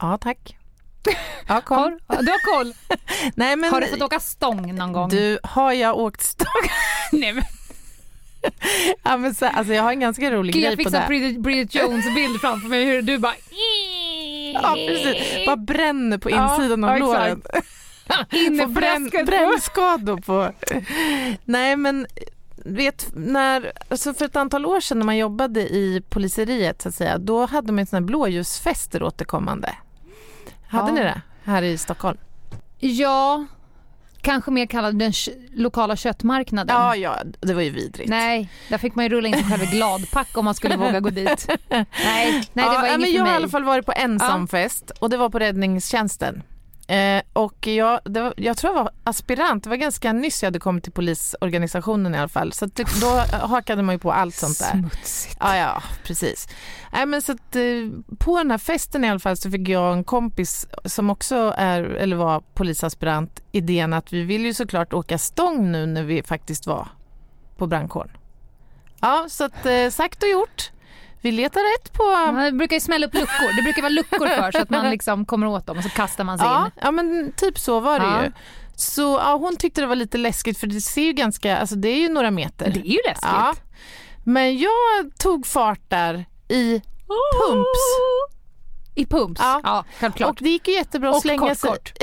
Ja, 0.00 0.18
tack. 0.18 0.56
Ja, 1.48 1.60
kom. 1.60 1.98
Har, 2.06 2.22
du 2.22 2.30
har 2.30 2.56
koll? 2.58 2.72
Nej, 3.34 3.56
men 3.56 3.72
Har 3.72 3.80
du 3.80 3.86
fått 3.86 4.02
åka 4.02 4.20
stång 4.20 4.74
någon 4.74 4.92
gång? 4.92 5.08
du, 5.08 5.38
har 5.42 5.72
jag 5.72 5.96
åkt 5.98 6.22
stång? 6.22 6.46
Nej, 7.12 7.32
men, 7.32 7.42
Ja, 9.02 9.16
men 9.16 9.34
så, 9.34 9.46
alltså, 9.46 9.74
jag 9.74 9.82
har 9.82 9.92
en 9.92 10.00
ganska 10.00 10.30
rolig 10.30 10.54
Gud, 10.54 10.64
jag 10.64 10.74
grej 10.76 10.84
på 10.84 10.90
det. 10.90 11.04
Bridget, 11.08 11.40
Bridget 11.40 11.74
Jones 11.74 12.14
bild 12.14 12.40
framför 12.40 12.68
mig 12.68 12.84
hur 12.84 13.02
du 13.02 13.18
bara... 13.18 13.34
Ja, 14.54 14.74
precis. 14.88 15.46
Bara 15.46 15.56
bränner 15.56 16.18
på 16.18 16.30
Ja, 16.30 16.54
insidan 16.56 16.84
av 16.84 16.90
ja, 16.90 16.96
låren. 16.98 17.42
exakt. 17.44 17.68
Får 18.60 18.66
bränn, 18.66 19.10
brännskador 19.26 20.16
på... 20.16 20.52
Nej, 21.44 21.76
men 21.76 22.06
vet, 22.56 23.06
när, 23.14 23.72
alltså 23.88 24.14
för 24.14 24.24
ett 24.24 24.36
antal 24.36 24.66
år 24.66 24.80
sedan 24.80 24.98
när 24.98 25.06
man 25.06 25.16
jobbade 25.16 25.60
i 25.60 26.02
poliseriet 26.08 26.82
så 26.82 26.88
att 26.88 26.94
säga, 26.94 27.18
då 27.18 27.46
hade 27.46 27.72
man 27.72 27.86
såna 27.86 28.00
här 28.00 28.06
blåljusfester 28.06 29.02
återkommande. 29.02 29.76
Hade 30.68 30.88
Ja. 30.88 30.94
ni 30.94 31.00
det 31.00 31.20
här 31.44 31.62
i 31.62 31.78
Stockholm? 31.78 32.18
Ja, 32.78 33.46
kanske 34.20 34.50
mer 34.50 34.66
kallad 34.66 34.98
den 34.98 35.12
lokala 35.52 35.96
köttmarknaden. 35.96 36.76
Ja, 36.76 36.96
ja, 36.96 37.16
det 37.40 37.54
var 37.54 37.62
ju 37.62 37.70
vidrigt. 37.70 38.10
Nej, 38.10 38.50
där 38.68 38.78
fick 38.78 38.94
man 38.94 39.04
ju 39.04 39.08
rulla 39.08 39.28
in 39.28 39.34
sig 39.34 39.44
själv 39.44 39.62
i 39.62 39.66
gladpack 39.66 40.36
om 40.36 40.44
man 40.44 40.54
skulle 40.54 40.76
våga 40.76 41.00
gå 41.00 41.10
dit. 41.10 41.46
Nej, 41.68 41.86
nej 42.04 42.44
det 42.52 42.60
ja, 42.60 42.66
var 42.68 42.74
ja, 42.74 42.86
inget 42.86 43.00
men 43.00 43.12
Jag 43.12 43.24
har 43.24 43.32
i 43.32 43.36
alla 43.36 43.48
fall 43.48 43.64
varit 43.64 43.86
på 43.86 43.92
ensamfest 43.96 44.90
och 44.90 45.10
det 45.10 45.16
var 45.16 45.30
på 45.30 45.38
räddningstjänsten. 45.38 46.42
Eh, 46.92 47.22
och 47.32 47.66
jag, 47.66 48.00
det 48.04 48.20
var, 48.20 48.34
jag 48.36 48.56
tror 48.56 48.74
jag 48.74 48.84
var 48.84 48.92
aspirant, 49.04 49.64
det 49.64 49.70
var 49.70 49.76
ganska 49.76 50.12
nyss 50.12 50.42
jag 50.42 50.46
hade 50.46 50.58
kommit 50.58 50.84
till 50.84 50.92
polisorganisationen 50.92 52.14
i 52.14 52.18
alla 52.18 52.28
fall. 52.28 52.52
Så 52.52 52.66
det, 52.66 53.00
då 53.00 53.06
hakade 53.46 53.82
man 53.82 53.94
ju 53.94 53.98
på 53.98 54.12
allt 54.12 54.34
sånt 54.34 54.58
där. 54.58 54.70
Smutsigt. 54.70 55.36
Ja, 55.40 55.56
ja, 55.56 55.82
precis. 56.04 56.48
Nej, 56.92 57.06
men 57.06 57.22
så 57.22 57.32
att, 57.32 57.56
eh, 57.56 57.62
på 58.18 58.38
den 58.38 58.50
här 58.50 58.58
festen 58.58 59.04
i 59.04 59.08
alla 59.10 59.18
fall 59.18 59.36
så 59.36 59.50
fick 59.50 59.68
jag 59.68 59.92
en 59.92 60.04
kompis 60.04 60.66
som 60.84 61.10
också 61.10 61.54
är, 61.56 61.82
eller 61.82 62.16
var 62.16 62.40
polisaspirant 62.54 63.42
idén 63.52 63.92
att 63.92 64.12
vi 64.12 64.22
vill 64.22 64.44
ju 64.44 64.54
såklart 64.54 64.92
åka 64.92 65.18
stång 65.18 65.72
nu 65.72 65.86
när 65.86 66.02
vi 66.02 66.22
faktiskt 66.22 66.66
var 66.66 66.88
på 67.56 67.66
brandkåren. 67.66 68.10
Ja, 69.00 69.26
så 69.28 69.44
att 69.44 69.66
eh, 69.66 69.90
sagt 69.90 70.22
och 70.22 70.28
gjort. 70.28 70.70
Vi 71.22 71.32
letar 71.32 71.60
rätt 71.78 71.92
på... 71.92 72.02
Ja, 72.02 72.32
Det 72.44 72.52
brukar 72.52 72.76
ju 72.76 72.80
smälla 72.80 73.06
upp 73.06 73.14
luckor. 73.14 73.56
Det 73.56 73.62
brukar 73.62 73.82
vara 73.82 73.92
luckor 73.92 74.26
för 74.26 74.52
så 74.52 74.58
att 74.62 74.70
man 74.70 74.90
liksom 74.96 75.24
kommer 75.26 75.46
åt 75.46 75.66
dem 75.66 75.76
och 75.78 75.82
så 75.82 75.88
kastar 75.90 76.24
man 76.24 76.38
sig 76.38 76.46
Ja, 76.46 76.64
in. 76.66 76.70
ja 76.80 76.90
men 76.90 77.32
typ 77.36 77.58
så 77.58 77.80
var 77.80 77.98
det 78.00 78.06
Ja. 78.06 78.24
ju. 78.24 78.32
Så 78.76 79.02
ja, 79.02 79.36
hon 79.36 79.56
tyckte 79.56 79.80
det 79.80 79.86
var 79.86 79.96
lite 79.96 80.18
läskigt 80.18 80.58
för 80.58 80.66
det 80.66 80.80
ser 80.80 81.02
ju 81.02 81.12
ganska, 81.12 81.58
alltså 81.58 81.76
det 81.76 81.88
är 81.88 81.98
ju 82.00 82.08
några 82.08 82.30
meter. 82.30 82.70
Det 82.70 82.80
är 82.80 82.84
ju 82.92 82.98
läskigt. 83.08 83.28
Ja. 83.32 83.54
Men 84.24 84.58
jag 84.58 84.70
tog 85.18 85.46
fart 85.46 85.80
där 85.90 86.24
i 86.48 86.82
pumps. 87.48 87.68
I 88.94 89.06
pumps? 89.06 89.40
Ja. 89.44 89.60
Ja, 89.64 89.84
självklart. 90.00 90.30
Och 90.30 90.36
det 90.40 90.48
gick 90.50 90.68
ju 90.68 90.74
jättebra 90.74 91.10
att 91.10 91.16
Och 91.16 91.22
slänga 91.22 91.48
kort, 91.48 91.58
sig. 91.58 91.70
kort. 91.70 91.92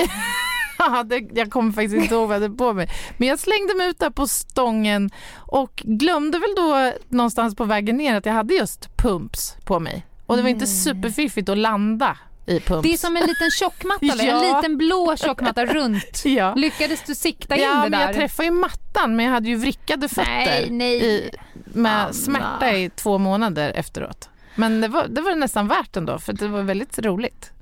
det, 1.04 1.28
jag 1.34 1.50
kommer 1.50 1.72
faktiskt 1.72 1.94
inte 1.94 2.14
ihåg 2.14 2.28
vad 2.28 2.36
jag 2.36 2.42
hade 2.42 2.56
på 2.56 2.72
mig. 2.72 2.88
Men 3.18 3.28
jag 3.28 3.38
slängde 3.38 3.74
mig 3.74 3.88
ut 3.90 3.98
där 3.98 4.10
på 4.10 4.26
stången 4.26 5.10
och 5.36 5.82
glömde 5.84 6.38
väl 6.38 6.54
då 6.56 6.92
någonstans 7.08 7.54
på 7.54 7.64
vägen 7.64 7.96
ner 7.96 8.14
att 8.16 8.26
jag 8.26 8.32
hade 8.32 8.54
just 8.54 8.96
pumps 8.96 9.56
på 9.64 9.80
mig. 9.80 10.06
Och 10.26 10.36
det 10.36 10.42
var 10.42 10.48
inte 10.48 10.66
superfiffigt 10.66 11.48
att 11.48 11.58
landa 11.58 12.18
i 12.46 12.60
pumps. 12.60 12.82
Det 12.82 12.92
är 12.92 12.96
som 12.98 13.16
en 13.16 13.26
liten 13.26 13.50
tjockmatta? 13.50 14.06
Ja. 14.24 14.42
en 14.44 14.56
liten 14.56 14.76
blå 14.78 15.16
tjockmatta 15.16 15.66
runt. 15.66 16.04
Ja. 16.24 16.54
Lyckades 16.54 17.02
du 17.06 17.14
sikta 17.14 17.56
in 17.56 17.62
Ja, 17.62 17.70
det 17.74 17.80
men 17.80 17.90
där? 17.90 18.00
jag 18.00 18.14
träffade 18.14 18.46
ju 18.46 18.50
mattan 18.54 19.16
men 19.16 19.26
jag 19.26 19.32
hade 19.32 19.48
ju 19.48 19.56
vrickade 19.56 20.08
fötter 20.08 20.30
Nej, 20.30 20.68
nej. 20.70 21.04
I, 21.04 21.30
med 21.64 22.02
Anna. 22.02 22.12
smärta 22.12 22.72
i 22.76 22.90
två 22.90 23.18
månader 23.18 23.72
efteråt. 23.74 24.28
Men 24.54 24.80
det 24.80 24.88
var, 24.88 25.06
det 25.08 25.20
var 25.20 25.34
nästan 25.34 25.68
värt 25.68 25.96
ändå 25.96 26.18
för 26.18 26.32
det 26.32 26.48
var 26.48 26.62
väldigt 26.62 26.98
roligt. 26.98 27.52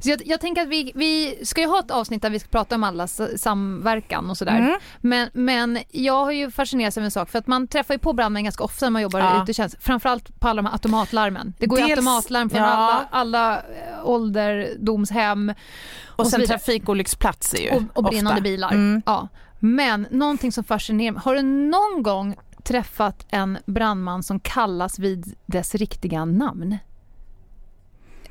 Så 0.00 0.10
jag, 0.10 0.22
jag 0.26 0.40
tänker 0.40 0.62
att 0.62 0.68
vi, 0.68 0.92
vi 0.94 1.38
ska 1.44 1.60
ju 1.60 1.66
ha 1.66 1.78
ett 1.78 1.90
avsnitt 1.90 2.22
där 2.22 2.30
vi 2.30 2.38
ska 2.38 2.48
prata 2.48 2.74
om 2.74 2.84
allas 2.84 3.20
samverkan 3.36 4.30
och 4.30 4.36
sådär. 4.38 4.58
Mm. 4.58 4.78
Men, 5.00 5.28
men 5.32 5.78
jag 5.90 6.24
har 6.24 6.32
ju 6.32 6.50
fascinerats 6.50 6.98
av 6.98 7.04
en 7.04 7.10
sak 7.10 7.30
för 7.30 7.38
att 7.38 7.46
man 7.46 7.68
träffar 7.68 7.94
ju 7.94 7.98
på 7.98 8.12
brandmän 8.12 8.44
ganska 8.44 8.64
ofta 8.64 8.86
när 8.86 8.90
man 8.90 9.02
jobbar 9.02 9.20
Ja. 9.20 9.42
ute 9.42 9.50
i 9.50 9.54
tjänst. 9.54 9.76
Framförallt 9.80 10.40
på 10.40 10.48
alla 10.48 10.62
de 10.62 10.66
här 10.66 10.72
automatlarmen. 10.72 11.54
Det 11.58 11.66
går 11.66 11.78
ju 11.78 11.84
Dels- 11.84 11.90
automatlarm 11.98 12.50
från 12.50 12.60
ja. 12.60 12.66
alla, 12.66 13.08
alla 13.10 13.56
eh, 13.58 13.62
ålderdomshem 14.04 15.54
Och, 16.06 16.20
Och 16.20 16.26
sen 16.26 16.46
trafikolycksplatser 16.46 17.58
ju. 17.58 17.70
och, 17.70 17.82
och 17.94 18.04
brinnande 18.04 18.30
ofta. 18.30 18.42
bilar. 18.42 18.72
Mm. 18.72 19.02
Ja. 19.06 19.28
Men 19.58 20.06
någonting 20.10 20.52
som 20.52 20.64
fascinerar 20.64 21.12
mig. 21.12 21.22
Har 21.24 21.34
du 21.34 21.42
någon 21.42 22.02
gång 22.02 22.36
träffat 22.64 23.26
en 23.28 23.58
brandman 23.66 24.22
som 24.22 24.40
kallas 24.40 24.98
vid 24.98 25.34
dess 25.46 25.74
riktiga 25.74 26.24
namn? 26.24 26.78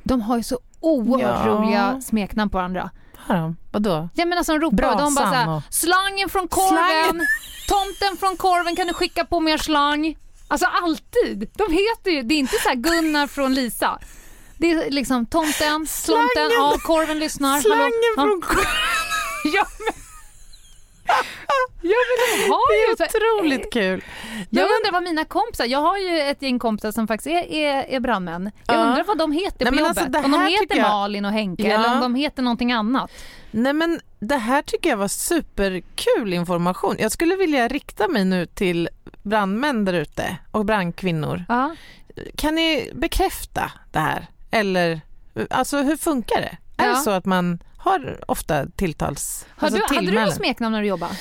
De 0.03 0.21
har 0.21 0.37
ju 0.37 0.43
så 0.43 0.59
oerhört 0.79 1.45
Ja. 1.45 1.51
roliga 1.51 2.01
smeknamn 2.01 2.49
på 2.51 2.57
varandra. 2.57 2.89
Har 3.17 3.35
de? 3.35 3.57
Vadå? 3.71 4.09
Jag 4.13 4.27
menar 4.27 4.43
som 4.43 4.59
ropar 4.59 4.91
och 4.91 4.97
de 4.97 5.15
bara 5.15 5.25
Brasan 5.25 5.31
såhär, 5.33 5.49
och- 5.57 5.63
slangen 5.69 6.29
från 6.29 6.47
korven, 6.47 6.69
Slangen. 6.77 7.27
tomten 7.67 8.17
från 8.19 8.37
korven 8.37 8.75
kan 8.75 8.87
du 8.87 8.93
skicka 8.93 9.25
på 9.25 9.39
mer 9.39 9.57
slang? 9.57 10.17
Alltså 10.47 10.65
alltid. 10.83 11.49
De 11.57 11.63
heter 11.73 12.11
ju, 12.11 12.21
det 12.23 12.33
är 12.33 12.39
inte 12.39 12.55
så 12.63 12.69
här 12.69 12.75
Gunnar 12.75 13.27
från 13.27 13.53
Lisa. 13.53 13.99
Det 14.57 14.71
är 14.71 14.89
liksom 14.91 15.25
tomten, 15.25 15.87
tomten, 16.05 16.49
ja 16.51 16.75
korven 16.85 17.19
lyssnar. 17.19 17.59
Slangen 17.59 17.91
Hallå? 18.17 18.29
från 18.31 18.41
korven. 18.41 18.65
Ja 19.53 19.65
men, 19.79 19.93
ja, 21.81 21.97
men 22.07 22.47
de 22.47 22.51
har 22.51 22.71
ju 22.89 22.95
Det 22.97 23.03
är 23.03 23.09
så- 23.09 23.17
otroligt 23.39 23.73
kul. 23.73 24.03
Jag 24.49 24.63
undrar 24.63 24.91
vad 24.91 25.03
mina 25.03 25.25
kompisar, 25.25 25.65
jag 25.65 25.79
har 25.79 25.97
ju 25.97 26.19
ett 26.19 26.41
gäng 26.41 26.59
kompisar 26.59 26.91
som 26.91 27.07
faktiskt 27.07 27.27
är, 27.27 27.51
är, 27.53 27.83
är 27.89 27.99
brandmän. 27.99 28.51
Jag 28.67 28.75
Ja. 28.77 28.81
undrar 28.83 29.03
vad 29.03 29.17
de 29.17 29.31
heter 29.31 29.65
på 29.65 29.71
men 29.71 29.83
jobbet. 29.83 29.97
alltså, 29.97 30.19
om 30.25 30.31
de 30.31 30.41
heter 30.47 30.77
jag- 30.77 30.89
Malin 30.89 31.25
och 31.25 31.31
Henke 31.31 31.63
Ja. 31.67 31.73
eller 31.75 31.93
om 31.95 32.01
de 32.01 32.15
heter 32.15 32.43
någonting 32.43 32.71
annat. 32.71 33.11
Nej 33.51 33.73
men 33.73 33.99
det 34.19 34.37
här 34.37 34.61
tycker 34.61 34.89
jag 34.89 34.97
var 34.97 35.07
superkul 35.07 36.33
information. 36.33 36.95
Jag 36.99 37.11
skulle 37.11 37.35
vilja 37.35 37.67
rikta 37.67 38.07
mig 38.07 38.25
nu 38.25 38.45
till 38.45 38.89
brandmän 39.23 39.85
där 39.85 39.93
ute 39.93 40.37
och 40.51 40.65
brandkvinnor. 40.65 41.45
Ja. 41.49 41.75
Kan 42.35 42.55
ni 42.55 42.91
bekräfta 42.93 43.71
det 43.91 43.99
här? 43.99 44.27
Eller 44.51 45.01
alltså 45.49 45.77
hur 45.77 45.97
funkar 45.97 46.41
det? 46.41 46.57
Är 46.83 46.89
det 46.89 46.95
så 46.95 47.09
att 47.11 47.25
man 47.25 47.59
har 47.77 48.17
ofta 48.27 48.65
tilltals... 48.75 49.45
Har 49.55 49.67
alltså 49.67 49.85
du, 49.89 49.95
hade 49.95 50.11
du 50.11 50.19
något 50.25 50.35
smeknamn 50.35 50.71
när 50.73 50.81
du 50.81 50.87
jobbade? 50.87 51.13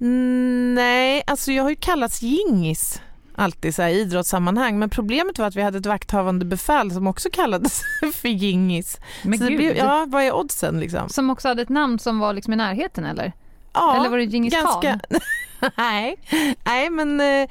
Mm, 0.00 0.74
Nej, 0.74 1.22
alltså 1.26 1.52
jag 1.52 1.62
har 1.62 1.70
ju 1.70 1.76
kallats 1.76 2.22
gingis 2.22 3.00
alltid 3.34 3.74
så 3.74 3.82
här, 3.82 3.88
i 3.88 4.00
idrottssammanhang 4.00 4.78
men 4.78 4.90
problemet 4.90 5.38
var 5.38 5.46
att 5.46 5.56
vi 5.56 5.62
hade 5.62 5.78
ett 5.78 5.86
vakthavande 5.86 6.44
befäl 6.44 6.90
som 6.90 7.06
också 7.06 7.28
kallades 7.32 7.80
för 8.14 8.28
gingis. 8.28 8.98
Men 9.22 9.38
så 9.38 9.44
det 9.44 9.50
gud. 9.50 9.58
blev, 9.58 9.76
ja, 9.76 10.04
vad 10.08 10.22
är 10.22 10.32
oddsen 10.34 10.80
liksom? 10.80 11.08
Som 11.08 11.30
också 11.30 11.48
hade 11.48 11.62
ett 11.62 11.68
namn 11.68 11.98
som 11.98 12.18
var 12.18 12.32
liksom 12.32 12.52
i 12.52 12.56
närheten 12.56 13.04
eller? 13.04 13.32
Ja, 13.74 13.96
eller 14.00 14.08
var 14.10 14.18
det 14.18 14.24
Djingis 14.24 14.54
khan? 14.54 15.00
Nej, 15.76 16.16
nej 16.64 16.90
men 16.90 17.20
eh, 17.20 17.48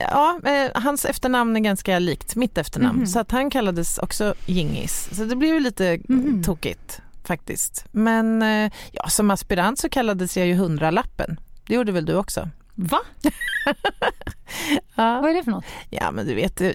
ja, 0.00 0.40
eh, 0.44 0.70
hans 0.82 1.04
efternamn 1.04 1.56
är 1.56 1.60
ganska 1.60 1.98
likt 1.98 2.36
mitt 2.36 2.58
efternamn 2.58 2.98
Mhm. 2.98 3.06
så 3.06 3.18
att 3.20 3.30
han 3.30 3.50
kallades 3.50 3.98
också 3.98 4.34
Gingis. 4.46 5.08
Så 5.16 5.24
det 5.24 5.36
blev 5.36 5.54
ju 5.54 5.60
lite 5.60 5.98
Mhm. 6.08 6.42
tokigt 6.42 7.00
faktiskt. 7.24 7.84
Men 7.92 8.42
eh, 8.42 8.72
ja, 8.92 9.08
som 9.08 9.30
aspirant 9.30 9.78
så 9.78 9.88
kallades 9.88 10.36
jag 10.36 10.46
ju 10.46 10.54
hundralappen. 10.54 11.40
Det 11.68 11.74
gjorde 11.74 11.92
väl 11.92 12.04
du 12.06 12.14
också? 12.14 12.48
Va? 12.74 12.98
Ja, 14.94 15.20
Vad 15.20 15.30
är 15.30 15.34
det 15.34 15.42
för 15.44 15.50
något? 15.50 15.64
ja 15.90 16.10
men 16.10 16.26
du 16.26 16.34
vet, 16.34 16.60
eh, 16.60 16.70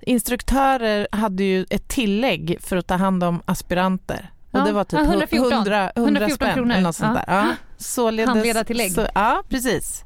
instruktörer 0.00 1.08
hade 1.12 1.44
ju 1.44 1.66
ett 1.70 1.88
tillägg 1.88 2.58
för 2.60 2.76
att 2.76 2.86
ta 2.86 2.94
hand 2.96 3.24
om 3.24 3.42
aspiranter. 3.44 4.30
Och 4.50 4.58
Ja, 4.58 4.64
det 4.64 4.72
var 4.72 4.84
typ 4.84 4.98
ja, 5.00 5.04
114. 5.04 5.52
100, 5.52 5.90
100 5.90 5.92
114 5.96 6.34
spänn 6.36 6.54
kronor. 6.54 6.72
eller 6.72 6.82
något 6.82 6.96
sånt 6.96 7.18
Ja. 7.26 7.32
där. 7.32 7.46
Ja. 7.48 7.54
Således, 7.76 8.28
Handledartillägg. 8.28 8.92
Så, 8.92 9.06
ja, 9.14 9.42
precis. 9.48 10.04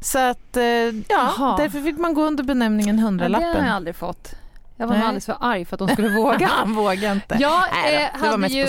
Så 0.00 0.18
att, 0.18 0.56
eh, 0.56 0.62
ja, 1.08 1.54
därför 1.58 1.80
fick 1.80 1.98
man 1.98 2.14
gå 2.14 2.22
under 2.24 2.44
benämningen 2.44 2.96
Ja, 2.96 3.00
det 3.02 3.06
hundralappen. 3.06 3.60
har 3.60 3.66
jag 3.66 3.76
aldrig 3.76 3.96
fått. 3.96 4.34
Jag 4.76 4.86
var 4.86 4.94
Nej. 4.94 5.02
alldeles 5.04 5.26
för 5.26 5.36
arg 5.40 5.64
för 5.64 5.74
att 5.74 5.78
de 5.78 5.88
skulle 5.88 6.08
våga. 6.08 6.46
Han 6.52 6.74
vågade 6.74 7.12
inte. 7.12 7.36
Jag, 7.40 7.62
Nej 7.84 8.10
då, 8.20 8.26
eh, 8.26 8.30
hade 8.30 8.48
ju, 8.48 8.66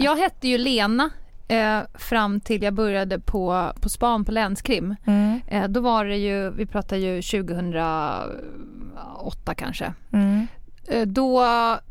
jag 0.00 0.16
hette 0.16 0.48
ju 0.48 0.58
Lena 0.58 1.10
eh, 1.48 1.78
fram 1.94 2.40
till 2.40 2.62
jag 2.62 2.74
började 2.74 3.20
på, 3.20 3.72
på 3.80 3.88
span 3.88 4.24
på 4.24 4.32
länskrim. 4.32 4.96
Mm, 5.06 5.40
Eh, 5.46 5.68
då 5.68 5.80
var 5.80 6.04
det 6.04 6.16
ju, 6.16 6.50
vi 6.50 6.66
pratar 6.66 6.96
ju 6.96 7.22
2008 7.22 9.54
kanske. 9.56 9.92
mm. 10.12 10.46
Eh, 10.88 11.06
då 11.06 11.42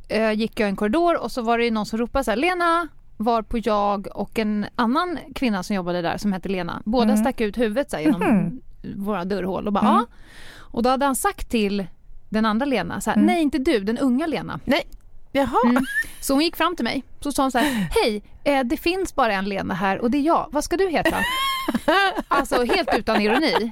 eh, 0.10 0.32
gick 0.32 0.60
jag 0.60 0.70
en 0.70 0.76
korridor 0.76 1.24
och 1.24 1.32
så 1.32 1.42
var 1.42 1.58
det 1.58 1.66
ju 1.66 1.72
någon 1.72 1.86
som 1.86 2.00
ropade 2.00 2.24
så 2.24 2.32
här, 2.32 2.36
Lena 2.38 2.88
var 3.18 3.42
på 3.42 3.58
jag 3.58 4.08
och 4.16 4.40
en 4.40 4.66
annan 4.76 5.18
kvinna 5.36 5.64
som 5.64 5.76
jobbade 5.76 6.02
där 6.02 6.18
som 6.18 6.34
hette 6.34 6.50
Lena. 6.50 6.82
Båda 6.86 7.04
Mm. 7.12 7.18
stack 7.18 7.42
ut 7.42 7.58
huvudet 7.58 7.90
så 7.92 7.98
här, 7.98 8.04
genom 8.04 8.22
Mhm. 8.22 8.62
våra 8.96 9.26
dörrhål 9.26 9.68
och 9.68 9.74
bara 9.74 9.82
Mm. 9.90 9.94
ja. 9.94 10.06
Och 10.58 10.84
då 10.84 10.90
hade 10.90 11.06
han 11.06 11.16
sagt 11.16 11.50
till 11.50 11.86
den 12.30 12.46
andra 12.46 12.66
Lena 12.66 13.02
så 13.02 13.10
här, 13.10 13.18
Mm. 13.18 13.26
nej 13.28 13.42
inte 13.42 13.58
du, 13.58 13.80
den 13.80 13.98
unga 13.98 14.28
Lena. 14.28 14.60
Jaha. 15.36 15.60
Mm. 15.66 15.86
Så 16.22 16.34
hon 16.34 16.44
gick 16.44 16.56
fram 16.56 16.76
till 16.76 16.84
mig 16.86 17.04
så 17.20 17.32
sa 17.32 17.42
hon 17.44 17.52
så 17.52 17.58
här, 17.58 17.88
hej, 17.92 18.24
eh, 18.44 18.64
det 18.64 18.78
finns 18.78 19.16
bara 19.16 19.34
en 19.34 19.46
Lena 19.46 19.74
här 19.74 20.00
och 20.00 20.12
det 20.12 20.18
är 20.18 20.22
jag, 20.22 20.48
vad 20.52 20.64
ska 20.64 20.78
du 20.78 20.90
heta? 20.90 21.18
alltså 22.28 22.64
helt 22.64 22.90
utan 22.98 23.22
ironi. 23.22 23.72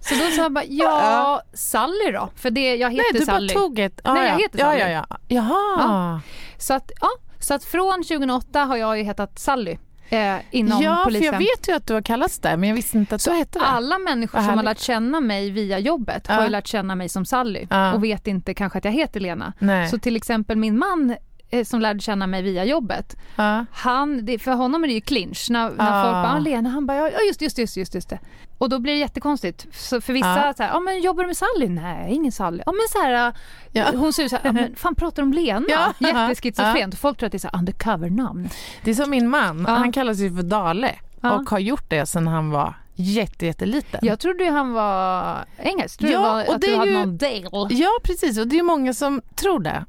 Så 0.00 0.14
då 0.14 0.30
sa 0.30 0.42
jag 0.42 0.52
bara, 0.52 0.64
ja, 0.64 1.42
Sally 1.52 2.12
då, 2.12 2.30
för 2.36 2.50
det, 2.50 2.76
jag 2.76 2.90
heter 2.90 3.12
Nej, 3.12 3.20
du 3.20 3.26
Sally. 3.26 3.54
bara 3.54 3.60
tog 3.60 3.78
ett... 3.78 4.00
Ja, 4.04 4.14
Nej, 4.14 4.22
jag 4.22 4.34
ja. 4.34 4.38
heter 4.38 4.58
ja, 4.58 4.64
Sally. 4.64 4.80
ja, 4.80 4.88
ja. 4.88 5.18
Jaha. 5.28 5.76
Ja. 5.78 6.20
Så 6.58 6.74
att, 6.74 6.92
ja, 7.00 7.08
så 7.38 7.54
att 7.54 7.64
från 7.64 8.02
2008 8.02 8.64
har 8.64 8.76
jag 8.76 8.98
ju 8.98 9.04
hetat 9.04 9.38
Sally 9.38 9.78
eh, 10.10 10.36
inom 10.50 10.82
ja, 10.82 10.96
för 10.96 11.04
polisen. 11.04 11.24
jag 11.32 11.38
vet 11.38 11.68
ju 11.68 11.72
att 11.76 11.86
du 11.86 11.94
har 11.94 12.02
kallats 12.02 12.38
där 12.38 12.56
men 12.56 12.68
jag 12.68 12.76
visste 12.76 12.98
inte 12.98 13.14
att 13.14 13.24
du 13.24 13.30
hette 13.30 13.58
det. 13.58 13.64
Alla 13.64 13.98
människor 13.98 14.38
som 14.40 14.48
har 14.56 14.62
lärt 14.62 14.78
känna 14.80 15.20
mig 15.20 15.50
via 15.50 15.78
jobbet 15.78 16.24
Ja. 16.28 16.34
har 16.34 16.44
ju 16.44 16.48
lärt 16.50 16.66
känna 16.66 16.94
mig 16.94 17.08
som 17.08 17.24
Sally 17.24 17.66
Ja. 17.70 17.92
och 17.92 18.04
vet 18.04 18.26
inte 18.26 18.54
kanske 18.54 18.78
att 18.78 18.84
jag 18.84 18.92
heter 18.92 19.20
Lena. 19.20 19.52
Nej. 19.58 19.88
Så 19.88 19.98
till 19.98 20.16
exempel 20.16 20.56
min 20.56 20.78
man 20.78 21.16
eh, 21.50 21.64
som 21.64 21.80
lärde 21.80 22.00
känna 22.00 22.26
mig 22.26 22.42
via 22.42 22.64
jobbet, 22.64 23.16
Ja. 23.36 23.64
han, 23.72 24.24
det, 24.24 24.38
för 24.38 24.52
honom 24.52 24.84
är 24.84 24.88
det 24.88 24.94
ju 24.94 25.00
clinch. 25.00 25.46
När, 25.50 25.70
när 25.70 25.74
Ah. 25.78 26.02
folk 26.04 26.12
bara, 26.14 26.32
ah, 26.36 26.38
Lena, 26.38 26.68
han 26.70 26.86
bara, 26.86 26.96
ja 27.10 27.18
just, 27.28 27.42
just, 27.42 27.58
just, 27.58 27.76
just, 27.76 27.94
just 27.94 28.08
det. 28.08 28.18
Och 28.58 28.68
då 28.68 28.78
blir 28.78 28.92
det 28.92 28.98
jättekonstigt. 28.98 29.66
Så 29.72 30.00
för 30.00 30.12
vissa, 30.12 30.46
Ja. 30.46 30.54
så 30.56 30.62
här, 30.62 30.70
ja 30.70 30.80
men 30.80 31.00
jobbar 31.00 31.22
du 31.22 31.26
med 31.26 31.36
Sally? 31.36 31.68
Nej, 31.68 32.12
ingen 32.14 32.32
Sally. 32.32 32.62
Ja 32.66 32.72
men 32.72 32.80
så 32.92 32.98
här, 33.02 33.32
Ja. 33.72 33.84
hon 33.94 34.12
ser 34.12 34.22
ut 34.24 34.30
så 34.30 34.36
här, 34.36 34.42
ja, 34.44 34.52
men 34.52 34.76
fan 34.76 34.94
pratar 34.94 35.22
om 35.22 35.32
Lena? 35.32 35.66
Ja. 35.68 35.94
Jätteschizofrent. 36.28 36.98
Folk 36.98 37.18
tror 37.18 37.26
att 37.26 37.32
det 37.32 37.36
är 37.36 37.50
så 37.50 37.58
undercover-namn. 37.58 38.48
Det 38.84 38.90
är 38.90 38.94
som 38.94 39.10
min 39.10 39.28
man, 39.28 39.64
Ja. 39.68 39.74
han 39.74 39.92
kallas 39.92 40.18
ju 40.18 40.34
för 40.36 40.42
Dale 40.42 40.94
Ja. 41.20 41.32
och 41.32 41.50
har 41.50 41.58
gjort 41.58 41.90
det 41.90 42.06
sedan 42.06 42.26
han 42.26 42.50
var 42.50 42.74
jätte, 42.94 43.46
jätteliten. 43.46 44.00
Jag 44.02 44.20
trodde 44.20 44.44
ju 44.44 44.50
han 44.50 44.72
var 44.72 45.36
engelsk. 45.58 45.98
Tror 46.00 46.12
Ja, 46.12 46.22
var 46.22 46.48
och 46.48 46.54
att 46.54 46.60
det 46.60 46.66
du 46.66 46.72
är 46.72 46.78
hade 46.78 46.90
ju- 46.90 46.98
någon 46.98 47.16
Dale. 47.18 47.74
Ja, 47.74 47.90
precis. 48.02 48.38
Och 48.38 48.46
det 48.48 48.58
är 48.58 48.62
många 48.62 48.94
som 48.94 49.20
tror 49.34 49.60
det. 49.60 49.84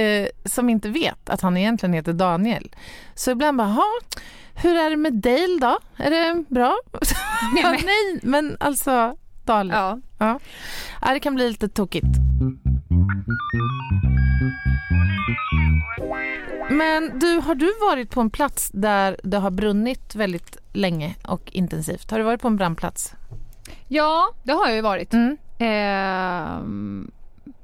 Eh, 0.00 0.26
som 0.44 0.68
inte 0.70 0.88
vet 0.88 1.30
att 1.30 1.40
han 1.40 1.56
egentligen 1.56 1.92
heter 1.92 2.12
Daniel. 2.12 2.74
Så 3.14 3.30
ibland 3.30 3.58
bara, 3.58 3.68
"Ha, 3.68 3.84
hur 4.54 4.76
är 4.76 4.90
det 4.90 4.96
med 4.96 5.12
Dale 5.14 5.58
då? 5.60 5.78
Är 5.96 6.10
det 6.10 6.44
bra? 6.48 6.76
Nej, 7.54 7.62
men- 7.64 7.80
nej, 7.84 8.20
men 8.22 8.56
alltså 8.60 9.16
Dale. 9.44 9.74
Ja. 9.74 9.98
Ja. 10.18 10.38
Ja, 11.02 11.12
det 11.14 11.20
kan 11.20 11.34
bli 11.34 11.48
lite 11.48 11.68
tokigt. 11.68 12.06
Men 16.70 17.18
du, 17.18 17.36
har 17.40 17.54
du 17.54 17.72
varit 17.90 18.10
på 18.10 18.20
en 18.20 18.30
plats 18.30 18.70
där 18.74 19.16
det 19.24 19.38
har 19.38 19.50
brunnit 19.50 20.14
väldigt 20.14 20.56
länge 20.72 21.14
och 21.28 21.50
intensivt? 21.52 22.10
Har 22.10 22.18
du 22.18 22.24
varit 22.24 22.40
på 22.42 22.48
en 22.48 22.56
brandplats? 22.56 23.14
ja, 23.88 24.30
det 24.42 24.52
har 24.52 24.66
jag 24.66 24.74
ju 24.74 24.80
varit. 24.80 25.12
Mm. 25.14 25.36
Ehm, 25.58 27.10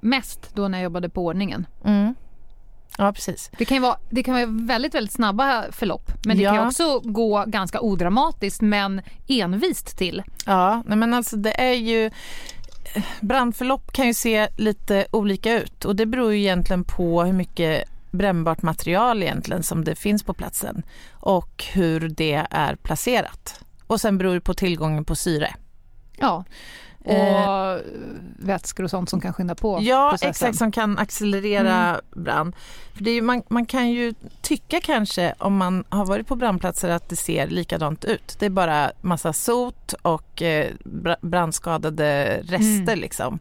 mest 0.00 0.54
då 0.54 0.68
när 0.68 0.78
jag 0.78 0.84
jobbade 0.84 1.08
på 1.08 1.24
ordningen. 1.26 1.66
Mm. 1.84 2.14
Ja, 3.00 3.12
precis. 3.12 3.50
Det 3.58 3.64
kan 3.64 3.82
vara, 3.82 3.96
det 4.10 4.22
kan 4.22 4.34
vara 4.34 4.46
väldigt, 4.46 4.94
väldigt 4.94 5.12
snabba 5.14 5.64
förlopp. 5.72 6.12
Men 6.24 6.36
det 6.36 6.42
Ja. 6.42 6.54
kan 6.56 6.66
också 6.66 7.00
gå 7.04 7.44
ganska 7.46 7.80
odramatiskt 7.80 8.60
men 8.60 9.02
envist 9.28 9.98
till. 9.98 10.22
Ja, 10.46 10.82
men 10.86 11.14
alltså 11.14 11.36
det 11.36 11.60
är 11.60 11.74
ju... 11.74 12.10
Brandförlopp 13.20 13.92
kan 13.92 14.06
ju 14.06 14.14
se 14.14 14.48
lite 14.56 15.06
olika 15.10 15.52
ut 15.62 15.84
och 15.84 15.96
det 15.96 16.06
beror 16.06 16.32
ju 16.32 16.38
egentligen 16.40 16.84
på 16.84 17.22
hur 17.22 17.32
mycket 17.32 17.84
brännbart 18.10 18.62
material 18.62 19.22
egentligen 19.22 19.62
som 19.62 19.84
det 19.84 19.94
finns 19.94 20.22
på 20.22 20.34
platsen 20.34 20.82
och 21.12 21.64
hur 21.72 22.08
det 22.08 22.46
är 22.50 22.76
placerat. 22.76 23.60
Och 23.86 24.00
sen 24.00 24.18
beror 24.18 24.34
det 24.34 24.40
på 24.40 24.54
tillgången 24.54 25.04
på 25.04 25.16
syre. 25.16 25.54
Ja. 26.16 26.44
Och 27.04 27.12
Eh. 27.12 27.76
vätskor 28.38 28.84
och 28.84 28.90
sånt 28.90 29.10
som 29.10 29.20
kan 29.20 29.32
skynda 29.32 29.54
på 29.54 29.78
Ja, 29.82 30.08
processen. 30.10 30.30
exakt, 30.30 30.58
som 30.58 30.72
kan 30.72 30.98
accelerera 30.98 32.00
brand. 32.16 32.56
För 32.94 33.04
det 33.04 33.10
är, 33.10 33.14
ju- 33.14 33.22
man, 33.22 33.42
man 33.48 33.66
kan 33.66 33.90
ju 33.90 34.14
tycka 34.42 34.80
kanske 34.80 35.34
om 35.38 35.56
man 35.56 35.84
har 35.88 36.06
varit 36.06 36.26
på 36.26 36.36
brandplatser 36.36 36.88
att 36.88 37.08
det 37.08 37.16
ser 37.16 37.46
likadant 37.46 38.04
ut. 38.04 38.36
Det 38.38 38.46
är 38.46 38.50
bara 38.50 38.90
massa 39.00 39.32
sot 39.32 39.92
och 40.02 40.42
eh, 40.42 40.70
bra- 40.84 41.16
brandskadade 41.20 42.40
rester 42.42 42.82
Mm. 42.92 42.98
liksom. 42.98 43.38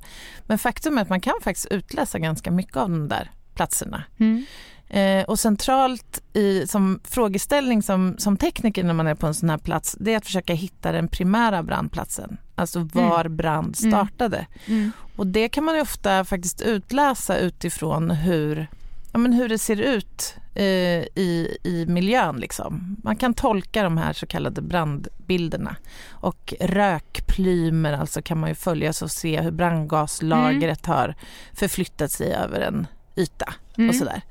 Men 0.48 0.58
faktum 0.60 0.98
är 0.98 1.02
att 1.02 1.10
man 1.10 1.22
kan 1.22 1.36
faktiskt 1.44 1.68
utläsa 1.72 2.20
ganska 2.20 2.52
mycket 2.52 2.78
av 2.78 2.90
de 2.90 3.08
där 3.08 3.32
platserna. 3.56 4.04
Mm. 4.20 4.46
Eh, 4.90 5.24
och 5.26 5.40
centralt 5.40 6.22
i, 6.34 6.68
som 6.68 7.00
frågeställning 7.04 7.84
som, 7.84 8.16
som 8.18 8.38
tekniker 8.38 8.84
när 8.84 8.94
man 8.94 9.08
är 9.08 9.16
på 9.16 9.28
en 9.28 9.34
sån 9.34 9.50
här 9.50 9.58
plats 9.58 9.98
det 10.00 10.14
är 10.14 10.18
att 10.18 10.26
försöka 10.26 10.54
hitta 10.54 10.92
den 10.92 11.08
primära 11.08 11.64
brandplatsen. 11.64 12.38
Alltså 12.60 12.88
var 12.94 13.28
brand 13.28 13.78
startade. 13.78 14.46
Mm. 14.66 14.92
Och 15.16 15.28
det 15.28 15.50
kan 15.50 15.64
man 15.64 15.82
ofta 15.82 16.26
faktiskt 16.26 16.62
utläsa 16.62 17.38
utifrån 17.38 18.12
hur, 18.12 18.68
ja, 19.12 19.20
men 19.20 19.34
hur 19.34 19.50
det 19.50 19.58
ser 19.58 19.82
ut 19.82 20.36
eh, 20.56 21.04
i, 21.16 21.58
i 21.64 21.86
miljön. 21.88 22.36
Liksom. 22.36 22.98
Man 23.04 23.16
kan 23.16 23.34
tolka 23.34 23.84
de 23.84 23.98
här 23.98 24.14
så 24.14 24.26
kallade 24.26 24.62
brandbilderna. 24.62 25.76
Och 26.10 26.54
rökplymer 26.60 27.94
alltså 27.94 28.22
kan 28.22 28.40
man 28.40 28.50
ju 28.50 28.56
följa 28.56 28.90
och 28.90 29.12
se 29.12 29.42
hur 29.42 29.52
brandgaslagret 29.52 30.86
har 30.86 31.16
förflyttat 31.54 32.12
sig 32.12 32.34
över 32.34 32.60
en 32.60 32.88
yta. 33.16 33.54
Mm. 33.78 33.90
Och, 33.90 33.96
sådär. 33.96 34.22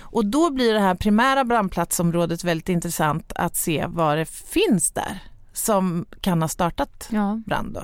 och 0.00 0.26
då 0.26 0.50
blir 0.50 0.74
det 0.74 0.80
här 0.80 0.94
primära 0.94 1.44
brandplatsområdet 1.44 2.44
väldigt 2.44 2.68
intressant 2.68 3.32
att 3.34 3.56
se 3.56 3.86
vad 3.88 4.18
det 4.18 4.26
finns 4.26 4.90
där 4.90 5.22
som 5.56 6.06
kan 6.20 6.42
ha 6.42 6.48
startat 6.48 7.08
Ja. 7.10 7.40
brand. 7.46 7.74
Då. 7.74 7.82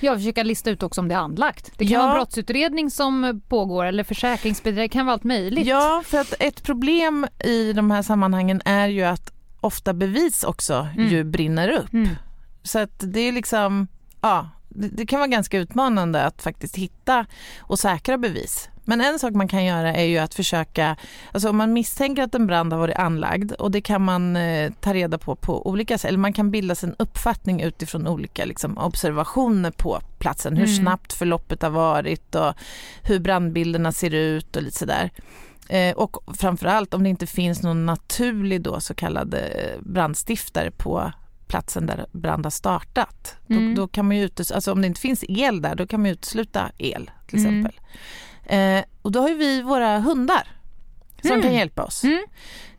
Jag 0.00 0.16
försöker 0.18 0.44
lista 0.44 0.70
ut 0.70 0.82
också 0.82 1.00
om 1.00 1.08
det 1.08 1.14
är 1.14 1.18
anlagt. 1.18 1.72
Det 1.76 1.84
kan 1.84 1.92
Ja. 1.92 1.98
vara 2.00 2.10
en 2.10 2.16
brottsutredning 2.16 2.90
som 2.90 3.40
pågår 3.48 3.84
eller 3.84 4.04
försäkringsbedrägeri. 4.04 4.88
Kan 4.88 5.06
vara 5.06 5.14
allt 5.14 5.24
möjligt. 5.24 5.66
Ja, 5.66 6.02
för 6.06 6.18
att 6.18 6.34
ett 6.40 6.62
problem 6.62 7.26
i 7.44 7.72
de 7.72 7.90
här 7.90 8.02
sammanhangen 8.02 8.62
är 8.64 8.88
ju 8.88 9.02
att 9.04 9.32
ofta 9.60 9.92
bevis 9.94 10.44
också 10.44 10.88
Mm. 10.96 11.08
ju 11.08 11.24
brinner 11.24 11.68
upp. 11.68 11.92
Mm. 11.92 12.08
Så 12.62 12.78
att 12.78 12.94
det 12.98 13.20
är 13.20 13.32
liksom, 13.32 13.86
ja, 14.20 14.48
det, 14.68 14.88
det 14.88 15.06
kan 15.06 15.18
vara 15.18 15.28
ganska 15.28 15.58
utmanande 15.58 16.22
att 16.24 16.42
faktiskt 16.42 16.76
hitta 16.76 17.26
och 17.60 17.78
säkra 17.78 18.18
bevis. 18.18 18.68
Men 18.84 19.00
en 19.00 19.18
sak 19.18 19.34
man 19.34 19.48
kan 19.48 19.64
göra 19.64 19.92
är 19.94 20.04
ju 20.04 20.18
att 20.18 20.34
försöka, 20.34 20.96
alltså 21.32 21.48
om 21.50 21.56
man 21.56 21.72
misstänker 21.72 22.22
att 22.22 22.34
en 22.34 22.46
brand 22.46 22.72
har 22.72 22.80
varit 22.80 22.96
anlagd 22.96 23.52
och 23.52 23.70
det 23.70 23.80
kan 23.80 24.02
man 24.02 24.36
eh, 24.36 24.72
ta 24.80 24.94
reda 24.94 25.18
på 25.18 25.36
på 25.36 25.66
olika 25.68 25.98
sätt, 25.98 26.08
eller 26.08 26.18
man 26.18 26.32
kan 26.32 26.50
bilda 26.50 26.74
sig 26.74 26.88
en 26.88 26.94
uppfattning 26.98 27.60
utifrån 27.62 28.06
olika 28.06 28.44
liksom, 28.44 28.78
observationer 28.78 29.70
på 29.70 30.00
platsen, 30.18 30.56
hur 30.56 30.64
Mm. 30.66 30.76
snabbt 30.76 31.12
förloppet 31.12 31.62
har 31.62 31.70
varit 31.70 32.34
och 32.34 32.54
hur 33.02 33.18
brandbilderna 33.18 33.92
ser 33.92 34.14
ut 34.14 34.56
och 34.56 34.62
lite 34.62 34.78
sådär. 34.78 35.10
Eh, 35.68 35.94
och 35.96 36.36
framförallt 36.38 36.94
om 36.94 37.02
det 37.02 37.08
inte 37.08 37.26
finns 37.26 37.62
någon 37.62 37.86
naturlig 37.86 38.62
då 38.62 38.80
så 38.80 38.94
kallad 38.94 39.34
eh, 39.34 39.40
brandstiftare 39.80 40.70
på 40.70 41.12
platsen 41.46 41.86
där 41.86 42.06
brand 42.12 42.46
har 42.46 42.50
startat. 42.50 43.36
Mm. 43.48 43.74
Då, 43.74 43.82
då 43.82 43.88
kan 43.88 44.06
man 44.08 44.16
ju 44.16 44.26
utes- 44.28 44.52
alltså 44.54 44.72
om 44.72 44.80
det 44.80 44.86
inte 44.86 45.00
finns 45.00 45.24
el 45.28 45.62
där, 45.62 45.74
då 45.74 45.86
kan 45.86 46.00
man 46.02 46.10
utesluta 46.10 46.70
el 46.78 47.10
till 47.26 47.46
Mm. 47.46 47.70
Eh, 48.46 48.84
och 49.02 49.12
då 49.12 49.20
har 49.20 49.28
ju 49.28 49.34
vi 49.34 49.62
våra 49.62 49.98
hundar 49.98 50.48
som 51.22 51.30
Mm. 51.30 51.42
kan 51.42 51.54
hjälpa 51.54 51.84
oss. 51.84 52.04
Mm. 52.04 52.24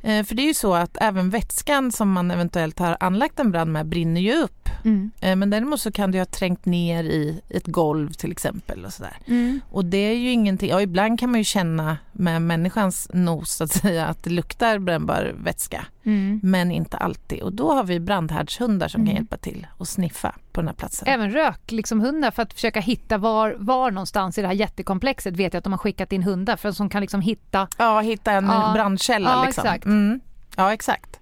Eh, 0.05 0.23
för 0.25 0.35
det 0.35 0.41
är 0.41 0.47
ju 0.47 0.53
så 0.53 0.73
att 0.75 0.97
även 1.01 1.29
vätskan 1.29 1.91
som 1.91 2.11
man 2.11 2.31
eventuellt 2.31 2.79
har 2.79 2.97
anlagt 2.99 3.39
en 3.39 3.51
brand 3.51 3.71
med 3.71 3.85
brinner 3.85 4.21
ju 4.21 4.33
upp. 4.35 4.69
Mm. 4.85 5.11
Eh, 5.21 5.35
men 5.35 5.49
däremot 5.49 5.79
så 5.81 5.91
kan 5.91 6.11
det 6.11 6.17
ha 6.17 6.25
trängt 6.25 6.65
ner 6.65 7.03
i 7.03 7.41
ett 7.49 7.67
golv 7.67 8.11
till 8.13 8.31
exempel 8.31 8.85
och 8.85 8.93
sådär. 8.93 9.17
Mm. 9.27 9.59
Och 9.71 9.85
det 9.85 9.97
är 9.97 10.15
ju 10.15 10.31
ingenting, 10.31 10.69
ja 10.69 10.81
ibland 10.81 11.19
kan 11.19 11.31
man 11.31 11.39
ju 11.39 11.43
känna 11.43 11.97
med 12.11 12.41
människans 12.41 13.09
nos 13.13 13.51
så 13.55 13.63
att 13.63 13.71
säga 13.71 14.05
att 14.05 14.23
det 14.23 14.29
luktar 14.29 14.79
brännbar 14.79 15.33
vätska. 15.43 15.85
Mm. 16.03 16.39
Men 16.43 16.71
inte 16.71 16.97
alltid. 16.97 17.41
Och 17.41 17.53
då 17.53 17.71
har 17.73 17.83
vi 17.83 17.99
brandhärdshundar 17.99 18.87
som 18.87 19.01
Mm. 19.01 19.07
kan 19.07 19.15
hjälpa 19.15 19.37
till 19.37 19.67
och 19.77 19.87
sniffa 19.87 20.35
på 20.51 20.61
den 20.61 20.67
här 20.67 20.75
platsen. 20.75 21.07
Även 21.07 21.31
rök, 21.31 21.71
liksom 21.71 21.99
hundar 22.01 22.31
för 22.31 22.43
att 22.43 22.53
försöka 22.53 22.79
hitta 22.79 23.17
var, 23.17 23.55
var 23.59 23.91
någonstans 23.91 24.37
i 24.37 24.41
det 24.41 24.47
här 24.47 24.53
jättekomplexet 24.55 25.35
vet 25.35 25.53
jag 25.53 25.57
att 25.57 25.63
de 25.63 25.73
har 25.73 25.77
skickat 25.77 26.11
in 26.11 26.23
hundar 26.23 26.55
för 26.55 26.71
som 26.71 26.89
kan 26.89 27.01
liksom 27.01 27.21
hitta. 27.21 27.67
Ja, 27.77 27.99
hitta 27.99 28.31
en 28.31 28.45
Ja. 28.45 28.71
brandkälla 28.73 29.29
Ja, 29.29 29.45
liksom. 29.45 29.63
exakt. 29.65 29.85
Mm. 29.95 30.19
Ja, 30.55 30.73
exakt. 30.73 31.19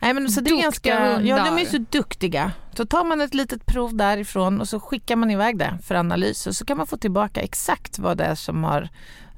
Nej, 0.00 0.14
men 0.14 0.30
så 0.30 0.40
det 0.40 0.50
är 0.50 0.62
ganska, 0.62 1.20
ja, 1.22 1.44
de 1.44 1.58
är 1.58 1.64
så 1.64 1.78
duktiga. 1.90 2.52
Så 2.74 2.86
tar 2.86 3.04
man 3.04 3.20
ett 3.20 3.34
litet 3.34 3.66
prov 3.66 3.96
därifrån 3.96 4.60
och 4.60 4.68
så 4.68 4.80
skickar 4.80 5.16
man 5.16 5.30
iväg 5.30 5.58
det 5.58 5.78
för 5.82 5.94
analys 5.94 6.46
och 6.46 6.56
så 6.56 6.64
kan 6.64 6.76
man 6.76 6.86
få 6.86 6.96
tillbaka 6.96 7.40
exakt 7.40 7.98
vad 7.98 8.16
det 8.16 8.24
är 8.24 8.34
som 8.34 8.64
har 8.64 8.88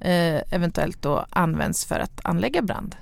eh, 0.00 0.54
eventuellt 0.54 1.02
då 1.02 1.26
använts 1.30 1.84
för 1.84 2.00
att 2.00 2.20
anlägga 2.24 2.62
brand. 2.62 2.96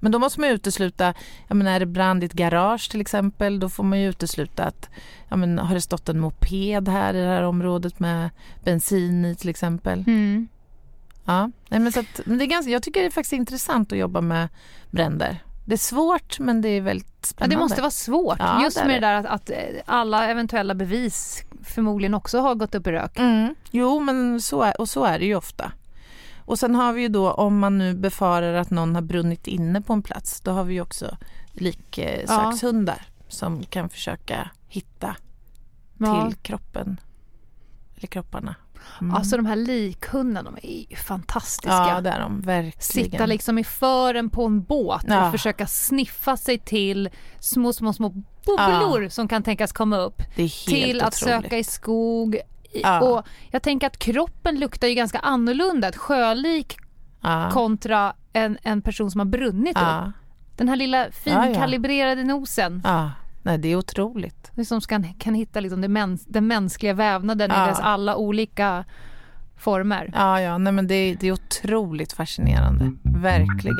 Men 0.00 0.12
då 0.12 0.18
måste 0.18 0.40
man 0.40 0.50
utesluta, 0.50 1.14
jag 1.48 1.56
menar, 1.56 1.72
är 1.72 1.80
det 1.80 1.86
brand 1.86 2.22
i 2.22 2.26
ett 2.26 2.32
garage 2.32 2.90
till 2.90 3.00
exempel, 3.00 3.60
då 3.60 3.68
får 3.68 3.84
man 3.84 4.00
ju 4.00 4.08
utesluta 4.08 4.64
att, 4.64 4.90
ja 5.28 5.36
men 5.36 5.58
har 5.58 5.74
det 5.74 5.80
stått 5.80 6.08
en 6.08 6.20
moped 6.20 6.88
här 6.88 7.14
i 7.14 7.20
det 7.20 7.26
här 7.26 7.42
området 7.42 7.98
med 8.00 8.30
bensin 8.64 9.24
i 9.24 9.34
till 9.34 9.48
exempel? 9.48 10.04
Mm. 10.06 10.48
Ja, 11.26 11.50
nej, 11.68 11.80
men 11.80 11.92
så 11.92 12.00
att, 12.00 12.20
men 12.24 12.38
det 12.38 12.44
är 12.44 12.46
ganska, 12.46 12.70
jag 12.72 12.82
tycker 12.82 13.00
det 13.00 13.06
är 13.06 13.10
faktiskt 13.10 13.32
intressant 13.32 13.92
att 13.92 13.98
jobba 13.98 14.20
med 14.20 14.48
bränder. 14.90 15.42
Det 15.64 15.72
är 15.74 15.78
svårt 15.78 16.38
men 16.38 16.60
det 16.60 16.68
är 16.68 16.80
väldigt 16.80 17.08
Ja, 17.20 17.26
spännande. 17.26 17.56
det 17.56 17.60
måste 17.60 17.80
vara 17.80 17.90
svårt. 17.90 18.36
Ja, 18.38 18.62
Just 18.62 18.76
det 18.78 18.84
med 18.86 19.02
det 19.02 19.06
där 19.06 19.14
att, 19.14 19.26
att 19.26 19.50
eh, 19.50 19.56
alla 19.86 20.26
eventuella 20.28 20.74
bevis 20.74 21.42
förmodligen 21.64 22.14
också 22.14 22.38
har 22.40 22.54
gått 22.54 22.74
upp 22.74 22.86
i 22.86 22.92
rök. 22.92 23.18
Mm. 23.18 23.54
Jo, 23.70 24.00
men 24.00 24.40
så 24.40 24.62
är, 24.62 24.80
och 24.80 24.88
så 24.88 25.04
är 25.04 25.18
det 25.18 25.24
ju 25.24 25.34
ofta. 25.34 25.72
Och 26.38 26.58
sen 26.58 26.74
har 26.74 26.92
vi 26.92 27.02
ju 27.02 27.08
då 27.08 27.30
om 27.32 27.58
man 27.58 27.78
nu 27.78 27.94
befarar 27.94 28.54
att 28.54 28.70
någon 28.70 28.94
har 28.94 29.02
brunnit 29.02 29.46
inne 29.46 29.80
på 29.80 29.92
en 29.92 30.02
plats, 30.02 30.40
då 30.40 30.50
har 30.50 30.64
vi 30.64 30.74
ju 30.74 30.80
också 30.80 31.16
liksökshundar 31.52 33.02
som 33.28 33.64
kan 33.64 33.88
försöka 33.88 34.50
hitta 34.68 35.16
Ja. 35.98 36.26
till 36.28 36.36
kroppen 36.36 37.00
eller 37.96 38.06
kropparna. 38.06 38.54
Mm. 39.00 39.14
Alltså 39.14 39.36
de 39.36 39.46
här 39.46 39.56
likhundarna, 39.56 40.50
de 40.50 40.68
är 40.68 40.90
ju 40.90 40.96
fantastiska. 40.96 41.70
ja, 41.88 42.00
det 42.00 42.10
är 42.10 42.20
de 42.20 42.40
verkligen. 42.40 43.10
Sitta 43.10 43.26
liksom 43.26 43.58
i 43.58 43.64
fören 43.64 44.30
på 44.30 44.44
en 44.46 44.62
båt 44.62 45.04
Ja. 45.08 45.26
och 45.26 45.32
försöka 45.32 45.66
sniffa 45.66 46.36
sig 46.36 46.58
till 46.58 47.08
små, 47.40 47.72
små, 47.72 47.92
små 47.92 48.08
bubblor 48.46 49.08
som 49.08 49.28
kan 49.28 49.42
tänkas 49.42 49.72
komma 49.72 49.96
upp. 49.98 50.22
till 50.66 51.00
att 51.00 51.14
otroligt. 51.14 51.42
söka 51.42 51.58
i 51.58 51.64
skog. 51.64 52.38
Ja. 52.82 53.00
Och 53.00 53.26
jag 53.50 53.62
tänker 53.62 53.86
att 53.86 53.98
kroppen 53.98 54.58
luktar 54.60 54.88
ju 54.88 54.94
ganska 54.94 55.18
annorlunda. 55.18 55.88
Ett 55.88 55.96
sjölik 55.96 56.76
ja. 57.20 57.50
kontra 57.52 58.12
en, 58.32 58.58
en 58.62 58.82
person 58.82 59.10
som 59.10 59.18
har 59.20 59.24
brunnit 59.26 59.76
upp. 59.76 59.82
ja. 59.82 60.12
Den 60.56 60.68
här 60.68 60.76
lilla 60.76 60.98
Ja, 60.98 61.10
ja. 61.24 61.42
finkalibrerade 61.42 62.24
nosen. 62.24 62.82
Nej, 63.46 63.58
det 63.58 63.68
är 63.68 63.76
otroligt. 63.76 64.50
Det 64.54 64.64
som 64.64 64.80
kan, 64.80 65.14
kan 65.14 65.34
hitta 65.34 65.60
liksom 65.60 65.80
det 65.80 65.88
mäns, 65.88 66.24
den 66.24 66.46
mänskliga 66.46 66.94
vävnaden 66.94 67.50
Ja. 67.54 67.64
i 67.64 67.68
dess 67.68 67.80
alla 67.80 68.16
olika 68.16 68.84
former. 69.58 70.10
Ja, 70.14 70.40
ja, 70.40 70.58
nej 70.58 70.72
men 70.72 70.86
det, 70.86 71.14
det 71.14 71.28
är 71.28 71.32
otroligt 71.32 72.12
fascinerande. 72.12 72.92
Verkligen. 73.04 73.76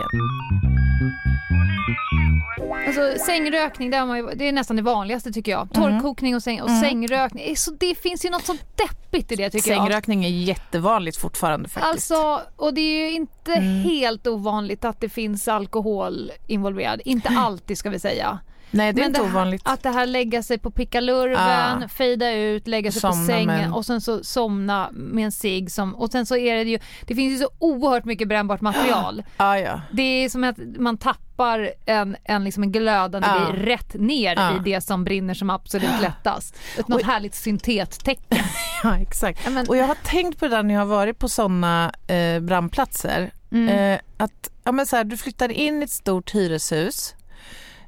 Alltså, 2.87 3.25
sängrökning, 3.27 3.91
det, 3.91 4.07
man 4.07 4.17
ju, 4.17 4.27
det 4.35 4.49
är 4.49 4.53
nästan 4.53 4.77
det 4.77 4.83
vanligaste 4.83 5.33
tycker 5.33 5.53
jag. 5.53 5.69
Torrkokning 5.73 6.35
och, 6.35 6.43
säng, 6.43 6.61
och 6.63 6.71
sängrökning. 6.71 7.45
Det 7.45 7.51
är 7.51 7.57
Så 7.57 7.71
det 7.71 7.95
finns 7.95 8.25
ju 8.25 8.31
något 8.31 8.45
så 8.47 8.55
deppigt 8.77 9.33
i 9.33 9.37
det 9.37 9.51
tycker 9.51 9.71
jag. 9.71 9.79
Sängrökning 9.79 10.25
är 10.25 10.29
jättevanligt 10.29 11.17
fortfarande 11.17 11.69
faktiskt. 11.69 11.93
Alltså, 12.13 12.41
och 12.57 12.75
det 12.75 12.81
är 12.81 13.09
ju 13.09 13.17
inte 13.17 13.53
helt 13.61 14.27
ovanligt 14.27 14.85
att 14.85 15.01
det 15.01 15.09
finns 15.09 15.49
alkohol 15.49 16.33
involverad. 16.47 17.01
Inte 17.05 17.29
alltid 17.39 17.79
ska 17.79 17.91
vi 17.91 17.99
säga. 17.99 18.39
Nej, 18.71 18.93
det 18.93 19.01
är 19.01 19.03
Men 19.03 19.07
inte 19.11 19.21
det 19.21 19.27
här, 19.27 19.33
ovanligt. 19.35 19.63
Att 19.65 19.83
det 19.83 19.91
här 19.91 20.07
lägga 20.07 20.43
sig 20.43 20.59
på 20.59 20.71
pickalurven, 20.71 21.81
Ja. 21.83 21.89
fejda 21.89 22.31
ut, 22.33 22.67
lägga 22.67 22.93
sig 22.93 23.01
Somna 23.01 23.17
på 23.23 23.27
sängen 23.27 23.73
och 23.73 23.87
sen 23.87 24.01
så 24.01 24.25
somna 24.25 24.89
med 24.93 25.25
en 25.25 25.33
cigg 25.33 25.71
som, 25.73 25.95
och 25.95 26.11
sen 26.13 26.27
så 26.27 26.37
är 26.37 26.55
det 26.65 26.71
ju, 26.71 26.79
det 27.07 27.15
finns 27.15 27.33
ju 27.41 27.45
så 27.45 27.51
oerhört 27.59 28.05
mycket 28.05 28.29
brännbart 28.29 28.61
material. 28.61 29.23
Ja, 29.37 29.59
ja. 29.61 29.81
Det 29.93 30.03
är 30.03 30.29
som 30.29 30.45
att 30.45 30.57
man 30.79 30.99
tappar 30.99 31.71
en, 31.87 32.17
en, 32.25 32.45
liksom 32.45 32.63
en 32.63 32.73
glödande 32.73 33.29
grej 33.29 33.65
rätt 33.65 33.95
ner 33.95 34.35
Ja. 34.37 34.57
i 34.57 34.59
det 34.65 34.81
som 34.81 35.05
brinner 35.05 35.35
som 35.35 35.51
absolut 35.51 35.91
lättast. 36.03 36.57
Ett 36.79 36.89
något 36.89 37.03
härligt 37.03 37.35
syntettecken. 37.35 38.39
ja 38.83 38.99
exakt. 38.99 39.51
Men- 39.51 39.69
Och 39.69 39.77
jag 39.77 39.87
har 39.87 39.95
tänkt 40.05 40.39
på 40.39 40.49
det 40.49 40.57
där 40.57 40.63
när 40.63 40.75
jag 40.75 40.81
har 40.81 40.87
varit 40.87 41.19
på 41.19 41.29
sådana 41.29 41.93
eh, 42.07 42.41
brandplatser. 42.41 43.31
Mm. 43.53 43.69
Eh, 43.95 44.01
att 44.17 44.51
ja, 44.65 44.73
men 44.73 44.87
så 44.87 44.97
här, 44.97 45.05
du 45.05 45.17
flyttar 45.17 45.49
in 45.53 45.83
i 45.83 45.85
ett 45.85 45.91
stort 45.91 46.35
hyreshus 46.35 47.15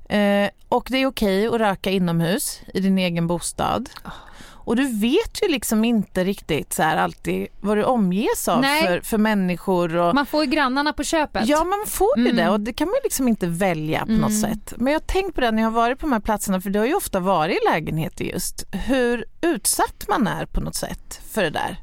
eh, 0.08 0.50
och 0.68 0.86
det 0.90 0.98
är 0.98 1.06
okej 1.06 1.46
att 1.46 1.54
röka 1.54 1.90
inomhus 1.90 2.60
i 2.74 2.80
din 2.80 2.98
egen 2.98 3.26
bostad. 3.26 3.90
Och 4.68 4.76
du 4.76 4.98
vet 5.00 5.42
ju 5.42 5.48
liksom 5.48 5.84
inte 5.84 6.24
riktigt 6.24 6.72
så 6.72 6.82
här, 6.82 6.96
alltid 6.96 7.46
vad 7.60 7.76
du 7.76 7.84
omges 7.84 8.48
av 8.48 8.60
Nej. 8.60 8.86
för, 8.86 9.00
för 9.00 9.18
människor. 9.18 9.96
Och, 9.96 10.14
Man 10.14 10.26
får 10.26 10.44
ju 10.44 10.50
grannarna 10.50 10.92
på 10.92 11.04
köpet. 11.04 11.46
Ja, 11.48 11.64
man 11.64 11.84
får 11.86 12.18
ju 12.18 12.24
Mm. 12.24 12.36
det 12.36 12.48
och 12.50 12.60
det 12.60 12.72
kan 12.72 12.88
man 12.88 12.96
liksom 13.04 13.28
inte 13.28 13.46
välja 13.46 14.06
på 14.06 14.12
något 14.12 14.40
sätt. 14.40 14.72
Men 14.76 14.92
jag 14.92 15.00
har 15.00 15.06
tänkt 15.06 15.34
på 15.34 15.40
det 15.40 15.50
när 15.50 15.62
jag 15.62 15.70
har 15.70 15.74
varit 15.76 15.98
på 15.98 16.06
de 16.06 16.12
här 16.12 16.20
platserna, 16.20 16.60
för 16.60 16.70
det 16.70 16.78
har 16.78 16.86
ju 16.86 16.94
ofta 16.94 17.20
varit 17.20 17.56
i 17.62 17.70
lägenheter 17.72 18.24
just, 18.24 18.64
hur 18.72 19.24
utsatt 19.40 20.04
man 20.08 20.26
är 20.26 20.46
på 20.46 20.60
något 20.60 20.74
sätt 20.74 21.20
för 21.30 21.42
det 21.42 21.50
där. 21.50 21.80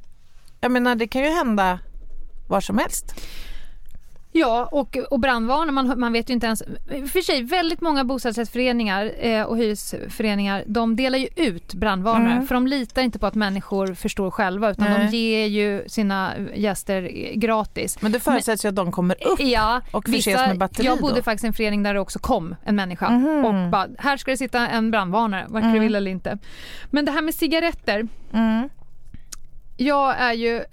Jag 0.61 0.71
menar, 0.71 0.95
det 0.95 1.07
kan 1.07 1.21
ju 1.23 1.30
hända 1.30 1.80
var 2.47 2.61
som 2.61 2.78
helst. 2.78 3.15
Ja, 4.38 4.69
och, 4.71 4.97
och 4.97 5.19
brandvarnare, 5.19 5.71
man, 5.71 5.99
man 5.99 6.13
vet 6.13 6.29
ju 6.29 6.33
inte 6.33 6.45
ens. 6.45 6.63
För 6.88 7.21
sig, 7.21 7.43
väldigt 7.43 7.81
många 7.81 8.03
bostadsrättsföreningar 8.03 9.11
eh, 9.19 9.43
och 9.43 9.57
hyresföreningar, 9.57 10.63
de 10.67 10.95
delar 10.95 11.17
ju 11.19 11.27
ut 11.36 11.73
brandvarnare. 11.73 12.31
Mm. 12.33 12.47
För 12.47 12.55
de 12.55 12.67
litar 12.67 13.01
inte 13.01 13.19
på 13.19 13.25
att 13.27 13.36
människor 13.36 13.93
förstår 13.93 14.31
själva, 14.31 14.71
utan 14.71 14.89
Nej. 14.89 15.07
de 15.11 15.17
ger 15.17 15.45
ju 15.47 15.83
sina 15.89 16.33
gäster 16.55 17.01
gratis. 17.36 18.01
Men 18.01 18.11
det 18.11 18.19
förutsätts 18.19 18.65
ju 18.65 18.69
att 18.69 18.75
de 18.75 18.91
kommer 18.91 19.27
upp. 19.27 19.39
Ja, 19.39 19.81
Och 19.91 20.05
förses 20.05 20.36
med 20.47 20.57
batteri 20.57 20.86
Jag 20.86 20.99
bodde 20.99 21.15
då? 21.15 21.21
faktiskt 21.23 21.43
i 21.43 21.47
en 21.47 21.53
förening 21.53 21.83
där 21.83 21.93
det 21.93 21.99
också 21.99 22.19
kom 22.19 22.55
en 22.65 22.75
människa 22.75 23.09
Mhm. 23.09 23.45
och 23.45 23.69
bara, 23.71 23.88
här 23.97 24.17
ska 24.17 24.31
det 24.31 24.38
sitta 24.38 24.67
en 24.67 24.91
brandvarnare, 24.91 25.45
vare 25.47 25.71
du 25.73 25.79
vill 25.79 25.95
eller 25.95 26.11
inte. 26.11 26.38
Men 26.89 27.05
det 27.05 27.11
här 27.11 27.21
med 27.21 27.33
cigaretter, 27.36 28.07
Mm. 28.33 28.69
jag 29.77 30.15
är 30.19 30.33
ju 30.33 30.63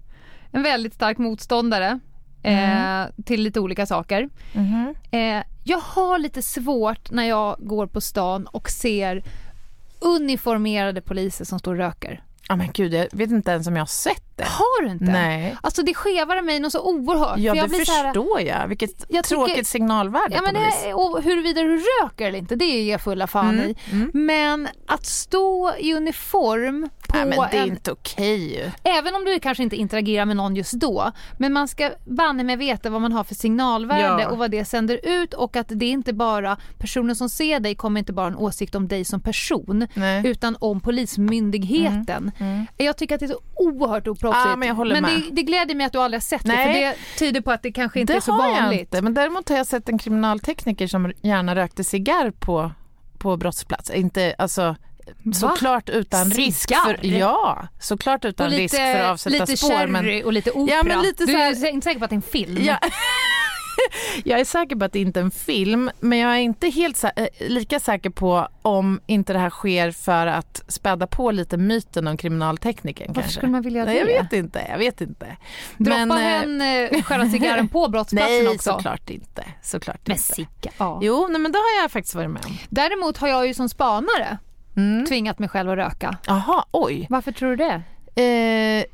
en 0.52 0.62
väldigt 0.62 0.94
stark 0.94 1.18
motståndare 1.18 1.98
Mm. 2.42 3.02
eh, 3.02 3.24
till 3.24 3.42
lite 3.42 3.60
olika 3.60 3.86
saker. 3.86 4.28
Mhm. 4.52 4.94
Eh, 5.10 5.42
jag 5.64 5.78
har 5.78 6.18
lite 6.18 6.42
svårt 6.42 7.10
när 7.10 7.24
jag 7.24 7.56
går 7.58 7.86
på 7.86 8.00
stan 8.00 8.46
och 8.46 8.70
ser 8.70 9.22
uniformerade 10.00 11.00
poliser 11.00 11.44
som 11.44 11.58
står 11.58 11.72
och 11.72 11.78
röker. 11.78 12.22
Ja 12.48 12.56
men 12.56 12.68
gud, 12.72 12.94
jag 12.94 13.06
vet 13.12 13.30
inte 13.30 13.50
ens 13.50 13.66
om 13.66 13.76
jag 13.76 13.80
har 13.80 13.86
sett 13.86 14.31
det. 14.44 14.48
Har 14.50 14.82
du 14.82 14.90
inte? 14.90 15.04
Nej. 15.04 15.56
Alltså 15.62 15.82
det 15.82 15.94
skevar 15.94 16.42
mig 16.42 16.60
något 16.60 16.72
så 16.72 16.82
oerhört. 16.82 17.38
Ja, 17.38 17.54
jag 17.56 17.70
det 17.70 17.84
så 17.86 17.92
här- 17.92 18.04
förstår 18.04 18.40
jag. 18.40 18.68
Vilket 18.68 19.04
Jag 19.08 19.24
tycker- 19.24 19.36
tråkigt 19.46 19.66
signalvärde 19.66 20.34
Ja, 20.34 20.42
men 20.42 20.54
det, 20.54 20.94
och 20.94 21.22
huruvida 21.22 21.62
du 21.62 21.82
röker 22.02 22.26
eller 22.28 22.38
inte, 22.38 22.56
det 22.56 22.64
är 22.64 22.90
jag 22.90 23.00
fulla 23.00 23.26
fan 23.26 23.48
Mm, 23.60 23.70
i. 23.70 23.76
Men 24.12 24.68
att 24.86 25.06
stå 25.06 25.72
i 25.78 25.94
uniform 25.94 26.88
på 27.08 27.16
Nej, 27.16 27.26
men 27.26 27.38
det 27.50 27.56
är 27.56 27.62
en... 27.62 27.68
inte 27.68 27.92
okej. 27.92 28.72
Även 28.82 29.14
om 29.14 29.24
du 29.24 29.40
kanske 29.40 29.62
inte 29.62 29.76
interagerar 29.76 30.24
med 30.24 30.36
någon 30.36 30.56
just 30.56 30.72
då, 30.72 31.12
men 31.38 31.52
man 31.52 31.68
ska 31.68 31.90
banne 32.04 32.44
med 32.44 32.58
veta 32.58 32.90
vad 32.90 33.00
man 33.00 33.12
har 33.12 33.24
för 33.24 33.34
signalvärde 33.34 34.22
Ja. 34.22 34.28
och 34.28 34.38
vad 34.38 34.50
det 34.50 34.64
sänder 34.64 35.00
ut 35.02 35.34
och 35.34 35.56
att 35.56 35.66
det 35.68 35.84
är 35.86 35.90
inte 35.90 36.12
bara 36.12 36.56
personen 36.78 37.16
som 37.16 37.28
ser 37.28 37.60
dig 37.60 37.74
kommer 37.74 37.98
inte 37.98 38.12
bara 38.12 38.26
en 38.26 38.36
åsikt 38.36 38.74
om 38.74 38.88
dig 38.88 39.04
som 39.04 39.20
person 39.20 39.86
Nej. 39.94 40.22
utan 40.26 40.56
om 40.60 40.80
polismyndigheten. 40.80 42.32
Jag 42.76 42.96
tycker 42.96 43.14
att 43.14 43.18
det 43.20 43.26
är 43.26 43.28
så 43.28 43.40
oerhört 43.56 44.08
oproffsigt. 44.08 44.31
Ja, 44.34 44.56
men 44.56 44.68
jag 44.68 44.74
håller 44.74 45.00
med. 45.00 45.10
det, 45.10 45.30
det 45.32 45.42
gläder 45.42 45.74
mig 45.74 45.86
att 45.86 45.92
du 45.92 45.98
aldrig 45.98 46.20
har 46.20 46.22
sett 46.24 46.42
det 46.44 46.48
Nej. 46.48 46.66
för 46.74 46.80
det 46.80 46.96
tyder 47.18 47.40
på 47.40 47.50
att 47.52 47.62
det 47.62 47.72
kanske 47.72 48.00
inte 48.00 48.12
det 48.12 48.16
är 48.16 48.20
så 48.20 48.32
har 48.32 48.48
jag 48.54 48.62
vanligt. 48.62 48.80
inte. 48.80 49.02
Men 49.02 49.14
däremot 49.14 49.48
har 49.48 49.56
jag 49.56 49.66
sett 49.66 49.88
en 49.88 49.98
kriminaltekniker 49.98 50.86
som 50.86 51.12
gärna 51.22 51.54
rökte 51.54 51.84
cigarr 51.84 52.30
på, 52.30 52.72
på 53.18 53.36
brottsplats. 53.36 53.90
Inte, 53.90 54.34
alltså, 54.38 54.76
såklart 55.34 55.88
utan 55.88 56.30
risk 56.30 56.72
för, 56.84 57.06
ja, 57.06 57.68
såklart 57.80 58.24
utan 58.24 58.46
Och 58.46 58.52
risk 58.52 58.76
för 58.76 59.00
att 59.00 59.10
avsätta 59.10 59.36
lite 59.36 59.56
spår. 59.56 59.68
sherry 59.70 59.90
Men 59.90 60.24
och 60.24 60.32
lite 60.32 60.50
opera. 60.50 60.76
Ja, 60.76 60.82
men 60.84 61.02
lite 61.02 61.24
du 61.24 61.32
så 61.32 61.38
är 61.38 61.42
här- 61.42 61.68
inte 61.70 61.84
säker 61.84 61.98
på 61.98 62.04
att 62.04 62.10
det 62.10 62.14
är 62.14 62.16
en 62.16 62.22
film? 62.22 62.58
Ja. 62.62 62.78
jag 64.24 64.40
är 64.40 64.44
säker 64.44 64.76
på 64.76 64.84
att 64.84 64.92
det 64.92 65.00
inte 65.00 65.20
är 65.20 65.24
en 65.24 65.30
film, 65.30 65.90
men 66.00 66.18
jag 66.18 66.32
är 66.32 66.40
inte 66.40 66.68
helt 66.68 66.96
sä- 66.96 67.10
eh, 67.16 67.48
lika 67.48 67.80
säker 67.80 68.10
på 68.10 68.48
om 68.62 69.00
inte 69.06 69.32
det 69.32 69.38
här 69.38 69.50
sker 69.50 69.90
för 69.90 70.26
att 70.26 70.62
späda 70.68 71.06
på 71.06 71.30
lite 71.30 71.56
myten 71.56 72.06
om 72.08 72.16
kriminaltekniken. 72.16 73.06
Varför 73.08 73.20
kanske. 73.22 73.36
skulle 73.38 73.52
man 73.52 73.62
vilja 73.62 73.84
Nej, 73.84 73.96
jag 73.98 74.06
det? 74.06 74.22
vet 74.22 74.32
inte. 74.32 74.66
Jag 74.70 74.78
vet 74.78 75.00
inte. 75.00 75.36
Droppa 75.76 76.06
Men, 76.06 76.10
eh, 76.10 76.16
hen 76.26 76.60
eh, 76.92 77.02
själva 77.02 77.28
cigarren 77.30 77.68
på 77.68 77.88
brottsplatsen 77.92 78.44
Nej, 78.44 78.48
också? 78.48 78.72
såklart 78.72 79.10
inte. 79.10 79.44
Såklart 79.62 80.06
Med 80.06 80.18
inte. 80.38 80.70
Ja. 80.78 80.98
Jo, 81.02 81.26
nej, 81.30 81.40
men 81.40 81.52
det 81.52 81.58
har 81.58 81.82
jag 81.82 81.90
faktiskt 81.90 82.14
varit 82.14 82.30
med 82.30 82.44
om. 82.46 82.56
Däremot 82.68 83.18
har 83.18 83.28
jag 83.28 83.46
ju 83.46 83.54
som 83.54 83.68
spanare 83.68 84.38
Mm. 84.76 85.06
tvingat 85.06 85.38
mig 85.38 85.48
själv 85.48 85.70
att 85.70 85.76
röka. 85.76 86.16
Jaha, 86.26 86.64
oj. 86.70 87.06
Varför 87.10 87.32
tror 87.32 87.56
du 87.56 87.56
det? 87.56 87.82
Eh, 88.22 88.84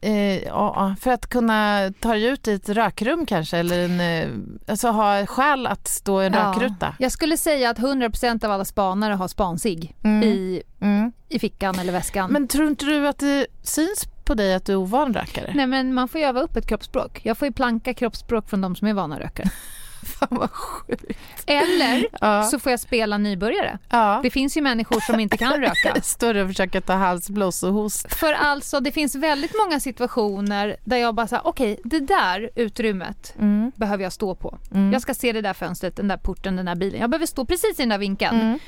eh, 0.00 0.42
ja, 0.44 0.94
för 1.00 1.10
att 1.10 1.26
kunna 1.26 1.92
ta 2.00 2.12
dig 2.12 2.24
ut 2.24 2.48
i 2.48 2.52
ett 2.52 2.68
rökrum 2.68 3.26
kanske, 3.26 3.58
eller 3.58 3.84
en, 3.84 4.00
eh, 4.00 4.28
alltså 4.70 4.88
ha 4.88 5.26
skäl 5.26 5.66
att 5.66 5.88
stå 5.88 6.22
i 6.22 6.26
en 6.26 6.34
rökruta. 6.34 6.94
Jag 6.98 7.12
skulle 7.12 7.36
säga 7.36 7.70
att 7.70 7.78
100% 7.78 8.44
av 8.44 8.50
alla 8.50 8.64
spanare 8.64 9.14
har 9.14 9.28
spansig 9.28 9.96
Mm. 10.04 10.22
i, 10.22 10.62
Mm. 10.80 11.12
i 11.28 11.38
fickan 11.38 11.78
eller 11.78 11.92
väskan. 11.92 12.30
Men 12.32 12.48
tror 12.48 12.66
inte 12.68 12.84
du 12.84 13.08
att 13.08 13.18
det 13.18 13.46
syns 13.62 14.04
på 14.24 14.34
dig 14.34 14.54
att 14.54 14.66
du 14.66 14.72
är 14.72 14.76
ovan 14.76 15.14
rökare? 15.14 15.52
Nej 15.54 15.66
men 15.66 15.94
man 15.94 16.08
får 16.08 16.20
ju 16.20 16.26
öva 16.26 16.40
upp 16.40 16.56
ett 16.56 16.66
kroppsspråk. 16.68 17.20
Jag 17.22 17.38
får 17.38 17.48
ju 17.48 17.52
planka 17.52 17.94
kroppsspråk 17.94 18.48
från 18.48 18.60
de 18.60 18.76
som 18.76 18.88
är 18.88 18.92
vana 18.92 19.20
rökare. 19.20 19.50
Fan 20.06 20.28
vad 20.30 20.50
sjukt. 20.50 21.04
Eller 21.46 22.06
Ja. 22.20 22.42
så 22.42 22.58
får 22.58 22.70
jag 22.72 22.80
spela 22.80 23.18
nybörjare. 23.18 23.78
ja. 23.90 24.20
Det 24.22 24.30
finns 24.30 24.56
ju 24.56 24.60
människor 24.62 25.00
som 25.00 25.20
inte 25.20 25.36
kan 25.36 25.52
röka. 25.60 26.00
Står 26.02 26.34
och 26.36 26.48
försöker 26.48 26.80
ta 26.80 26.92
halsblås 26.92 27.62
och 27.62 27.72
host. 27.72 28.14
För 28.14 28.32
alltså 28.32 28.80
det 28.80 28.92
finns 28.92 29.14
väldigt 29.14 29.52
många 29.64 29.80
situationer 29.80 30.76
där 30.84 30.96
jag 30.96 31.14
bara 31.14 31.26
säger 31.26 31.46
okej 31.46 31.80
det 31.84 32.00
där 32.00 32.50
utrymmet 32.54 33.34
Mm. 33.38 33.72
behöver 33.76 34.02
jag 34.04 34.12
stå 34.12 34.34
på. 34.34 34.58
Mm. 34.74 34.92
Jag 34.92 35.02
ska 35.02 35.14
se 35.14 35.32
det 35.32 35.40
där 35.40 35.54
fönstret, 35.54 35.96
den 35.96 36.08
där 36.08 36.16
porten, 36.16 36.56
den 36.56 36.66
där 36.66 36.74
bilen. 36.76 37.00
Jag 37.00 37.10
behöver 37.10 37.26
stå 37.26 37.44
precis 37.44 37.78
i 37.78 37.82
den 37.82 37.88
där 37.88 37.98
vinkeln. 37.98 38.40
Mm. 38.40 38.58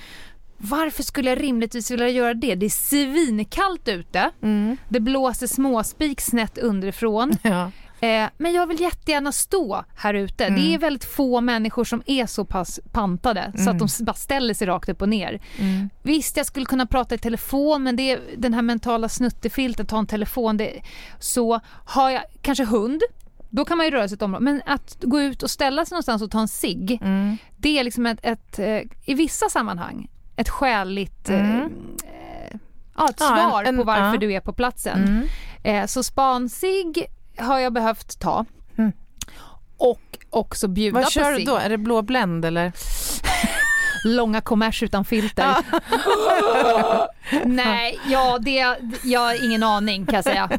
Varför 0.60 1.02
skulle 1.02 1.30
jag 1.30 1.42
rimligtvis 1.42 1.90
vilja 1.90 2.08
göra 2.08 2.34
det? 2.34 2.54
Det 2.54 2.66
är 2.66 2.70
svinkallt 2.70 3.88
ute. 3.88 4.30
Mm. 4.42 4.76
Det 4.88 5.00
blåser 5.00 5.46
småspik 5.46 6.20
snett 6.20 6.58
underifrån. 6.58 7.32
Ja. 7.42 7.70
Eh, 8.00 8.28
men 8.38 8.52
jag 8.52 8.66
vill 8.66 8.80
jättegärna 8.80 9.32
stå 9.32 9.84
här 9.96 10.14
ute. 10.14 10.44
Mm. 10.46 10.60
Det 10.60 10.74
är 10.74 10.78
väldigt 10.78 11.04
få 11.04 11.40
människor 11.40 11.84
som 11.84 12.02
är 12.06 12.26
så 12.26 12.44
pass 12.44 12.80
pantade 12.92 13.52
så 13.56 13.70
att 13.70 13.78
de 13.78 13.84
s- 13.84 14.00
bara 14.02 14.14
ställer 14.14 14.54
sig 14.54 14.66
rakt 14.66 14.88
upp 14.88 15.02
och 15.02 15.08
ner. 15.08 15.40
Mm. 15.58 15.90
Visst, 16.02 16.36
jag 16.36 16.46
skulle 16.46 16.66
kunna 16.66 16.86
prata 16.86 17.14
i 17.14 17.18
telefon 17.18 17.82
men 17.82 17.96
det 17.96 18.10
är 18.10 18.20
den 18.36 18.54
här 18.54 18.62
mentala 18.62 19.08
snuttefiltet, 19.08 19.88
ta 19.88 19.98
en 19.98 20.06
telefon. 20.06 20.56
Det, 20.56 20.82
så 21.18 21.60
har 21.84 22.10
jag 22.10 22.22
kanske 22.42 22.64
hund, 22.64 23.02
då 23.50 23.64
kan 23.64 23.76
man 23.76 23.86
ju 23.86 23.92
röra 23.92 24.08
sig 24.08 24.14
ett 24.16 24.22
område. 24.22 24.44
Men 24.44 24.62
att 24.66 24.96
gå 25.02 25.20
ut 25.20 25.42
och 25.42 25.50
ställa 25.50 25.84
sig 25.84 25.94
någonstans 25.94 26.22
och 26.22 26.30
ta 26.30 26.40
en 26.40 26.48
cigg, 26.48 26.98
Mm. 27.02 27.36
det 27.56 27.78
är 27.78 27.84
liksom 27.84 28.06
ett, 28.06 28.18
ett 28.22 28.58
eh, 28.58 28.80
i 29.04 29.14
vissa 29.14 29.48
sammanhang, 29.48 30.08
ett 30.36 30.48
skäligt 30.48 31.28
eh, 31.30 31.50
Mm. 31.50 31.72
eh, 32.04 32.58
ja, 32.96 33.08
ett 33.10 33.16
Ja, 33.20 33.38
en- 33.44 33.50
svar 33.50 33.64
en- 33.64 33.76
på 33.76 33.84
varför 33.84 34.12
ja. 34.12 34.16
du 34.16 34.32
är 34.32 34.40
på 34.40 34.52
platsen. 34.52 35.04
Mm. 35.04 35.26
Eh, 35.62 35.86
så 35.86 36.02
spansig 36.02 37.06
har 37.38 37.58
jag 37.58 37.72
behövt 37.72 38.20
ta. 38.20 38.44
Mm. 38.78 38.92
Och 39.76 40.18
också 40.30 40.68
bjuda 40.68 40.94
Vad 40.94 41.04
på 41.04 41.10
kör 41.10 41.32
du 41.32 41.44
då? 41.44 41.56
Är 41.56 41.68
det 41.68 41.78
blå 41.78 42.02
Blend 42.02 42.44
eller? 42.44 42.72
Långa 44.04 44.40
kommers 44.40 44.82
utan 44.82 45.04
filter. 45.04 45.54
Nej, 47.44 47.98
ja, 48.08 48.38
det, 48.40 48.76
jag 49.04 49.20
har 49.20 49.44
ingen 49.44 49.62
aning 49.62 50.06
kan 50.06 50.14
jag 50.14 50.24
säga. 50.24 50.50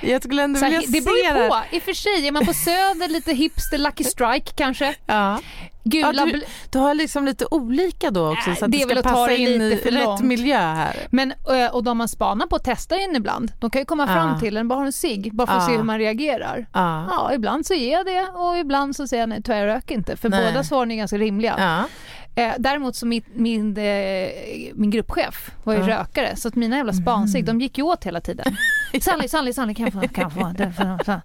Jag 0.00 0.22
skulle 0.22 0.42
ändå 0.42 0.60
vilja 0.60 0.80
det 0.88 1.00
beror 1.04 1.18
ju 1.18 1.48
på. 1.48 1.62
I 1.70 1.78
och 1.78 1.82
för 1.82 1.92
sig, 1.92 2.28
är 2.28 2.32
man 2.32 2.46
på 2.46 2.52
Söder 2.52 3.08
lite 3.08 3.32
hipster 3.32 3.78
Lucky 3.78 4.04
Strike 4.04 4.52
kanske. 4.56 4.94
Ja. 5.06 5.38
Gula 5.84 6.12
Ja, 6.14 6.24
du, 6.26 6.42
du 6.70 6.78
har 6.78 6.94
liksom 6.94 7.24
lite 7.24 7.46
olika 7.50 8.10
då 8.10 8.32
också 8.32 8.50
Nej, 8.50 8.56
så 8.58 8.64
att 8.64 8.70
det 8.70 8.84
väl 8.86 8.98
ska 8.98 9.08
passa 9.10 9.32
in 9.32 9.48
i 9.62 9.70
rätt 9.76 9.92
långt. 9.92 10.20
miljö 10.20 10.58
här. 10.58 10.96
Men, 11.10 11.32
eh, 11.50 11.66
och 11.74 11.84
de 11.84 11.98
man 11.98 12.08
spanar 12.08 12.46
på 12.46 12.58
testar 12.58 12.96
in 13.08 13.16
ibland, 13.16 13.52
de 13.60 13.70
kan 13.70 13.80
ju 13.80 13.84
komma 13.86 14.06
fram 14.06 14.28
Ja. 14.28 14.40
till 14.40 14.56
en, 14.56 14.68
bara 14.68 14.78
ha 14.78 14.86
en 14.86 14.92
cigg, 14.92 15.34
bara 15.34 15.46
för 15.46 15.54
att 15.54 15.62
Ja. 15.62 15.66
se 15.68 15.76
hur 15.76 15.82
man 15.82 15.98
reagerar. 15.98 16.66
Ja. 16.72 17.30
Ibland 17.34 17.66
så 17.66 17.74
ger 17.74 17.92
jag 17.92 18.06
det 18.06 18.20
och 18.34 18.58
ibland 18.58 18.96
så 18.96 19.08
säger 19.08 19.22
jag 19.22 19.28
nej, 19.28 19.42
tyvärr 19.42 19.58
jag 19.66 19.66
röker 19.76 19.94
inte. 19.94 20.16
För 20.16 20.28
Nej. 20.28 20.52
båda 20.52 20.64
svaren 20.64 20.90
är 20.90 20.96
ganska 20.96 21.18
rimliga. 21.18 21.84
Eh, 22.38 22.52
däremot 22.58 22.96
så 22.96 23.06
min, 23.06 23.22
min, 23.34 23.76
eh, 23.76 24.28
min 24.74 24.90
gruppchef 24.90 25.50
var 25.64 25.74
ju 25.74 25.80
Ja. 25.80 25.86
rökare 26.00 26.36
så 26.36 26.48
att 26.48 26.54
mina 26.54 26.76
jävla 26.76 26.92
spansig, 26.92 27.44
de 27.44 27.60
gick 27.60 27.78
ju 27.78 27.84
åt 27.84 28.04
hela 28.04 28.20
tiden. 28.20 28.56
Sally, 29.00 29.28
Sally, 29.28 29.52
Sally, 29.52 29.74
kan 29.74 29.84
jag 29.84 29.92
få? 29.92 30.00
Kan 30.00 30.22
jag 30.22 30.32
få? 30.32 30.52
Det- 30.58 30.72
för- 30.72 31.04
för- 31.04 31.20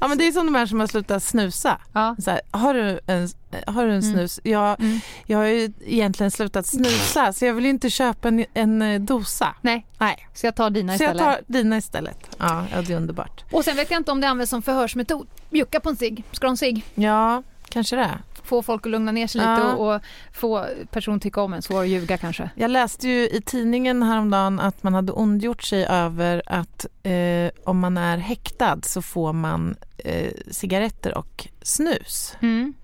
ja 0.00 0.08
men 0.08 0.18
det 0.18 0.26
är 0.28 0.32
som 0.32 0.46
de 0.46 0.54
här 0.54 0.66
som 0.66 0.80
har 0.80 0.86
slutat 0.86 1.22
snusa. 1.22 1.78
Ja. 1.92 2.16
Så 2.18 2.30
här, 2.30 2.40
har 2.50 2.74
du 2.74 3.00
en, 3.06 3.28
har 3.66 3.86
du 3.86 3.92
en 3.92 4.02
snus? 4.02 4.40
Jag, 4.44 4.80
Mm. 4.80 5.00
jag 5.26 5.38
har 5.38 5.44
ju 5.44 5.72
egentligen 5.86 6.30
slutat 6.30 6.66
snusa 6.66 7.32
så 7.32 7.44
jag 7.44 7.54
vill 7.54 7.64
ju 7.64 7.70
inte 7.70 7.90
köpa 7.90 8.28
en, 8.28 8.44
en 8.54 8.82
eh, 8.82 9.00
dosa. 9.00 9.54
Nej, 9.60 9.86
Nej. 9.98 10.28
så 10.34 10.46
jag 10.46 10.54
tar 10.54 10.70
dina 10.70 10.98
Så 10.98 11.04
jag 11.04 11.14
istället. 11.14 11.36
tar 11.46 11.52
dina 11.52 11.76
istället. 11.76 12.36
Ja, 12.38 12.66
ja 12.74 12.82
det 12.82 12.92
är 12.92 12.96
underbart. 12.96 13.44
Och 13.52 13.64
sen 13.64 13.76
vet 13.76 13.90
jag 13.90 14.00
inte 14.00 14.12
om 14.12 14.20
det 14.20 14.28
används 14.28 14.50
som 14.50 14.62
förhörsmetod. 14.62 15.26
Mjucka 15.50 15.80
på 15.80 15.88
en 15.90 15.96
cigg, 15.96 16.24
ska 16.32 16.46
du 16.46 16.48
ha 16.48 16.50
en 16.52 16.56
cigg? 16.56 16.84
Ja, 16.94 17.42
kanske 17.68 17.96
det. 17.96 18.18
Få 18.50 18.62
folk 18.62 18.86
att 18.86 18.90
lugna 18.90 19.12
ner 19.12 19.26
sig 19.26 19.40
Ja. 19.40 19.54
lite 19.54 19.66
och, 19.66 19.94
och 19.94 20.00
få 20.32 20.66
person 20.90 21.20
tycka 21.20 21.42
om 21.42 21.52
en, 21.52 21.62
svår 21.62 21.80
att 21.80 21.88
ljuga 21.88 22.16
kanske. 22.16 22.50
Jag 22.54 22.70
läste 22.70 23.08
ju 23.08 23.28
i 23.28 23.42
tidningen 23.46 24.02
häromdagen 24.02 24.60
att 24.60 24.82
man 24.82 24.94
hade 24.94 25.12
ondgjort 25.12 25.62
sig 25.62 25.86
över 25.86 26.42
att 26.46 26.86
eh, 27.02 27.50
om 27.64 27.78
man 27.78 27.98
är 27.98 28.18
häktad 28.18 28.78
så 28.82 29.02
får 29.02 29.32
man 29.32 29.76
eh, 29.98 30.32
cigaretter 30.50 31.18
och 31.18 31.48
snus. 31.62 32.36
Mm. 32.42 32.74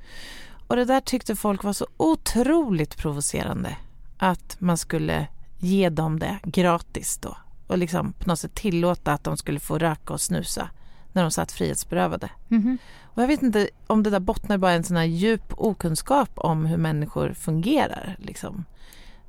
Och 0.66 0.76
det 0.76 0.84
där 0.84 1.00
tyckte 1.00 1.36
folk 1.36 1.64
var 1.64 1.72
så 1.72 1.86
otroligt 1.96 2.96
provocerande. 2.96 3.76
Att 4.18 4.56
man 4.58 4.76
skulle 4.76 5.26
ge 5.58 5.88
dem 5.88 6.18
det 6.18 6.38
gratis 6.44 7.18
då. 7.18 7.36
Och 7.66 7.78
liksom 7.78 8.12
på 8.12 8.28
något 8.28 8.38
sätt 8.38 8.54
tillåta 8.54 9.12
att 9.12 9.24
de 9.24 9.36
skulle 9.36 9.60
få 9.60 9.78
röka 9.78 10.12
och 10.12 10.20
snusa 10.20 10.70
när 11.16 11.22
de 11.22 11.30
satt 11.30 11.52
frihetsberövade. 11.52 12.28
Mhm. 12.48 12.78
Och 13.04 13.22
jag 13.22 13.26
vet 13.26 13.42
inte 13.42 13.68
om 13.86 14.02
det 14.02 14.10
där 14.10 14.20
bottnar 14.20 14.58
bara 14.58 14.72
en 14.72 14.84
sån 14.84 14.96
här 14.96 15.04
djup 15.04 15.52
okunskap 15.56 16.30
om 16.34 16.66
hur 16.66 16.76
människor 16.76 17.32
fungerar. 17.34 18.16
Liksom. 18.18 18.64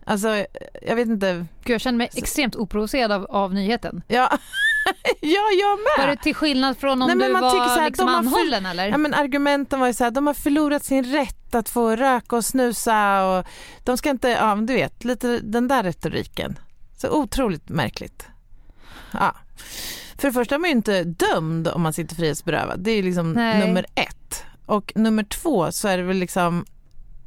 Alltså, 0.05 0.45
jag 0.81 0.95
vet 0.95 1.07
inte. 1.07 1.45
Gud, 1.63 1.73
jag 1.73 1.81
känner 1.81 1.97
mig 1.97 2.09
extremt 2.15 2.55
oprovocerad 2.55 3.11
av, 3.11 3.25
av 3.25 3.53
nyheten. 3.53 4.01
Ja, 4.07 4.29
ja 5.21 5.41
jag 5.61 5.79
med. 5.79 6.07
Var 6.07 6.15
det 6.15 6.23
till 6.23 6.35
skillnad 6.35 6.77
från 6.77 7.01
om 7.01 7.07
Nej, 7.07 7.15
men 7.15 7.27
du 7.27 7.33
man 7.33 7.41
var 7.41 7.51
tycker 7.51 7.67
så 7.67 7.79
här, 7.79 7.85
liksom 7.85 8.05
de 8.05 8.13
har 8.15 8.23
för- 8.23 8.27
anhållen 8.29 8.65
eller? 8.65 8.88
Ja, 8.88 8.97
men 8.97 9.13
argumenten 9.13 9.79
var 9.79 9.88
ju 9.88 9.93
så 9.93 10.03
här, 10.03 10.11
de 10.11 10.27
har 10.27 10.33
förlorat 10.33 10.85
sin 10.85 11.03
rätt 11.03 11.55
att 11.55 11.69
få 11.69 11.95
röka 11.95 12.35
och 12.35 12.45
snusa 12.45 13.25
och 13.25 13.45
de 13.83 13.97
ska 13.97 14.09
inte, 14.09 14.29
ja 14.29 14.55
du 14.55 14.73
vet, 14.73 15.03
lite 15.03 15.39
den 15.39 15.67
där 15.67 15.83
retoriken. 15.83 16.59
Så 16.97 17.09
otroligt 17.09 17.69
märkligt. 17.69 18.27
Ja. 19.11 19.35
För 20.18 20.28
det 20.28 20.34
första 20.34 20.55
är 20.55 20.59
man 20.59 20.70
ju 20.70 20.76
inte 20.76 21.03
dömd 21.03 21.68
om 21.68 21.82
man 21.82 21.93
sitter 21.93 22.15
frihetsberövad, 22.15 22.80
det 22.80 22.91
är 22.91 23.03
liksom 23.03 23.34
Nej. 23.34 23.68
nummer 23.68 23.86
ett. 23.95 24.43
Och 24.65 24.91
nummer 24.95 25.24
två 25.24 25.72
så 25.72 25.88
är 25.88 25.97
det 25.97 26.03
väl 26.03 26.18
liksom, 26.18 26.65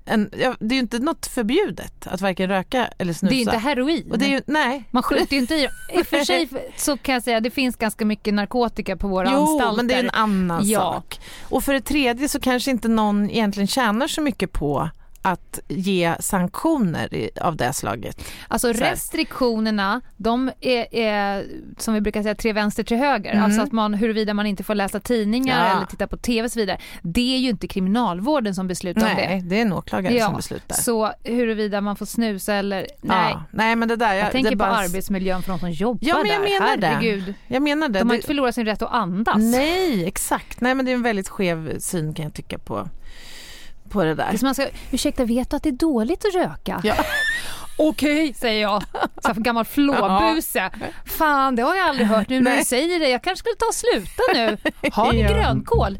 en, 0.04 0.30
ja, 0.38 0.54
det 0.60 0.74
är 0.74 0.76
ju 0.76 0.80
inte 0.80 0.98
något 0.98 1.26
förbjudet 1.26 2.06
att 2.06 2.20
varken 2.20 2.48
röka 2.48 2.88
eller 2.98 3.12
snusa. 3.12 3.28
det 3.30 3.34
är 3.34 3.36
ju 3.36 3.42
inte 3.42 3.56
heroin. 3.56 4.10
och 4.10 4.18
det 4.18 4.24
är 4.26 4.28
ju, 4.30 4.40
nej. 4.46 4.84
Man 4.90 5.02
skjuter 5.02 5.32
ju 5.34 5.38
inte 5.40 5.54
i 5.54 5.68
I 5.94 6.02
och 6.02 6.06
för 6.06 6.24
sig 6.24 6.48
så 6.76 6.96
kan 6.96 7.12
jag 7.12 7.22
säga 7.22 7.36
att 7.36 7.42
det 7.42 7.50
finns 7.50 7.76
ganska 7.76 8.04
mycket 8.04 8.34
narkotika 8.34 8.96
på 8.96 9.08
våra 9.08 9.32
Jo, 9.32 9.38
anstalter. 9.40 9.76
men 9.76 9.86
det 9.88 9.94
är 9.94 10.04
en 10.04 10.10
annan 10.10 10.68
Ja. 10.68 10.80
sak. 10.80 11.20
Och 11.48 11.64
för 11.64 11.72
det 11.72 11.80
tredje 11.80 12.28
så 12.28 12.40
kanske 12.40 12.70
inte 12.70 12.88
någon 12.88 13.30
egentligen 13.30 13.66
tjänar 13.66 14.08
så 14.08 14.20
mycket 14.20 14.52
på 14.52 14.90
att 15.22 15.60
ge 15.68 16.14
sanktioner 16.20 17.30
av 17.40 17.56
det 17.56 17.72
slaget. 17.72 18.24
Alltså 18.48 18.72
restriktionerna, 18.72 20.00
de 20.16 20.50
är, 20.60 20.94
är 20.94 21.46
som 21.78 21.94
vi 21.94 22.00
brukar 22.00 22.22
säga 22.22 22.34
tre 22.34 22.52
vänster 22.52 22.82
till 22.82 22.96
höger. 22.96 23.32
Mm. 23.32 23.44
Alltså 23.44 23.62
att 23.62 23.72
man, 23.72 23.94
huruvida 23.94 24.34
man 24.34 24.46
inte 24.46 24.64
får 24.64 24.74
läsa 24.74 25.00
tidningar 25.00 25.66
Ja. 25.68 25.76
eller 25.76 25.86
titta 25.86 26.06
på 26.06 26.16
tv 26.16 26.44
och 26.44 26.52
så 26.52 26.58
vidare. 26.60 26.78
Det 27.02 27.34
är 27.34 27.38
ju 27.38 27.48
inte 27.48 27.68
kriminalvården 27.68 28.54
som 28.54 28.68
beslutar 28.68 29.00
om 29.00 29.16
det. 29.16 29.28
Nej, 29.28 29.40
det 29.42 29.56
är 29.58 29.62
en 29.62 29.72
åklagare 29.72 30.14
Ja, 30.14 30.26
som 30.26 30.36
beslutar. 30.36 30.76
Så 30.76 31.12
huruvida 31.24 31.80
man 31.80 31.96
får 31.96 32.06
snusa 32.06 32.54
eller 32.54 32.86
nej. 33.00 33.30
Ja. 33.32 33.42
Nej, 33.50 33.76
men 33.76 33.88
det 33.88 33.96
där... 33.96 34.14
Jag 34.14 34.26
det 34.26 34.30
tänker 34.30 34.56
bara... 34.56 34.70
på 34.70 34.76
arbetsmiljön 34.76 35.42
för 35.42 35.50
de 35.50 35.58
som 35.58 35.70
jobbar 35.70 36.08
Ja, 36.08 36.18
men 36.22 36.30
jag 36.30 36.42
där. 36.42 36.60
menar 36.60 36.76
det. 36.76 36.86
Herregud. 36.86 37.34
Jag 37.46 37.62
menar 37.62 37.88
det. 37.88 37.98
De 37.98 38.08
har 38.08 38.14
det... 38.14 38.16
inte 38.16 38.26
förlorat 38.26 38.54
sin 38.54 38.66
rätt 38.66 38.82
att 38.82 38.92
andas. 38.92 39.36
Nej, 39.38 40.06
exakt. 40.06 40.60
Nej, 40.60 40.74
men 40.74 40.84
det 40.86 40.90
är 40.92 40.94
en 40.94 41.02
väldigt 41.02 41.28
skev 41.28 41.78
syn 41.78 42.14
kan 42.14 42.22
jag 42.24 42.34
tycka 42.34 42.58
på, 42.58 42.88
på 43.90 44.04
det 44.04 44.14
Det 44.14 44.22
är 44.22 44.32
där. 44.32 44.38
man 44.42 44.54
ska, 44.54 44.66
ursäkta, 44.90 45.24
vet 45.24 45.50
du 45.50 45.56
att 45.56 45.62
det 45.62 45.68
är 45.68 45.72
dåligt 45.72 46.24
att 46.24 46.34
röka? 46.34 46.80
Ja. 46.84 46.94
Okej, 47.78 48.34
säger 48.34 48.62
jag. 48.62 48.82
Så 49.22 49.32
gammal 49.36 49.64
flåbuse. 49.64 50.70
Fan, 51.18 51.56
det 51.56 51.62
har 51.62 51.74
jag 51.76 51.88
aldrig 51.88 52.06
hört 52.06 52.28
nu 52.28 52.40
när 52.40 52.56
du 52.56 52.64
säger 52.64 52.98
det. 52.98 53.08
Jag 53.08 53.22
kanske 53.22 53.38
skulle 53.38 53.56
ta 53.56 53.66
och 53.66 53.74
sluta 53.74 54.22
nu. 54.34 54.56
Har 54.92 55.12
ni 55.12 55.20
Ja. 55.22 55.28
grönkål? 55.28 55.96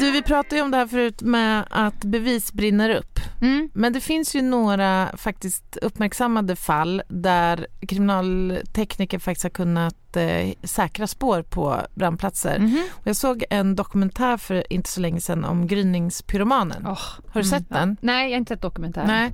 Du, 0.00 0.10
vi 0.10 0.22
pratade 0.22 0.56
ju 0.56 0.62
om 0.62 0.70
det 0.70 0.76
här 0.76 0.86
förut 0.86 1.22
med 1.22 1.64
att 1.70 2.04
bevis 2.04 2.52
brinner 2.52 2.90
upp. 2.90 3.18
Mm. 3.40 3.70
Men 3.74 3.92
det 3.92 4.00
finns 4.00 4.34
ju 4.34 4.42
några 4.42 5.08
faktiskt 5.16 5.76
uppmärksammade 5.76 6.56
fall 6.56 7.02
där 7.08 7.66
kriminaltekniker 7.88 9.18
faktiskt 9.18 9.42
har 9.42 9.50
kunnat 9.50 10.16
eh, 10.16 10.52
säkra 10.62 11.06
spår 11.06 11.42
på 11.42 11.80
brandplatser. 11.94 12.70
Och 12.90 13.06
Jag 13.06 13.16
såg 13.16 13.44
en 13.50 13.76
dokumentär 13.76 14.36
för 14.36 14.72
inte 14.72 14.90
så 14.90 15.00
länge 15.00 15.20
sedan 15.20 15.44
om 15.44 15.66
gryningspyromanen. 15.66 16.82
Åh, 16.86 16.98
Har 17.32 17.42
du 17.42 17.48
mm. 17.48 17.60
sett 17.60 17.68
den? 17.68 17.96
Nej, 18.00 18.24
jag 18.24 18.34
har 18.34 18.38
inte 18.38 18.54
sett 18.54 18.62
dokumentären. 18.62 19.06
Nej. 19.06 19.32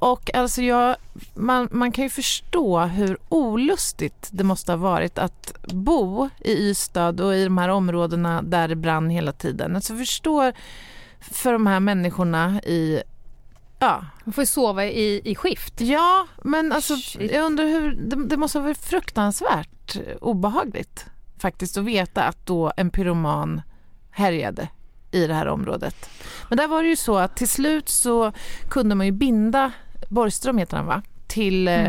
Och 0.00 0.34
alltså 0.34 0.62
jag, 0.62 0.96
man, 1.34 1.68
man 1.70 1.92
kan 1.92 2.04
ju 2.04 2.10
förstå 2.10 2.80
hur 2.80 3.18
olustigt 3.28 4.28
det 4.32 4.44
måste 4.44 4.72
ha 4.72 4.76
varit 4.76 5.18
att 5.18 5.54
bo 5.72 6.28
i 6.38 6.52
Ystad 6.52 7.20
och 7.20 7.34
i 7.34 7.44
de 7.44 7.58
här 7.58 7.68
områdena 7.68 8.42
där 8.42 8.68
det 8.68 8.76
brann 8.76 9.10
hela 9.10 9.32
tiden. 9.32 9.76
Alltså 9.76 9.96
förstår 9.96 10.52
för 11.20 11.52
de 11.52 11.66
här 11.66 11.80
människorna 11.80 12.60
i 12.62 13.02
Ja, 13.78 14.04
Man 14.24 14.32
får 14.32 14.42
ju 14.42 14.46
sova 14.46 14.84
i, 14.84 15.20
i 15.24 15.34
skift. 15.34 15.80
ja 15.80 16.26
men 16.44 16.72
alltså 16.72 16.96
Shit. 16.96 17.32
jag 17.32 17.44
undrar 17.44 17.64
hur, 17.64 17.92
det, 17.92 18.24
det 18.28 18.36
måste 18.36 18.58
ha 18.58 18.62
varit 18.64 18.84
fruktansvärt 18.84 19.96
obehagligt 20.20 21.06
faktiskt 21.38 21.76
att 21.76 21.84
veta 21.84 22.22
att 22.24 22.46
då 22.46 22.72
en 22.76 22.90
pyroman 22.90 23.62
härjade 24.10 24.68
i 25.10 25.26
det 25.26 25.34
här 25.34 25.46
området. 25.48 26.10
Men 26.48 26.58
där 26.58 26.68
var 26.68 26.82
det 26.82 26.88
ju 26.88 26.96
så 26.96 27.18
att 27.18 27.36
till 27.36 27.48
slut 27.48 27.88
så 27.88 28.32
kunde 28.68 28.94
man 28.94 29.06
ju 29.06 29.12
binda, 29.12 29.72
Borgström 30.10 30.58
heter 30.58 30.76
han 30.76 30.86
va? 30.86 31.02
Till, 31.26 31.68
eh, 31.68 31.84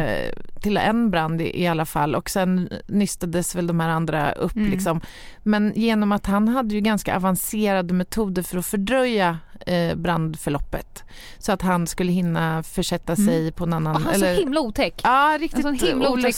till 0.61 0.77
en 0.77 1.11
brand 1.11 1.41
i, 1.41 1.61
i 1.61 1.67
alla 1.67 1.85
fall 1.85 2.15
och 2.15 2.29
sen 2.29 2.69
nystades 2.87 3.55
väl 3.55 3.67
de 3.67 3.79
här 3.79 3.89
andra 3.89 4.31
upp 4.31 4.55
Mm. 4.55 4.71
liksom. 4.71 5.01
Men 5.43 5.73
genom 5.75 6.11
att 6.11 6.25
han 6.25 6.47
hade 6.47 6.75
ju 6.75 6.81
ganska 6.81 7.15
avancerade 7.15 7.93
metoder 7.93 8.43
för 8.43 8.57
att 8.57 8.65
fördröja 8.65 9.37
brandförloppet 9.95 11.03
så 11.37 11.51
att 11.51 11.61
han 11.61 11.87
skulle 11.87 12.11
hinna 12.11 12.63
försätta 12.63 13.15
sig 13.15 13.51
på 13.51 13.63
en 13.63 13.73
annan... 13.73 13.95
Och 13.95 14.01
han 14.01 14.13
är 14.13 14.19
så 14.35 14.41
himla 14.41 14.59
otäck. 14.61 15.01
Ja, 15.03 15.37
riktigt 15.39 15.61
sån 15.61 15.75
himla 15.75 16.09
otäck. 16.09 16.35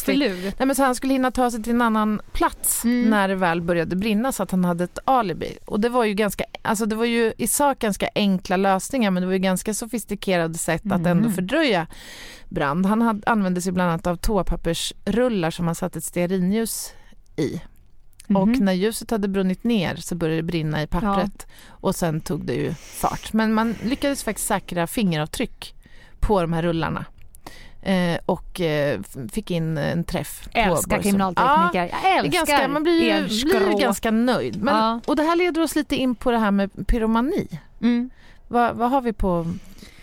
Nej, 0.57 0.65
men 0.67 0.75
så 0.75 0.83
han 0.83 0.95
skulle 0.95 1.13
hinna 1.13 1.31
ta 1.31 1.51
sig 1.51 1.63
till 1.63 1.73
en 1.73 1.81
annan 1.81 2.21
plats 2.33 2.83
Mm. 2.83 3.09
när 3.09 3.27
det 3.27 3.35
väl 3.35 3.61
började 3.61 3.95
brinna 3.95 4.31
så 4.31 4.43
att 4.43 4.51
han 4.51 4.65
hade 4.65 4.83
ett 4.83 4.99
alibi. 5.05 5.57
Och 5.65 5.79
det 5.79 5.89
var 5.89 6.03
ju 6.05 6.13
ganska, 6.13 6.43
alltså 6.61 6.85
det 6.85 6.95
var 6.95 7.05
ju 7.05 7.33
i 7.37 7.47
sak 7.47 7.79
ganska 7.79 8.09
enkla 8.15 8.57
lösningar 8.57 9.11
men 9.11 9.21
det 9.21 9.27
var 9.27 9.33
ju 9.33 9.39
ganska 9.39 9.73
sofistikerade 9.73 10.57
sätt 10.57 10.81
att 10.85 10.91
ändå 10.91 11.11
Mm. 11.11 11.33
fördröja 11.33 11.87
brand. 12.49 12.85
Han 12.85 13.01
hade, 13.01 13.21
använde 13.31 13.61
sig 13.61 13.71
bland 13.71 13.89
annat 13.91 14.07
av 14.07 14.15
toapappersrullar 14.15 15.51
som 15.51 15.65
han 15.65 15.75
satte 15.75 15.97
ett 15.99 16.03
stearinljus 16.05 16.93
i. 17.35 17.61
Och 18.35 18.47
Mhm. 18.47 18.65
när 18.65 18.73
ljuset 18.73 19.11
hade 19.11 19.27
brunnit 19.27 19.63
ner 19.63 19.95
så 19.95 20.15
började 20.15 20.37
det 20.41 20.43
brinna 20.43 20.81
i 20.83 20.87
pappret 20.87 21.47
och 21.69 21.95
sen 21.95 22.21
tog 22.21 22.45
det 22.45 22.53
ju 22.53 22.73
fart. 22.73 23.33
Men 23.33 23.53
man 23.53 23.75
lyckades 23.83 24.23
faktiskt 24.23 24.47
säkra 24.47 24.87
fingeravtryck 24.87 25.75
på 26.19 26.41
de 26.41 26.53
här 26.53 26.61
rullarna. 26.61 27.05
Eh, 27.81 28.17
och 28.25 28.61
eh, 28.61 28.99
fick 29.31 29.51
in 29.51 29.77
en 29.77 30.03
träff 30.03 30.43
på 30.43 30.49
Älskar 30.59 30.69
Borgström. 30.69 31.01
kriminaltekniker. 31.01 31.79
Jag 31.79 31.89
Ja, 32.03 32.09
är 32.09 32.19
älskar 32.19 32.37
ganska, 32.45 32.67
man 32.67 32.83
blir 32.83 33.01
ju, 33.03 33.27
blir 33.45 33.71
ju 33.71 33.77
ganska 33.77 34.11
nöjd. 34.11 34.63
Men, 34.63 34.75
Ja. 34.75 34.99
Och 35.05 35.15
det 35.15 35.23
här 35.23 35.35
leder 35.35 35.61
oss 35.61 35.75
lite 35.75 35.95
in 35.95 36.15
på 36.15 36.31
det 36.31 36.37
här 36.37 36.51
med 36.51 36.87
pyromani. 36.87 37.47
Mm. 37.81 38.09
Vad, 38.47 38.75
vad 38.75 38.89
har 38.89 39.01
vi 39.01 39.13
på 39.13 39.53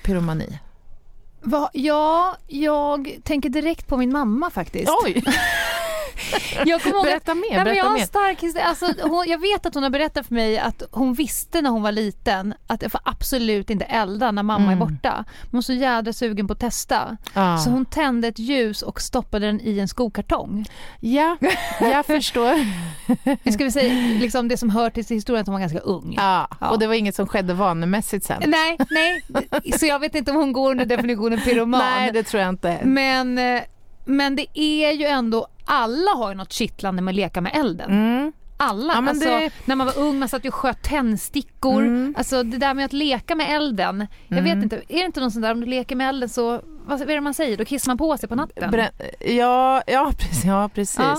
pyromani? 0.03 0.59
Va, 1.43 1.71
ja, 1.73 2.37
jag 2.49 3.17
tänker 3.25 3.49
direkt 3.49 3.87
på 3.89 3.97
min 3.97 4.13
mamma 4.13 4.51
faktiskt. 4.51 4.93
Oj! 5.05 5.23
Jag 6.67 6.83
kommer 6.83 6.97
ihåg 6.97 7.05
Berätta 7.05 7.35
mer, 7.35 7.43
Nej, 7.51 7.65
berätta 7.65 7.77
jag, 7.79 7.85
har 7.85 7.99
en 7.99 8.07
stark, 8.07 8.43
historia. 8.43 8.67
alltså, 8.69 8.87
hon, 9.03 9.25
jag 9.29 9.39
vet 9.41 9.67
att 9.67 9.75
hon 9.75 9.83
har 9.83 9.91
berättat 9.91 10.27
för 10.27 10.35
mig 10.35 10.59
att 10.59 10.83
hon 10.91 11.15
visste 11.15 11.63
när 11.63 11.71
hon 11.71 11.83
var 11.83 11.93
liten 11.93 12.55
att 12.67 12.83
jag 12.83 12.93
får 12.93 13.01
absolut 13.05 13.71
inte 13.71 13.85
elda 13.85 14.31
när 14.31 14.43
mamma 14.43 14.73
Mm. 14.73 14.83
är 14.83 14.87
borta. 14.87 15.25
Hon 15.43 15.49
var 15.59 15.63
så 15.63 15.73
jädra 15.73 16.13
sugen 16.13 16.47
på 16.47 16.53
att 16.53 16.61
testa. 16.61 17.17
Ja. 17.35 17.59
Så 17.59 17.71
hon 17.71 17.85
tände 17.87 18.29
ett 18.29 18.39
ljus 18.39 18.83
och 18.83 19.01
stoppade 19.01 19.47
den 19.47 19.61
i 19.61 19.79
en 19.79 19.89
skokartong. 19.89 20.67
Ja, 21.01 21.37
jag 21.81 22.07
förstår. 22.07 22.55
Ska 23.53 23.65
väl 23.65 23.73
säga 23.73 24.19
liksom 24.21 24.49
det 24.49 24.57
som 24.57 24.71
hör 24.71 24.91
till 24.91 25.05
historien 25.09 25.41
att 25.41 25.47
hon 25.47 25.53
var 25.55 25.61
ganska 25.61 25.79
ung. 25.79 26.15
Ja, 26.17 26.49
Ja. 26.61 26.71
och 26.71 26.79
det 26.79 26.87
var 26.87 26.95
inget 26.95 27.15
som 27.15 27.27
skedde 27.27 27.55
vanemässigt 27.55 28.27
sen. 28.27 28.43
Nej, 28.47 28.77
nej. 28.91 29.23
Så 29.79 29.87
jag 29.87 29.99
vet 29.99 30.15
inte 30.15 30.31
om 30.31 30.37
hon 30.37 30.53
går 30.53 30.71
under 30.71 30.85
definitionen 30.87 31.41
pyroman. 31.41 31.81
Nej, 31.81 32.11
det 32.13 32.23
tror 32.23 32.41
jag 32.43 32.49
inte. 32.49 32.79
Men, 32.85 33.39
eh, 33.39 33.63
men 34.05 34.37
det 34.37 34.47
är 34.55 34.91
ju 34.93 35.07
ändå, 35.07 35.47
alla 35.71 36.11
har 36.17 36.29
ju 36.31 36.35
något 36.37 36.53
kittlande 36.53 37.03
med 37.03 37.13
att 37.13 37.17
leka 37.17 37.41
med 37.41 37.53
elden. 37.55 37.91
Mm. 37.91 38.33
Alla. 38.63 38.93
Ja, 38.95 39.09
alltså, 39.09 39.29
det- 39.29 39.51
När 39.65 39.77
man 39.77 39.87
var 39.87 39.99
ung 39.99 40.19
man 40.19 40.29
satt 40.29 40.45
ju 40.45 40.49
och 40.49 40.55
sköt 40.55 40.83
tändstickor. 40.83 41.83
Mm. 41.83 42.15
Alltså 42.19 42.43
det 42.43 42.59
där 42.59 42.75
med 42.75 42.85
att 42.85 42.93
leka 42.93 43.35
med 43.35 43.57
elden. 43.57 44.07
Jag 44.29 44.43
vet 44.43 44.57
inte, 44.63 44.77
är 44.77 44.99
det 44.99 45.05
inte 45.05 45.21
någon 45.21 45.31
sån 45.31 45.43
där 45.43 45.53
om 45.53 45.61
du 45.61 45.67
leker 45.67 45.97
med 45.97 46.09
elden 46.09 46.29
så, 46.29 46.61
vad, 46.87 47.01
är 47.03 47.07
det 47.07 47.21
man 47.21 47.35
säger, 47.35 47.57
då 47.57 47.65
kissar 47.65 47.91
man 47.91 47.99
på 47.99 48.17
sig 48.19 48.29
på 48.29 48.35
natten? 48.35 48.71
Brä- 48.71 48.91
ja, 49.39 49.83
ja, 49.87 50.13
precis. 50.19 50.45
Ja, 50.45 50.71
precis. 50.75 50.99
Ja. 50.99 51.17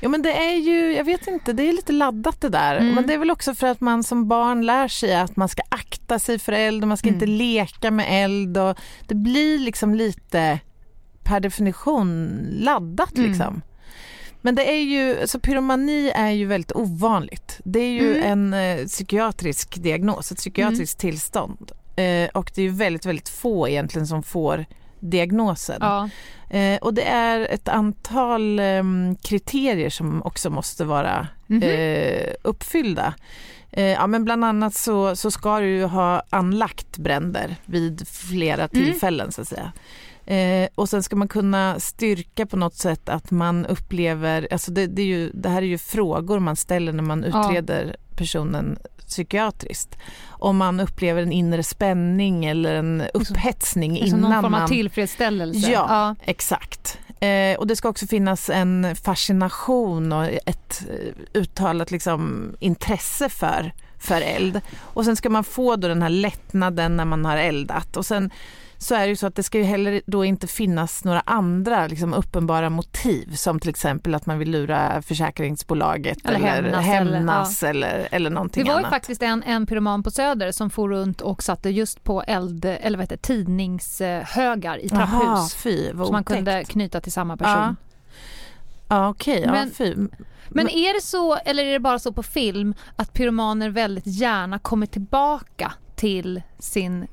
Jo, 0.00 0.10
men 0.10 0.22
det 0.22 0.32
är 0.32 0.56
ju, 0.56 0.92
jag 0.96 1.04
vet 1.04 1.26
inte, 1.26 1.52
det 1.52 1.62
är 1.68 1.72
lite 1.72 1.92
laddat 1.92 2.40
det 2.40 2.48
där. 2.48 2.76
Mm. 2.76 2.94
Men 2.94 3.06
det 3.06 3.14
är 3.14 3.18
väl 3.18 3.30
också 3.30 3.54
för 3.54 3.66
att 3.66 3.80
man 3.80 4.02
som 4.02 4.28
barn 4.28 4.66
lär 4.66 4.88
sig 4.88 5.14
att 5.16 5.36
man 5.36 5.48
ska 5.48 5.62
akta 5.68 6.18
sig 6.18 6.38
för 6.38 6.52
eld 6.52 6.82
och 6.84 6.88
man 6.88 6.96
ska 6.96 7.08
Mm. 7.08 7.16
inte 7.16 7.26
leka 7.26 7.90
med 7.90 8.24
eld. 8.24 8.58
Och 8.58 8.78
det 9.08 9.14
blir 9.14 9.58
liksom 9.58 9.94
lite 9.94 10.58
per 11.24 11.40
definition 11.40 12.38
laddat 12.50 13.16
Mm. 13.16 13.30
liksom. 13.30 13.62
Men 14.42 14.54
det 14.54 14.70
är 14.70 14.82
ju, 14.82 15.20
alltså 15.20 15.38
pyromani 15.40 16.10
är 16.14 16.30
ju 16.30 16.46
väldigt 16.46 16.72
ovanligt. 16.72 17.60
Det 17.64 17.80
är 17.80 17.90
ju 17.92 18.16
Mm. 18.16 18.52
en 18.52 18.78
eh, 18.80 18.86
psykiatrisk 18.86 19.82
diagnos, 19.82 20.32
ett 20.32 20.38
psykiatriskt 20.38 20.98
tillstånd. 20.98 21.72
Eh, 21.96 22.28
och 22.34 22.50
det 22.54 22.60
är 22.60 22.64
ju 22.66 22.70
väldigt, 22.70 23.06
väldigt 23.06 23.28
få 23.28 23.68
egentligen 23.68 24.06
som 24.06 24.22
får 24.22 24.64
diagnosen. 25.00 25.78
Ja. 25.80 26.08
Eh, 26.58 26.78
och 26.78 26.94
det 26.94 27.02
är 27.02 27.40
ett 27.40 27.68
antal 27.68 28.58
ehm, 28.58 29.16
kriterier 29.22 29.90
som 29.90 30.22
också 30.22 30.50
måste 30.50 30.84
vara 30.84 31.26
Mhm. 31.46 31.62
eh, 31.62 32.32
uppfyllda. 32.42 33.14
Eh, 33.70 33.84
ja, 33.84 34.06
men 34.06 34.24
bland 34.24 34.44
annat 34.44 34.74
så, 34.74 35.16
så 35.16 35.30
ska 35.30 35.60
du 35.60 35.68
ju 35.68 35.84
ha 35.84 36.22
anlagt 36.30 36.98
bränder 36.98 37.56
vid 37.64 38.08
flera 38.08 38.68
tillfällen 38.68 39.32
så 39.32 39.40
att 39.42 39.48
säga. 39.48 39.72
Eh, 40.26 40.68
och 40.74 40.88
sen 40.88 41.02
ska 41.02 41.16
man 41.16 41.28
kunna 41.28 41.80
styrka 41.80 42.46
på 42.46 42.56
något 42.56 42.74
sätt 42.74 43.08
att 43.08 43.30
man 43.30 43.66
upplever, 43.66 44.48
alltså 44.50 44.70
det, 44.70 44.86
det, 44.86 45.02
är 45.02 45.06
ju, 45.06 45.30
det 45.34 45.48
här 45.48 45.62
är 45.62 45.66
ju 45.66 45.78
frågor 45.78 46.38
man 46.38 46.56
ställer 46.56 46.92
när 46.92 47.02
man 47.02 47.24
Ja. 47.32 47.46
utreder 47.48 47.96
personen 48.16 48.78
psykiatriskt. 49.08 49.98
Om 50.28 50.56
man 50.56 50.80
upplever 50.80 51.22
en 51.22 51.32
inre 51.32 51.62
spänning 51.62 52.44
eller 52.44 52.74
en 52.74 53.02
upphetsning 53.14 53.96
Som 53.96 54.06
innan 54.06 54.20
någon 54.20 54.32
form 54.32 54.54
av 54.54 54.60
man 54.60 54.68
tillfredsställelse. 54.68 55.70
Ja, 55.70 56.16
exakt. 56.24 56.98
Eh, 57.20 57.58
och 57.58 57.66
det 57.66 57.76
ska 57.76 57.88
också 57.88 58.06
finnas 58.06 58.50
en 58.50 58.96
fascination 58.96 60.12
och 60.12 60.24
ett 60.24 60.84
eh, 60.90 61.40
uttalat 61.40 61.90
liksom, 61.90 62.52
intresse 62.60 63.28
för, 63.28 63.72
för 63.98 64.20
eld. 64.20 64.60
Och 64.80 65.04
sen 65.04 65.16
ska 65.16 65.30
man 65.30 65.44
få 65.44 65.76
då 65.76 65.88
den 65.88 66.02
här 66.02 66.08
lättnaden 66.08 66.96
när 66.96 67.04
man 67.04 67.24
har 67.24 67.36
eldat. 67.36 67.96
Och 67.96 68.06
sen 68.06 68.30
så 68.82 68.94
är 68.94 69.00
det 69.00 69.06
ju 69.08 69.16
så 69.16 69.26
att 69.26 69.34
det 69.34 69.42
ska 69.42 69.58
ju 69.58 69.64
heller 69.64 70.02
då 70.06 70.24
inte 70.24 70.46
finnas 70.46 71.04
några 71.04 71.22
andra 71.26 71.86
liksom, 71.86 72.14
uppenbara 72.14 72.70
motiv 72.70 73.34
som 73.34 73.60
till 73.60 73.70
exempel 73.70 74.14
att 74.14 74.26
man 74.26 74.38
vill 74.38 74.50
lura 74.50 75.02
försäkringsbolaget 75.02 76.18
Eller 76.24 76.36
eller 76.38 76.48
hämnas, 76.80 76.84
hämnas, 76.84 77.62
eller- 77.62 77.88
eller, 77.88 78.08
eller, 78.10 78.30
någonting 78.30 78.64
Det 78.64 78.68
var 78.70 78.76
ju 78.76 78.78
annat. 78.78 78.90
faktiskt 78.90 79.22
en, 79.22 79.42
en 79.42 79.66
pyroman 79.66 80.02
på 80.02 80.10
Söder 80.10 80.52
som 80.52 80.70
for 80.70 80.88
runt 80.88 81.20
och 81.20 81.42
satte 81.42 81.70
just 81.70 82.04
på 82.04 82.22
eld, 82.22 82.64
eller 82.64 82.98
vad 82.98 83.02
heter 83.04 83.16
tidningshögar 83.16 84.78
i 84.84 84.88
trapphus. 84.88 85.54
fy 85.54 85.92
vad 85.92 86.06
Som 86.06 86.12
man 86.14 86.24
kunde 86.24 86.64
knyta 86.64 87.00
till 87.00 87.12
samma 87.12 87.36
person. 87.36 87.52
Ja. 87.58 87.74
Ja 88.88 89.08
okej, 89.08 89.42
ja, 89.46 89.52
Men- 89.52 89.70
fy. 89.70 89.94
Men 90.48 90.68
är 90.68 90.94
det 90.94 91.02
så, 91.02 91.34
eller 91.36 91.64
är 91.64 91.72
det 91.72 91.80
bara 91.80 91.98
så 91.98 92.12
på 92.12 92.22
film, 92.22 92.74
att 92.96 93.12
pyromaner 93.12 93.68
väldigt 93.68 94.06
gärna 94.06 94.58
kommer 94.58 94.86
tillbaka 94.86 95.72
till 95.96 96.42
sin 96.58 97.06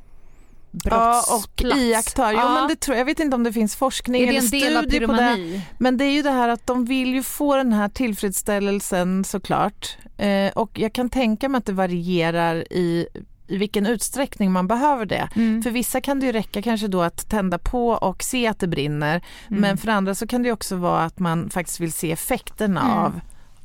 Ja, 0.71 1.23
och 1.35 1.61
iakttar. 1.77 2.31
Jo, 2.31 2.37
Ja. 2.39 2.53
men 2.53 2.67
det 2.67 2.75
tror, 2.79 2.97
jag 2.97 3.05
vet 3.05 3.19
inte 3.19 3.35
om 3.35 3.43
det 3.43 3.53
finns 3.53 3.75
forskning 3.75 4.27
eller 4.27 4.41
studie 4.41 5.05
på 5.05 5.13
det. 5.13 5.61
Men 5.77 5.97
det 5.97 6.05
är 6.05 6.11
ju 6.11 6.21
det 6.21 6.31
här 6.31 6.49
att 6.49 6.67
de 6.67 6.85
vill 6.85 7.13
ju 7.13 7.23
få 7.23 7.55
den 7.55 7.73
här 7.73 7.89
tillfredsställelsen 7.89 9.23
såklart. 9.23 9.97
Eh, 10.17 10.51
och 10.55 10.79
jag 10.79 10.93
kan 10.93 11.09
tänka 11.09 11.49
mig 11.49 11.57
att 11.59 11.65
det 11.65 11.71
varierar 11.73 12.73
i, 12.73 13.07
i 13.47 13.57
vilken 13.57 13.85
utsträckning 13.85 14.51
man 14.51 14.67
behöver 14.67 15.05
det. 15.05 15.29
Mm. 15.35 15.63
För 15.63 15.71
vissa 15.71 16.01
kan 16.01 16.19
det 16.19 16.25
ju 16.25 16.31
räcka 16.31 16.61
kanske 16.61 16.87
då 16.87 17.01
att 17.01 17.29
tända 17.29 17.57
på 17.57 17.87
och 17.89 18.23
se 18.23 18.47
att 18.47 18.59
det 18.59 18.67
brinner. 18.67 19.21
Mm. 19.49 19.61
Men 19.61 19.77
för 19.77 19.87
andra 19.87 20.15
så 20.15 20.27
kan 20.27 20.43
det 20.43 20.51
också 20.51 20.75
vara 20.75 21.03
att 21.03 21.19
man 21.19 21.49
faktiskt 21.49 21.79
vill 21.79 21.91
se 21.93 22.11
effekterna 22.11 22.81
Mm. 22.81 22.97
av 22.97 23.19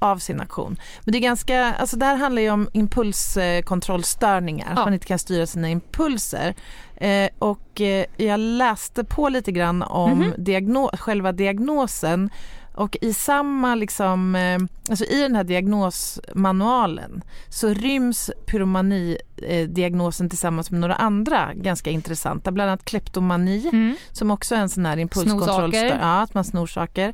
av 0.05 0.19
sin 0.19 0.41
aktion. 0.41 0.77
Men 1.05 1.13
det 1.13 1.19
är 1.19 1.21
ganska, 1.23 1.75
alltså 1.75 1.97
det 1.97 2.07
här 2.07 2.17
handlar 2.17 2.43
ju 2.43 2.51
om 2.51 2.69
impulskontrollstörningar, 2.73 4.67
att 4.73 4.79
Ja. 4.79 4.85
man 4.85 4.95
inte 4.95 5.07
kan 5.07 5.19
styra 5.19 5.47
sina 5.47 5.69
impulser. 5.69 6.55
Eh, 6.97 7.29
och 7.39 7.81
eh, 7.81 8.05
jag 8.17 8.41
läste 8.41 9.05
på 9.05 9.29
lite 9.29 9.53
grann 9.53 9.83
om 9.83 10.11
Mhm. 10.19 10.33
diagno- 10.37 10.97
själva 10.97 11.33
diagnosen 11.33 12.31
och 12.77 12.97
i 13.01 13.13
samma 13.15 13.75
liksom, 13.75 14.35
eh, 14.35 14.59
alltså 14.91 15.05
i 15.05 15.23
den 15.23 15.35
här 15.37 15.45
diagnosmanualen 15.45 17.23
så 17.49 17.69
ryms 17.69 18.31
pyromani-diagnosen 18.47 20.29
tillsammans 20.29 20.71
med 20.71 20.81
några 20.81 20.95
andra 20.95 21.51
ganska 21.55 21.91
intressanta, 21.91 22.53
bland 22.53 22.71
annat 22.71 22.85
kleptomani 22.85 23.69
Mm. 23.73 23.97
som 24.13 24.31
också 24.31 24.55
är 24.55 24.59
en 24.59 24.69
sån 24.69 24.87
här 24.87 24.93
Snor 24.95 25.01
impulskontroll. 25.03 25.73
saker. 25.73 25.99
Ja, 26.01 26.21
att 26.23 26.35
man 26.35 26.45
snor 26.45 26.67
saker. 26.67 27.13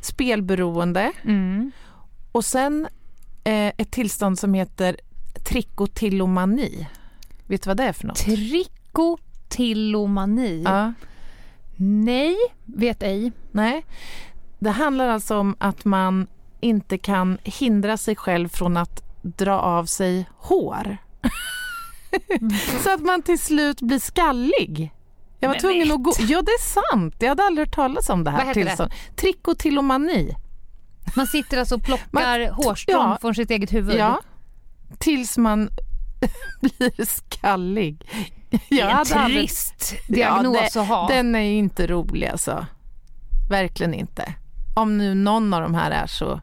Spelberoende 0.00 1.12
Mm. 1.24 1.72
Och 2.32 2.44
sen 2.44 2.88
eh, 3.44 3.72
ett 3.76 3.90
tillstånd 3.90 4.38
som 4.38 4.54
heter 4.54 4.96
trikotillomani. 5.44 6.88
Vet 7.46 7.62
du 7.62 7.70
vad 7.70 7.76
det 7.76 7.84
är 7.84 7.92
för 7.92 8.06
något? 8.06 8.16
Trikotillomani? 8.16 10.62
Ja, 10.64 10.92
Nej, 11.76 12.36
vet 12.64 13.02
ej. 13.02 13.32
nej. 13.50 13.84
Det 14.58 14.70
handlar 14.70 15.08
alltså 15.08 15.36
om 15.36 15.56
att 15.58 15.84
man 15.84 16.26
inte 16.60 16.98
kan 16.98 17.38
hindra 17.42 17.96
sig 17.96 18.16
själv 18.16 18.48
från 18.48 18.76
att 18.76 19.02
dra 19.22 19.60
av 19.60 19.84
sig 19.84 20.28
hår. 20.36 20.96
Så 22.82 22.94
att 22.94 23.00
man 23.00 23.22
till 23.22 23.38
slut 23.38 23.80
blir 23.80 23.98
skallig. 23.98 24.92
Jag 25.40 25.48
var 25.48 25.54
Men 25.54 25.60
tvungen 25.60 25.92
att 25.92 26.02
gå... 26.02 26.12
Ja, 26.18 26.42
det 26.42 26.50
är 26.50 26.90
sant. 26.92 27.14
Jag 27.18 27.28
hade 27.28 27.44
aldrig 27.44 27.66
hört 27.68 27.74
talas 27.74 28.08
om 28.08 28.24
det 28.24 28.30
Vad 28.30 28.40
här 28.40 28.54
heter 28.54 28.76
det? 28.76 28.90
Trikotillomani. 29.16 30.34
Man 31.16 31.26
sitter 31.26 31.58
alltså 31.58 31.74
och 31.74 31.82
plockar 31.82 32.50
hårstrån 32.50 32.96
ja. 33.10 33.18
från 33.20 33.34
sitt 33.34 33.50
eget 33.50 33.72
huvud. 33.72 33.96
Ja, 33.96 34.20
tills 34.98 35.38
man 35.38 35.70
blir 36.60 37.06
skallig. 37.06 38.10
Det 38.68 38.80
är 38.80 38.88
en 38.88 38.96
aldrig- 38.96 39.48
trist 39.48 39.94
diagnos 40.08 40.76
att 40.76 40.88
ha. 40.88 41.08
Den 41.08 41.34
är 41.34 41.40
ju 41.40 41.54
inte 41.54 41.86
rolig 41.86 42.26
alltså. 42.26 42.66
Verkligen 43.50 43.94
inte. 43.94 44.34
Om 44.76 44.98
nu 44.98 45.14
någon 45.14 45.54
av 45.54 45.62
de 45.62 45.74
här 45.74 45.90
är 45.90 46.06
så, 46.06 46.40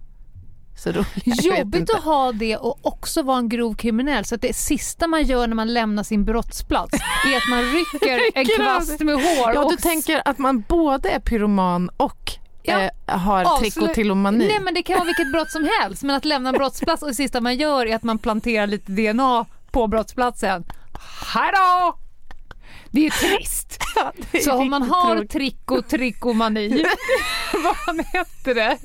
så 0.77 0.91
rolig. 0.91 1.05
Jag 1.23 1.35
vet 1.35 1.59
Jobbigt 1.59 1.89
att 1.89 2.03
ha 2.03 2.31
det 2.31 2.57
och 2.57 2.79
också 2.81 3.23
vara 3.23 3.37
en 3.37 3.49
grov 3.49 3.73
kriminell 3.73 4.25
så 4.25 4.35
att 4.35 4.41
det 4.41 4.55
sista 4.55 5.07
man 5.07 5.23
gör 5.23 5.47
när 5.47 5.55
man 5.55 5.73
lämnar 5.73 6.03
sin 6.03 6.25
brottsplats 6.25 6.93
är 7.25 7.37
att 7.37 7.49
man 7.49 7.61
rycker 7.63 8.19
en 8.39 8.45
kvast 8.45 8.99
med 8.99 9.15
hår. 9.15 9.53
Ja, 9.53 9.63
och 9.63 9.71
du 9.71 9.77
tänker 9.77 10.21
att 10.25 10.37
man 10.37 10.61
både 10.67 11.09
är 11.09 11.19
pyroman 11.19 11.89
och 11.97 12.31
Ja, 12.63 12.79
eh, 12.81 13.17
har 13.17 13.43
avslu- 13.45 13.59
trikotillomani. 13.59 14.47
Nej 14.47 14.59
men 14.59 14.73
det 14.73 14.83
kan 14.83 14.95
vara 14.95 15.05
vilket 15.05 15.31
brott 15.31 15.51
som 15.51 15.69
helst 15.79 16.03
men 16.03 16.15
att 16.15 16.25
lämna 16.25 16.49
en 16.49 16.55
brottsplats 16.55 17.01
och 17.01 17.07
det 17.09 17.15
sista 17.15 17.41
man 17.41 17.55
gör 17.55 17.85
är 17.85 17.95
att 17.95 18.03
man 18.03 18.17
planterar 18.17 18.67
lite 18.67 18.91
DNA 18.91 19.45
på 19.71 19.87
brottsplatsen. 19.87 20.63
Hallå! 21.25 21.97
Det 22.91 23.05
är 23.05 23.09
trist. 23.37 23.75
Ja, 23.95 24.11
det 24.31 24.37
är 24.37 24.41
Så 24.41 24.53
om 24.53 24.69
man 24.69 24.81
har 24.89 25.13
tråkigt. 25.15 25.31
triko 25.31 25.81
trikomani, 25.81 26.67
vad 27.87 28.05
heter 28.05 28.55
det? 28.55 28.77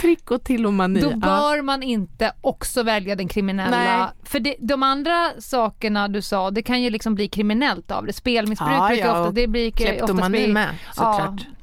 trikotillomani. 0.00 1.00
Då 1.00 1.16
bör 1.16 1.62
man 1.62 1.82
inte 1.82 2.32
också 2.40 2.82
välja 2.82 3.16
den 3.16 3.28
kriminella. 3.28 3.76
Nej. 3.76 4.06
För 4.24 4.40
det, 4.40 4.56
de 4.58 4.82
andra 4.82 5.30
sakerna 5.38 6.08
du 6.08 6.22
sa, 6.22 6.50
det 6.50 6.62
kan 6.62 6.82
ju 6.82 6.90
liksom 6.90 7.14
bli 7.14 7.28
kriminellt 7.28 7.90
av 7.90 8.06
det. 8.06 8.12
Spelmissbruk 8.12 8.70
Ja, 8.70 8.88
brukar 8.88 9.06
ja, 9.06 9.20
ofta, 9.20 9.32
det 9.32 9.46
blir 9.46 9.70
Kleptomani 9.70 10.38
bli, 10.44 10.52
med 10.52 10.68
såklart. 10.94 11.18
Ja 11.38 11.53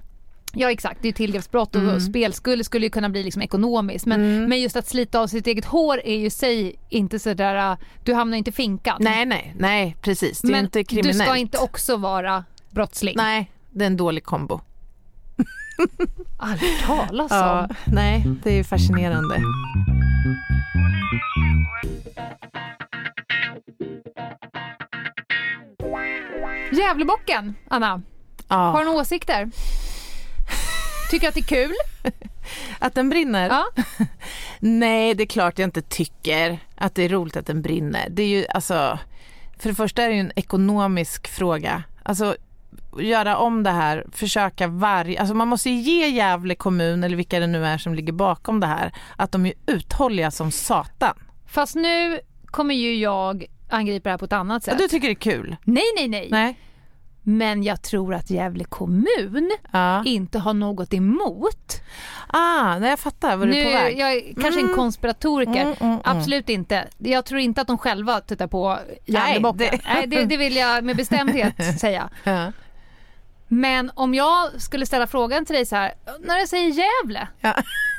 exakt, 0.59 0.99
det 1.01 1.07
är 1.07 1.13
tillgreppsbrott 1.13 1.75
och 1.75 1.81
Mm. 1.81 1.99
spelskuld 1.99 2.65
skulle 2.65 2.85
ju 2.85 2.89
kunna 2.89 3.09
bli 3.09 3.23
liksom 3.23 3.41
ekonomiskt. 3.41 4.05
Men, 4.05 4.21
Mm. 4.21 4.49
men 4.49 4.61
just 4.61 4.75
att 4.75 4.87
slita 4.87 5.19
av 5.19 5.27
sitt 5.27 5.47
eget 5.47 5.65
hår 5.65 6.01
är 6.05 6.15
ju 6.17 6.29
sig 6.29 6.75
inte 6.89 7.19
sådär, 7.19 7.71
äh, 7.71 7.77
du 8.03 8.13
hamnar 8.13 8.37
inte 8.37 8.51
finkad. 8.51 8.95
Nej, 8.99 9.25
nej, 9.25 9.53
nej, 9.59 9.95
precis. 10.01 10.41
Det 10.41 10.47
är 10.47 10.51
men 10.51 10.65
inte 10.65 10.79
du 10.79 10.83
kriminellt. 10.83 11.23
ska 11.23 11.37
inte 11.37 11.57
också 11.57 11.97
vara 11.97 12.43
brottsling. 12.69 13.13
Nej, 13.17 13.51
det 13.69 13.83
är 13.83 13.87
en 13.87 13.97
dålig 13.97 14.23
kombo. 14.23 14.61
Aldrig 16.37 16.79
talas 16.85 17.31
Ja, 17.31 17.61
om. 17.61 17.75
nej, 17.85 18.23
det 18.43 18.59
är 18.59 18.63
fascinerande. 18.63 19.43
Gävlebocken, 26.71 27.55
Anna. 27.67 28.01
Har 28.47 28.73
Ja, 28.73 28.79
du 28.79 28.85
några 28.85 28.99
åsikter? 29.01 29.49
Tycker 31.11 31.27
att 31.27 31.33
det 31.33 31.39
är 31.39 31.43
kul? 31.43 31.73
att 32.79 32.95
den 32.95 33.09
brinner? 33.09 33.49
Ja. 33.49 33.65
Nej, 34.59 35.13
det 35.13 35.23
är 35.23 35.27
klart 35.27 35.59
jag 35.59 35.67
inte 35.67 35.81
tycker 35.81 36.59
att 36.75 36.95
det 36.95 37.03
är 37.03 37.09
roligt 37.09 37.37
att 37.37 37.45
den 37.47 37.61
brinner. 37.61 38.07
Det 38.09 38.23
är 38.23 38.27
ju 38.27 38.45
alltså, 38.47 38.99
för 39.59 39.69
det 39.69 39.75
första 39.75 40.03
är 40.03 40.07
det 40.09 40.13
ju 40.13 40.19
en 40.19 40.31
ekonomisk 40.35 41.27
fråga. 41.27 41.83
Alltså 42.03 42.35
göra 42.99 43.37
om 43.37 43.63
det 43.63 43.69
här, 43.69 44.05
försöka 44.11 44.67
varje, 44.67 45.19
alltså 45.19 45.35
man 45.35 45.47
måste 45.47 45.69
ge 45.69 46.07
Gävle 46.07 46.55
kommun 46.55 47.03
eller 47.03 47.17
vilka 47.17 47.39
det 47.39 47.47
nu 47.47 47.65
är 47.65 47.77
som 47.77 47.95
ligger 47.95 48.13
bakom 48.13 48.59
det 48.59 48.67
här, 48.67 48.91
att 49.15 49.31
de 49.31 49.45
är 49.45 49.53
uthålliga 49.65 50.31
som 50.31 50.51
satan. 50.51 51.15
Fast 51.47 51.75
nu 51.75 52.19
kommer 52.45 52.75
ju 52.75 52.95
jag 52.95 53.45
angripa 53.69 54.03
det 54.09 54.13
här 54.13 54.17
på 54.17 54.25
ett 54.25 54.33
annat 54.33 54.63
Ja, 54.67 54.71
sätt. 54.71 54.79
du 54.79 54.87
tycker 54.87 55.07
det 55.07 55.13
är 55.13 55.15
kul? 55.15 55.55
Nej, 55.63 55.83
nej, 55.95 56.07
nej, 56.07 56.27
Nej? 56.31 56.57
Men 57.23 57.63
jag 57.63 57.81
tror 57.81 58.13
att 58.13 58.29
Gävle 58.29 58.63
kommun 58.63 59.51
Ja. 59.71 60.03
inte 60.05 60.39
har 60.39 60.53
något 60.53 60.93
emot. 60.93 61.81
Ah, 62.27 62.79
nej 62.79 62.89
jag 62.89 62.99
fattar 62.99 63.35
vad 63.37 63.47
du 63.47 63.57
är 63.57 63.63
på 63.65 63.69
väg. 63.71 63.99
Jag 63.99 64.13
är 64.13 64.41
kanske 64.41 64.61
en 64.61 64.73
konspiratoriker. 64.75 65.61
Mm, 65.61 65.73
mm, 65.79 65.91
mm. 65.91 65.99
Absolut 66.03 66.49
inte. 66.49 66.87
Jag 66.97 67.25
tror 67.25 67.39
inte 67.39 67.61
att 67.61 67.67
de 67.67 67.77
själva 67.77 68.21
tittar 68.21 68.47
på 68.47 68.79
Gävlebocken. 69.05 69.57
det- 69.57 69.79
Nej, 69.93 70.07
det... 70.07 70.25
det 70.25 70.37
vill 70.37 70.55
jag 70.55 70.83
med 70.83 70.95
bestämdhet 70.97 71.53
säga. 71.79 72.09
Ja. 72.23 72.51
Men 73.47 73.91
om 73.95 74.13
jag 74.13 74.61
skulle 74.61 74.85
ställa 74.85 75.07
frågan 75.07 75.45
till 75.45 75.55
dig 75.55 75.65
så 75.65 75.75
här, 75.75 75.93
när 76.19 76.37
jag 76.37 76.47
säger 76.47 76.67
Gävle, 76.69 77.27
Ja. 77.41 77.53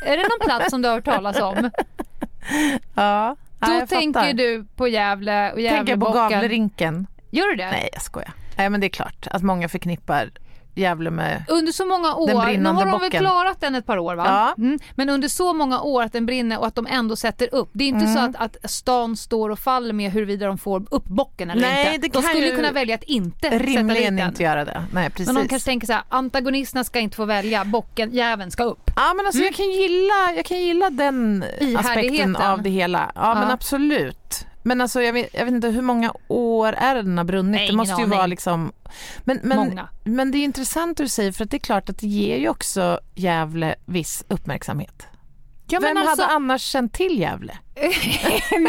är 0.07 0.17
det 0.17 0.23
någon 0.23 0.47
plats 0.47 0.71
som 0.71 0.83
du 0.83 0.89
har 0.89 0.95
hört 0.95 1.05
talas 1.05 1.41
om? 1.41 1.71
Ja. 2.95 3.37
Då 3.59 3.87
tänker 3.87 4.21
fattar. 4.21 4.33
du 4.33 4.65
på 4.77 4.89
Gävle 4.89 5.51
och 5.51 5.57
Tänker 5.57 5.71
jag 5.71 5.73
på 5.85 5.89
Gävlebocken. 5.91 6.31
Gavlerinken? 6.31 7.07
Gör 7.31 7.47
du 7.49 7.57
det? 7.57 7.71
Nej 7.71 7.89
jag 7.93 8.03
skojar. 8.03 8.33
Nej 8.57 8.71
men 8.71 8.81
det 8.81 8.87
är 8.87 8.89
klart 8.89 9.27
att 9.31 9.43
många 9.43 9.69
förknippar 9.69 10.31
Gävle 10.75 11.11
med 11.11 11.45
Under 11.49 11.73
så 11.73 11.87
många 11.87 12.15
år, 12.15 12.27
nu 12.29 12.35
har 12.35 12.53
de 12.63 12.77
väl 12.77 12.91
bocken. 12.91 13.11
klarat 13.21 13.61
den 13.61 13.75
ett 13.75 13.87
par 13.87 13.99
år 13.99 14.15
va? 14.15 14.25
Ja. 14.27 14.63
Mm. 14.65 14.79
Men 14.95 15.09
under 15.09 15.29
så 15.29 15.53
många 15.53 15.81
år 15.81 16.03
att 16.03 16.13
den 16.13 16.27
brinner 16.27 16.59
och 16.61 16.67
att 16.67 16.75
de 16.75 16.87
ändå 16.87 17.17
sätter 17.17 17.55
upp. 17.55 17.71
Det 17.73 17.85
är 17.85 17.89
inte 17.89 18.05
Mm. 18.05 18.15
så 18.15 18.21
att, 18.21 18.37
att 18.65 18.71
stan 18.71 19.17
står 19.17 19.51
och 19.51 19.59
faller 19.59 19.93
med 19.93 20.13
huruvida 20.13 20.47
de 20.47 20.59
får 20.59 20.85
upp 20.91 21.05
bocken 21.05 21.51
eller 21.51 21.63
Nej, 21.63 21.95
inte. 21.95 22.09
De 22.09 22.23
skulle 22.23 22.51
kunna 22.57 22.73
välja 22.73 22.95
att 22.95 23.03
inte 23.03 23.39
sätta 23.51 23.59
dit 23.59 23.77
rimligen 23.77 24.17
den. 24.17 24.29
inte 24.29 24.43
göra 24.43 24.65
det. 24.65 24.85
Nej 24.93 25.11
precis. 25.11 25.27
Men 25.27 25.35
de 25.43 25.49
kanske 25.49 25.67
tänker 25.71 25.87
så 25.87 25.93
här, 25.93 26.03
antagonisterna 26.09 26.85
ska 26.85 26.99
inte 27.01 27.17
få 27.17 27.25
välja, 27.25 27.65
bocken, 27.65 28.11
jäveln 28.13 28.51
ska 28.51 28.65
upp. 28.65 28.91
Ja 28.97 29.15
men 29.17 29.27
alltså 29.27 29.43
jag, 29.43 29.55
kan 29.55 29.71
gilla, 29.71 30.33
jag 30.37 30.45
kan 30.45 30.59
gilla 30.61 30.91
den 30.91 31.45
aspekten 31.79 32.37
av 32.37 32.63
det 32.63 32.71
hela. 32.71 33.13
Ja, 33.15 33.35
men 33.35 33.49
Ja. 33.49 33.53
absolut. 33.55 34.47
Men 34.63 34.81
alltså 34.81 35.03
jag 35.03 35.13
vet, 35.13 35.29
jag 35.35 35.45
vet 35.45 35.55
inte 35.55 35.69
hur 35.69 35.83
många 35.83 36.13
år 36.29 36.73
är 36.73 36.95
det 36.95 37.03
den 37.03 37.19
har 37.19 37.25
brunnit? 37.25 37.53
Nej, 37.61 37.69
det 37.71 37.77
måste 37.77 37.93
ju 37.93 38.05
aning. 38.05 38.11
vara 38.11 38.27
liksom... 38.27 38.73
Men, 39.25 39.41
men, 39.43 39.59
Många. 39.59 39.89
men 40.05 40.31
det 40.31 40.39
är 40.39 40.45
intressant 40.45 40.97
du 40.99 41.09
säger 41.09 41.33
för 41.33 41.45
att 41.45 41.51
det 41.51 41.57
är 41.57 41.59
klart 41.59 41.89
att 41.89 41.99
det 41.99 42.07
ger 42.07 42.37
ju 42.37 42.49
också 42.49 43.01
Gävle 43.15 43.75
viss 43.87 44.25
uppmärksamhet. 44.29 45.07
Ja, 45.69 45.81
Vem 45.81 45.95
men 45.95 46.09
alltså, 46.09 46.23
hade 46.23 46.35
annars 46.35 46.63
känt 46.63 46.93
till 46.93 47.19
Gävle? 47.21 47.59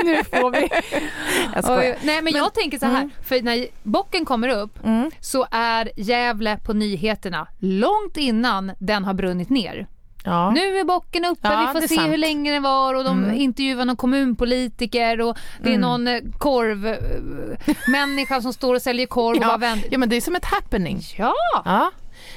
nu 0.04 0.24
får 0.24 0.52
vi. 0.52 0.70
Jag 1.56 1.64
skojar. 1.64 1.80
Oj, 1.94 2.00
nej 2.04 2.22
men, 2.22 2.34
jag 2.34 2.54
tänker 2.54 2.80
så 2.80 2.86
här, 2.86 3.10
för 3.24 3.41
när 3.41 3.68
bocken 3.84 4.26
kommer 4.26 4.50
upp 4.50 4.84
Mm. 4.86 5.12
så 5.20 5.48
är 5.52 5.91
Gävle 5.96 6.58
på 6.64 6.74
nyheterna 6.74 7.48
långt 7.60 8.18
innan 8.18 8.72
den 8.80 9.06
har 9.06 9.14
brunnit 9.14 9.50
ner. 9.50 9.88
Ja. 10.26 10.51
Nu 10.51 10.80
är 10.80 10.84
bocken 10.84 11.26
uppe, 11.26 11.47
Ja, 11.47 11.71
vi 11.74 11.82
får 11.82 11.88
se 11.88 11.95
sant. 11.95 12.11
hur 12.11 12.17
länge 12.17 12.51
den 12.51 12.63
var 12.63 12.93
och 12.93 13.03
de 13.03 13.24
Mm. 13.24 13.36
intervjuar 13.36 13.86
någon 13.86 13.95
kommunpolitiker 13.95 15.21
och 15.21 15.38
det 15.63 15.74
är 15.74 15.78
någon 15.78 16.07
eh, 16.07 16.19
korvmänniska 16.38 18.41
som 18.41 18.53
står 18.53 18.76
och 18.76 18.82
säljer 18.82 19.05
korv 19.07 19.38
och 19.38 19.43
Ja. 19.43 19.47
bara 19.47 19.57
vänder. 19.57 19.88
ja 19.91 19.97
men 19.97 20.09
det 20.09 20.15
är 20.15 20.21
som 20.21 20.36
ett 20.36 20.45
happening. 20.45 21.01
Ja! 21.17 21.34
Ja. 21.65 21.91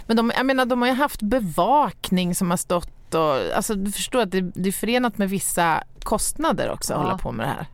Men 0.06 0.16
de, 0.16 0.32
jag 0.36 0.46
menar, 0.46 0.66
de 0.66 0.80
har 0.82 0.88
ju 0.88 0.94
haft 0.94 1.22
bevakning 1.22 2.34
som 2.34 2.50
har 2.50 2.56
stått 2.56 3.14
och, 3.14 3.56
alltså 3.56 3.74
du 3.74 3.92
förstår 3.92 4.22
att 4.22 4.30
det, 4.30 4.40
det 4.40 4.68
är 4.68 4.72
förenat 4.72 5.18
med 5.18 5.30
vissa 5.30 5.82
kostnader 6.02 6.70
också 6.70 6.94
att 6.94 7.00
Ja. 7.00 7.04
hålla 7.04 7.18
på 7.18 7.32
med 7.32 7.46
det 7.46 7.50
här. 7.50 7.66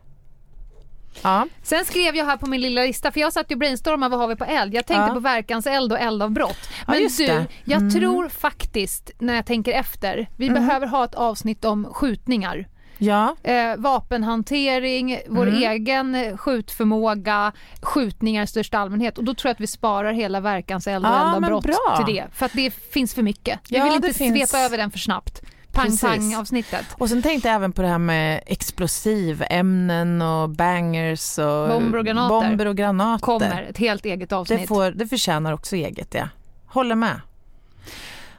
Ja. 1.21 1.47
Sen 1.63 1.85
skrev 1.85 2.15
jag 2.15 2.25
här 2.25 2.37
på 2.37 2.45
min 2.49 2.61
lilla 2.61 2.81
lista, 2.81 3.11
för 3.11 3.19
jag 3.19 3.33
satt 3.33 3.51
ju 3.51 3.55
brainstormade 3.55 4.11
vad 4.11 4.19
har 4.19 4.27
vi 4.27 4.35
på 4.35 4.45
eld. 4.45 4.73
Jag 4.73 4.85
tänkte 4.85 5.07
Ja. 5.07 5.13
på 5.13 5.19
verkanseld 5.19 5.91
och 5.91 5.99
eldavbrott. 5.99 6.57
Ja, 6.87 6.91
Men 6.93 7.01
just 7.01 7.17
du, 7.17 7.25
det. 7.27 7.45
jag 7.65 7.77
Mm. 7.81 7.93
tror 7.93 8.29
faktiskt 8.29 9.11
när 9.19 9.35
jag 9.35 9.45
tänker 9.45 9.71
efter, 9.71 10.29
vi 10.37 10.49
behöver 10.49 10.87
ha 10.87 11.05
ett 11.05 11.15
avsnitt 11.15 11.65
om 11.65 11.85
skjutningar. 11.93 12.67
Ja. 12.97 13.35
Eh, 13.43 13.75
vapenhantering, 13.77 15.19
vår 15.29 15.47
Mm. 15.47 15.63
egen 15.71 16.37
skjutförmåga, 16.37 17.51
skjutningar 17.81 18.43
i 18.43 18.47
största 18.47 18.77
allmänhet. 18.79 19.17
Och 19.17 19.23
då 19.23 19.33
tror 19.33 19.49
jag 19.49 19.53
att 19.53 19.61
vi 19.61 19.67
sparar 19.67 20.13
hela 20.13 20.39
verkanseld 20.39 21.05
och 21.05 21.11
Ja, 21.11 21.35
eldavbrott 21.35 22.05
till 22.05 22.15
det. 22.15 22.25
För 22.33 22.45
att 22.45 22.53
det 22.53 22.71
finns 22.71 23.13
för 23.13 23.21
mycket. 23.23 23.59
Vi 23.69 23.77
Ja, 23.77 23.83
vill 23.83 23.93
inte 23.93 24.13
finns- 24.13 24.49
svepa 24.49 24.63
över 24.63 24.77
den 24.77 24.91
för 24.91 24.99
snabbt. 24.99 25.41
Pang 25.73 25.85
Precis. 25.85 26.01
pang 26.01 26.35
avsnittet. 26.35 26.85
Och 26.97 27.09
sen 27.09 27.21
tänkte 27.21 27.47
jag 27.47 27.55
även 27.55 27.71
på 27.73 27.81
det 27.81 27.87
här 27.87 27.97
med 27.97 28.43
explosivämnen 28.45 30.21
och 30.21 30.49
bangers 30.49 31.37
och 31.37 31.67
Bomber 31.69 31.97
och 31.99 32.05
granater. 32.05 32.29
bomber 32.47 32.65
och 32.65 32.75
granater. 32.77 33.25
Kommer 33.25 33.61
ett 33.69 33.77
helt 33.77 34.05
eget 34.05 34.31
avsnitt. 34.31 34.59
det, 34.61 34.67
får, 34.67 34.91
det 34.91 35.07
förtjänar 35.07 35.53
också 35.53 35.75
eget, 35.75 36.13
ja. 36.13 36.27
Håller 36.65 36.95
med. 36.95 37.21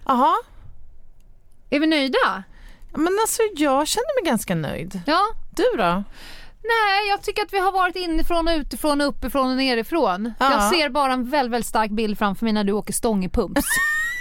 Jaha, 0.07 0.35
Är 1.70 1.80
vi 1.80 1.87
nöjda? 1.87 2.43
men 2.97 3.18
alltså 3.22 3.43
jag 3.57 3.89
känner 3.89 4.22
mig 4.22 4.30
ganska 4.30 4.55
nöjd. 4.55 5.01
Ja. 5.07 5.20
Du 5.51 5.64
då? 5.76 6.05
Nej, 6.62 7.09
jag 7.11 7.22
tycker 7.22 7.43
att 7.43 7.53
vi 7.53 7.59
har 7.59 7.72
varit 7.72 7.97
inifrån 7.97 8.49
och 8.49 8.55
utifrån 8.55 9.01
och 9.01 9.07
uppifrån 9.09 9.51
och 9.51 9.57
nerifrån. 9.57 10.32
Ja. 10.39 10.53
Jag 10.53 10.62
ser 10.74 10.89
bara 10.89 11.12
en 11.12 11.30
väldigt, 11.30 11.53
väldigt 11.53 11.68
stark 11.68 11.91
bild 11.91 12.18
framför 12.18 12.45
mig 12.45 12.53
när 12.53 12.64
du 12.64 12.72
åker 12.72 12.93
stång 12.93 13.24
i 13.24 13.28
pumps. 13.28 13.62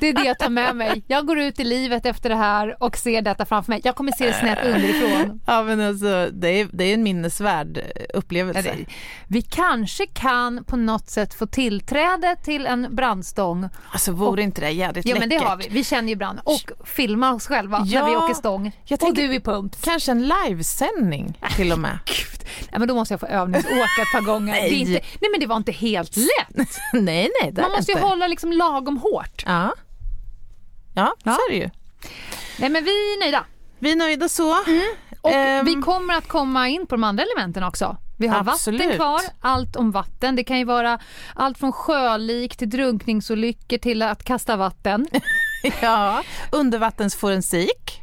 Det 0.00 0.08
är 0.08 0.12
det 0.12 0.24
jag 0.24 0.38
tar 0.38 0.48
med 0.48 0.76
mig. 0.76 1.04
Jag 1.06 1.26
går 1.26 1.38
ut 1.38 1.60
i 1.60 1.64
livet 1.64 2.06
efter 2.06 2.28
det 2.28 2.36
här 2.36 2.76
och 2.82 2.96
ser 2.96 3.22
detta 3.22 3.44
framför 3.46 3.72
mig. 3.72 3.80
Jag 3.84 3.94
kommer 3.96 4.12
se 4.12 4.26
det 4.26 4.32
snett 4.32 4.64
underifrån. 4.64 5.40
Ja 5.46 5.62
men 5.62 5.80
alltså 5.80 6.28
det 6.32 6.48
är, 6.60 6.68
det 6.72 6.84
är 6.84 6.94
en 6.94 7.02
minnesvärd 7.02 7.80
upplevelse. 8.14 8.76
Vi 9.28 9.42
kanske 9.42 10.06
kan 10.06 10.64
på 10.64 10.76
något 10.76 11.10
sätt 11.10 11.34
få 11.34 11.46
tillträde 11.46 12.36
till 12.44 12.66
en 12.66 12.94
brandstång. 12.96 13.68
Alltså 13.92 14.12
vore 14.12 14.42
inte 14.42 14.60
det 14.60 14.70
jädrigt 14.70 15.08
Jo 15.08 15.16
men 15.18 15.28
det 15.28 15.34
läckert? 15.34 15.48
har 15.48 15.56
vi. 15.56 15.68
Vi 15.68 15.84
känner 15.84 16.08
ju 16.08 16.16
brand. 16.16 16.40
Och 16.44 16.72
filma 16.84 17.32
oss 17.34 17.46
själva 17.46 17.78
när 17.78 17.92
Ja, 17.92 18.06
vi 18.06 18.16
åker 18.16 18.34
stång. 18.34 18.72
jag 18.84 18.96
och 18.96 19.00
tänker- 19.00 19.22
du 19.28 19.34
i 19.34 19.40
pumps. 19.40 19.78
Kanske 19.84 20.12
en 20.12 20.28
livesändning 20.48 21.38
till 21.56 21.72
och 21.72 21.78
med. 21.78 21.98
Nej, 22.70 22.78
men 22.78 22.88
då 22.88 22.94
måste 22.94 23.14
jag 23.14 23.20
få 23.20 23.26
övningsåka 23.26 23.74
ett 23.74 24.12
par 24.12 24.20
gånger. 24.20 24.52
Nej. 24.52 24.72
Inte, 24.72 24.90
nej 24.92 25.30
men 25.30 25.40
det 25.40 25.46
var 25.46 25.56
inte 25.56 25.72
helt 25.72 26.16
lätt. 26.16 26.68
nej 26.92 27.30
nej 27.42 27.52
Man 27.56 27.70
måste 27.70 27.92
ju 27.92 27.98
inte. 27.98 28.08
hålla 28.08 28.26
liksom 28.26 28.52
lagom 28.52 28.96
hårt. 28.96 29.42
Ja. 29.46 29.72
Ja, 30.94 31.14
Ja. 31.22 31.32
så 31.32 31.38
är 31.48 31.50
det 31.50 31.56
ju. 31.56 31.70
Nej 32.58 32.70
men 32.70 32.84
vi 32.84 32.90
är 32.90 33.20
nöjda. 33.20 33.44
Vi 33.78 33.92
är 33.92 33.96
nöjda 33.96 34.28
så. 34.28 34.50
Och 35.20 35.30
Ehm. 35.32 35.64
vi 35.66 35.74
kommer 35.74 36.14
att 36.14 36.28
komma 36.28 36.68
in 36.68 36.86
på 36.86 36.94
de 36.94 37.04
andra 37.04 37.24
elementen 37.24 37.62
också. 37.64 37.96
Vi 38.18 38.26
har 38.26 38.38
Absolut. 38.40 38.80
vatten 38.80 38.96
kvar, 38.96 39.20
allt 39.40 39.76
om 39.76 39.90
vatten. 39.90 40.36
Det 40.36 40.44
kan 40.44 40.58
ju 40.58 40.64
vara 40.64 40.98
allt 41.34 41.58
från 41.58 41.72
sjölik 41.72 42.56
till 42.56 42.70
drunkningsolyckor 42.70 43.78
till 43.78 44.02
att 44.02 44.24
kasta 44.24 44.56
vatten. 44.56 45.06
Ja, 45.82 46.22
undervattensforensik. 46.52 48.02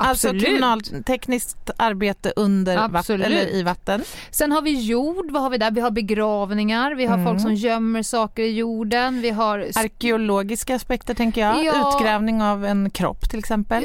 Absolut. 0.00 0.34
Alltså 0.34 0.46
kriminaltekniskt 0.46 1.70
arbete 1.76 2.32
under 2.36 2.88
vatten, 2.88 3.22
eller 3.22 3.54
i 3.54 3.62
vatten. 3.62 4.02
Sen 4.30 4.52
har 4.52 4.62
vi 4.62 4.80
jord, 4.80 5.30
vad 5.30 5.42
har 5.42 5.50
vi 5.50 5.58
där? 5.58 5.70
Vi 5.70 5.80
har 5.80 5.90
begravningar, 5.90 6.94
vi 6.94 7.06
har 7.06 7.14
Mm. 7.14 7.26
folk 7.26 7.40
som 7.40 7.54
gömmer 7.54 8.02
saker 8.02 8.42
i 8.42 8.50
jorden, 8.56 9.20
vi 9.20 9.30
har 9.30 9.58
Arkeologiska 9.58 10.74
aspekter 10.74 11.14
tänker 11.14 11.40
jag. 11.40 11.64
Ja. 11.64 11.94
Utgrävning 11.96 12.42
av 12.42 12.64
en 12.64 12.90
kropp 12.90 13.30
till 13.30 13.38
exempel. 13.38 13.84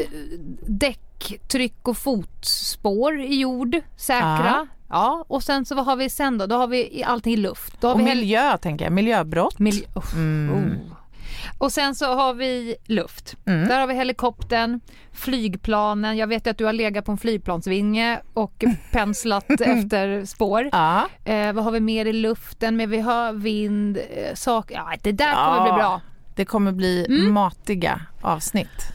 däck, 0.68 1.40
tryck 1.48 1.88
och 1.88 1.98
fotspår 1.98 3.20
i 3.22 3.40
jord, 3.40 3.76
säkra. 3.98 4.68
Ja. 4.90 5.26
och 5.28 5.44
sen 5.44 5.66
så 5.66 5.76
vad 5.76 5.86
har 5.86 5.96
vi 5.96 6.10
sen 6.10 6.38
då? 6.38 6.46
Då 6.46 6.56
har 6.56 6.68
vi 6.68 7.04
allting 7.06 7.34
i 7.34 7.38
luft. 7.38 7.84
Och 7.84 8.00
vi 8.00 8.04
miljö 8.04 8.58
tänker 8.58 8.86
jag, 8.86 8.92
miljöbrott. 8.94 9.60
Miljö. 9.60 9.86
Uff, 9.96 10.14
Mm. 10.14 10.54
oh. 10.56 10.96
Och 11.58 11.72
sen 11.72 11.96
så 11.96 12.14
har 12.16 12.34
vi 12.34 12.76
luft. 12.86 13.36
Mm. 13.46 13.68
Där 13.68 13.80
har 13.80 13.88
vi 13.88 13.94
helikoptern, 13.94 14.80
flygplanen. 15.14 16.18
Jag 16.18 16.28
vet 16.28 16.48
att 16.48 16.58
du 16.58 16.66
har 16.66 16.74
legat 16.74 17.06
på 17.06 17.12
en 17.12 17.18
flygplansvinge 17.18 18.22
och 18.34 18.64
penslat 18.92 19.62
efter 19.62 20.26
spår. 20.26 20.70
Ja. 20.72 21.08
Eh, 21.26 21.54
vad 21.54 21.64
har 21.64 21.72
vi 21.72 21.80
mer 21.80 22.06
i 22.06 22.14
luften? 22.14 22.78
Men 22.78 22.90
vi 22.90 23.00
har 23.00 23.34
vind, 23.34 23.98
eh, 23.98 24.34
sak. 24.36 24.72
Ja, 24.72 24.92
det 25.02 25.12
där 25.12 25.30
Ja. 25.30 25.46
kommer 25.46 25.64
bli 25.64 25.72
bra. 25.82 26.02
Det 26.36 26.46
kommer 26.46 26.72
bli 26.72 27.06
Mm. 27.10 27.34
matiga 27.34 28.02
avsnitt. 28.22 28.92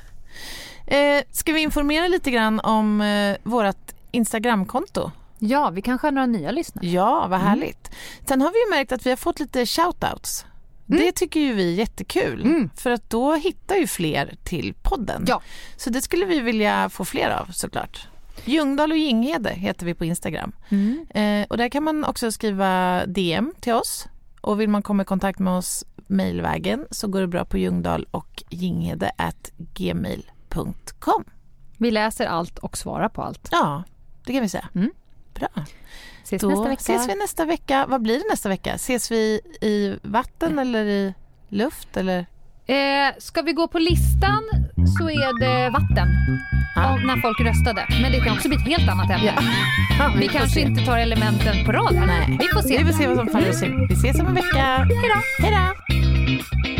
Eh, 0.86 1.22
ska 1.30 1.52
vi 1.52 1.60
informera 1.60 2.08
lite 2.08 2.30
grann 2.30 2.60
om 2.60 3.00
eh, 3.00 3.36
vårt 3.42 3.92
Instagramkonto? 4.10 5.10
Ja, 5.38 5.70
vi 5.70 5.82
kanske 5.82 6.06
har 6.06 6.12
några 6.12 6.26
nya 6.26 6.50
lyssnare. 6.50 6.86
Ja, 6.86 7.18
Mm. 7.18 7.30
vad 7.30 7.40
härligt. 7.40 7.90
Sen 8.28 8.40
har 8.42 8.50
vi 8.52 8.58
ju 8.58 8.78
märkt 8.78 8.92
att 8.92 9.06
vi 9.06 9.10
har 9.10 9.16
fått 9.16 9.40
lite 9.40 9.66
shoutouts. 9.66 10.46
Det 10.98 11.12
tycker 11.12 11.40
ju 11.40 11.52
vi 11.52 11.72
är 11.72 11.74
jättekul. 11.74 12.68
För 12.76 12.90
att 12.90 13.10
då 13.10 13.34
hittar 13.34 13.76
ju 13.76 13.86
fler 13.86 14.34
till 14.44 14.74
podden. 14.82 15.24
Ja. 15.28 15.42
Så 15.76 15.90
det 15.90 16.02
skulle 16.02 16.24
vi 16.24 16.40
vilja 16.40 16.88
få 16.88 17.04
fler 17.04 17.30
av 17.30 17.46
såklart. 17.52 18.08
Ljungdahl 18.44 18.92
och 18.92 18.98
Ginghede 18.98 19.50
heter 19.50 19.86
vi 19.86 19.94
på 19.94 20.04
Instagram. 20.04 20.52
Eh, 21.10 21.46
och 21.48 21.56
där 21.56 21.68
kan 21.68 21.82
man 21.82 22.04
också 22.04 22.32
skriva 22.32 23.02
DM 23.06 23.54
till 23.60 23.72
oss. 23.72 24.06
Och 24.40 24.60
vill 24.60 24.68
man 24.68 24.82
komma 24.82 25.02
i 25.02 25.06
kontakt 25.06 25.38
med 25.38 25.52
oss 25.52 25.84
mejlvägen 26.06 26.86
så 26.90 27.08
går 27.08 27.20
det 27.20 27.26
bra 27.26 27.44
på 27.44 27.58
ljungdahl 27.58 28.06
och 28.10 28.42
ginghede 28.50 29.10
at 29.16 29.52
gmail.com. 29.56 31.24
Vi 31.78 31.90
läser 31.90 32.26
allt 32.26 32.58
och 32.58 32.76
svarar 32.76 33.08
på 33.08 33.22
allt. 33.22 33.48
Ja, 33.52 33.82
det 34.26 34.32
kan 34.32 34.42
vi 34.42 34.48
säga. 34.48 34.68
Mm. 34.74 34.90
Bra. 35.34 35.48
Ses 36.22 36.42
Då 36.42 36.48
nästa 36.48 36.68
vecka. 36.68 36.80
ses 36.80 37.08
vi 37.08 37.14
nästa 37.14 37.44
vecka. 37.44 37.86
Vad 37.88 38.02
blir 38.02 38.18
det 38.18 38.24
nästa 38.30 38.48
vecka? 38.48 38.74
Ses 38.74 39.10
vi 39.10 39.40
i 39.60 39.98
vatten 40.02 40.58
eller 40.58 40.84
i 40.84 41.14
luft? 41.48 41.96
Eller? 41.96 42.26
Eh, 42.66 43.14
ska 43.18 43.42
vi 43.42 43.52
gå 43.52 43.68
på 43.68 43.78
listan 43.78 44.42
så 44.98 45.10
är 45.10 45.40
det 45.40 45.70
vatten. 45.70 46.08
Om, 46.76 47.06
när 47.06 47.20
folk 47.20 47.40
röstade. 47.40 47.86
Men 48.02 48.12
det 48.12 48.20
kan 48.20 48.32
också 48.36 48.48
bli 48.48 48.56
ett 48.56 48.66
helt 48.78 48.88
annat 48.90 49.10
ämne. 49.10 49.34
Ja, 49.98 50.12
Vi 50.16 50.28
får 50.28 50.32
kanske 50.38 50.54
se. 50.54 50.60
inte 50.60 50.84
tar 50.84 50.98
elementen 50.98 51.64
på 51.66 51.72
rad. 51.72 51.94
Nej. 52.06 52.38
Vi 52.40 52.48
får 52.48 52.62
se. 52.62 52.78
Vi 52.78 52.84
får 52.84 52.92
se 52.98 53.06
vad 53.06 53.16
som 53.16 53.26
faller 53.26 53.50
oss 53.50 53.62
in. 53.62 53.86
Vi 53.88 53.94
ses 53.94 54.20
om 54.20 54.26
en 54.26 54.34
vecka. 54.34 54.86
Hej 55.42 55.50
då! 55.50 56.79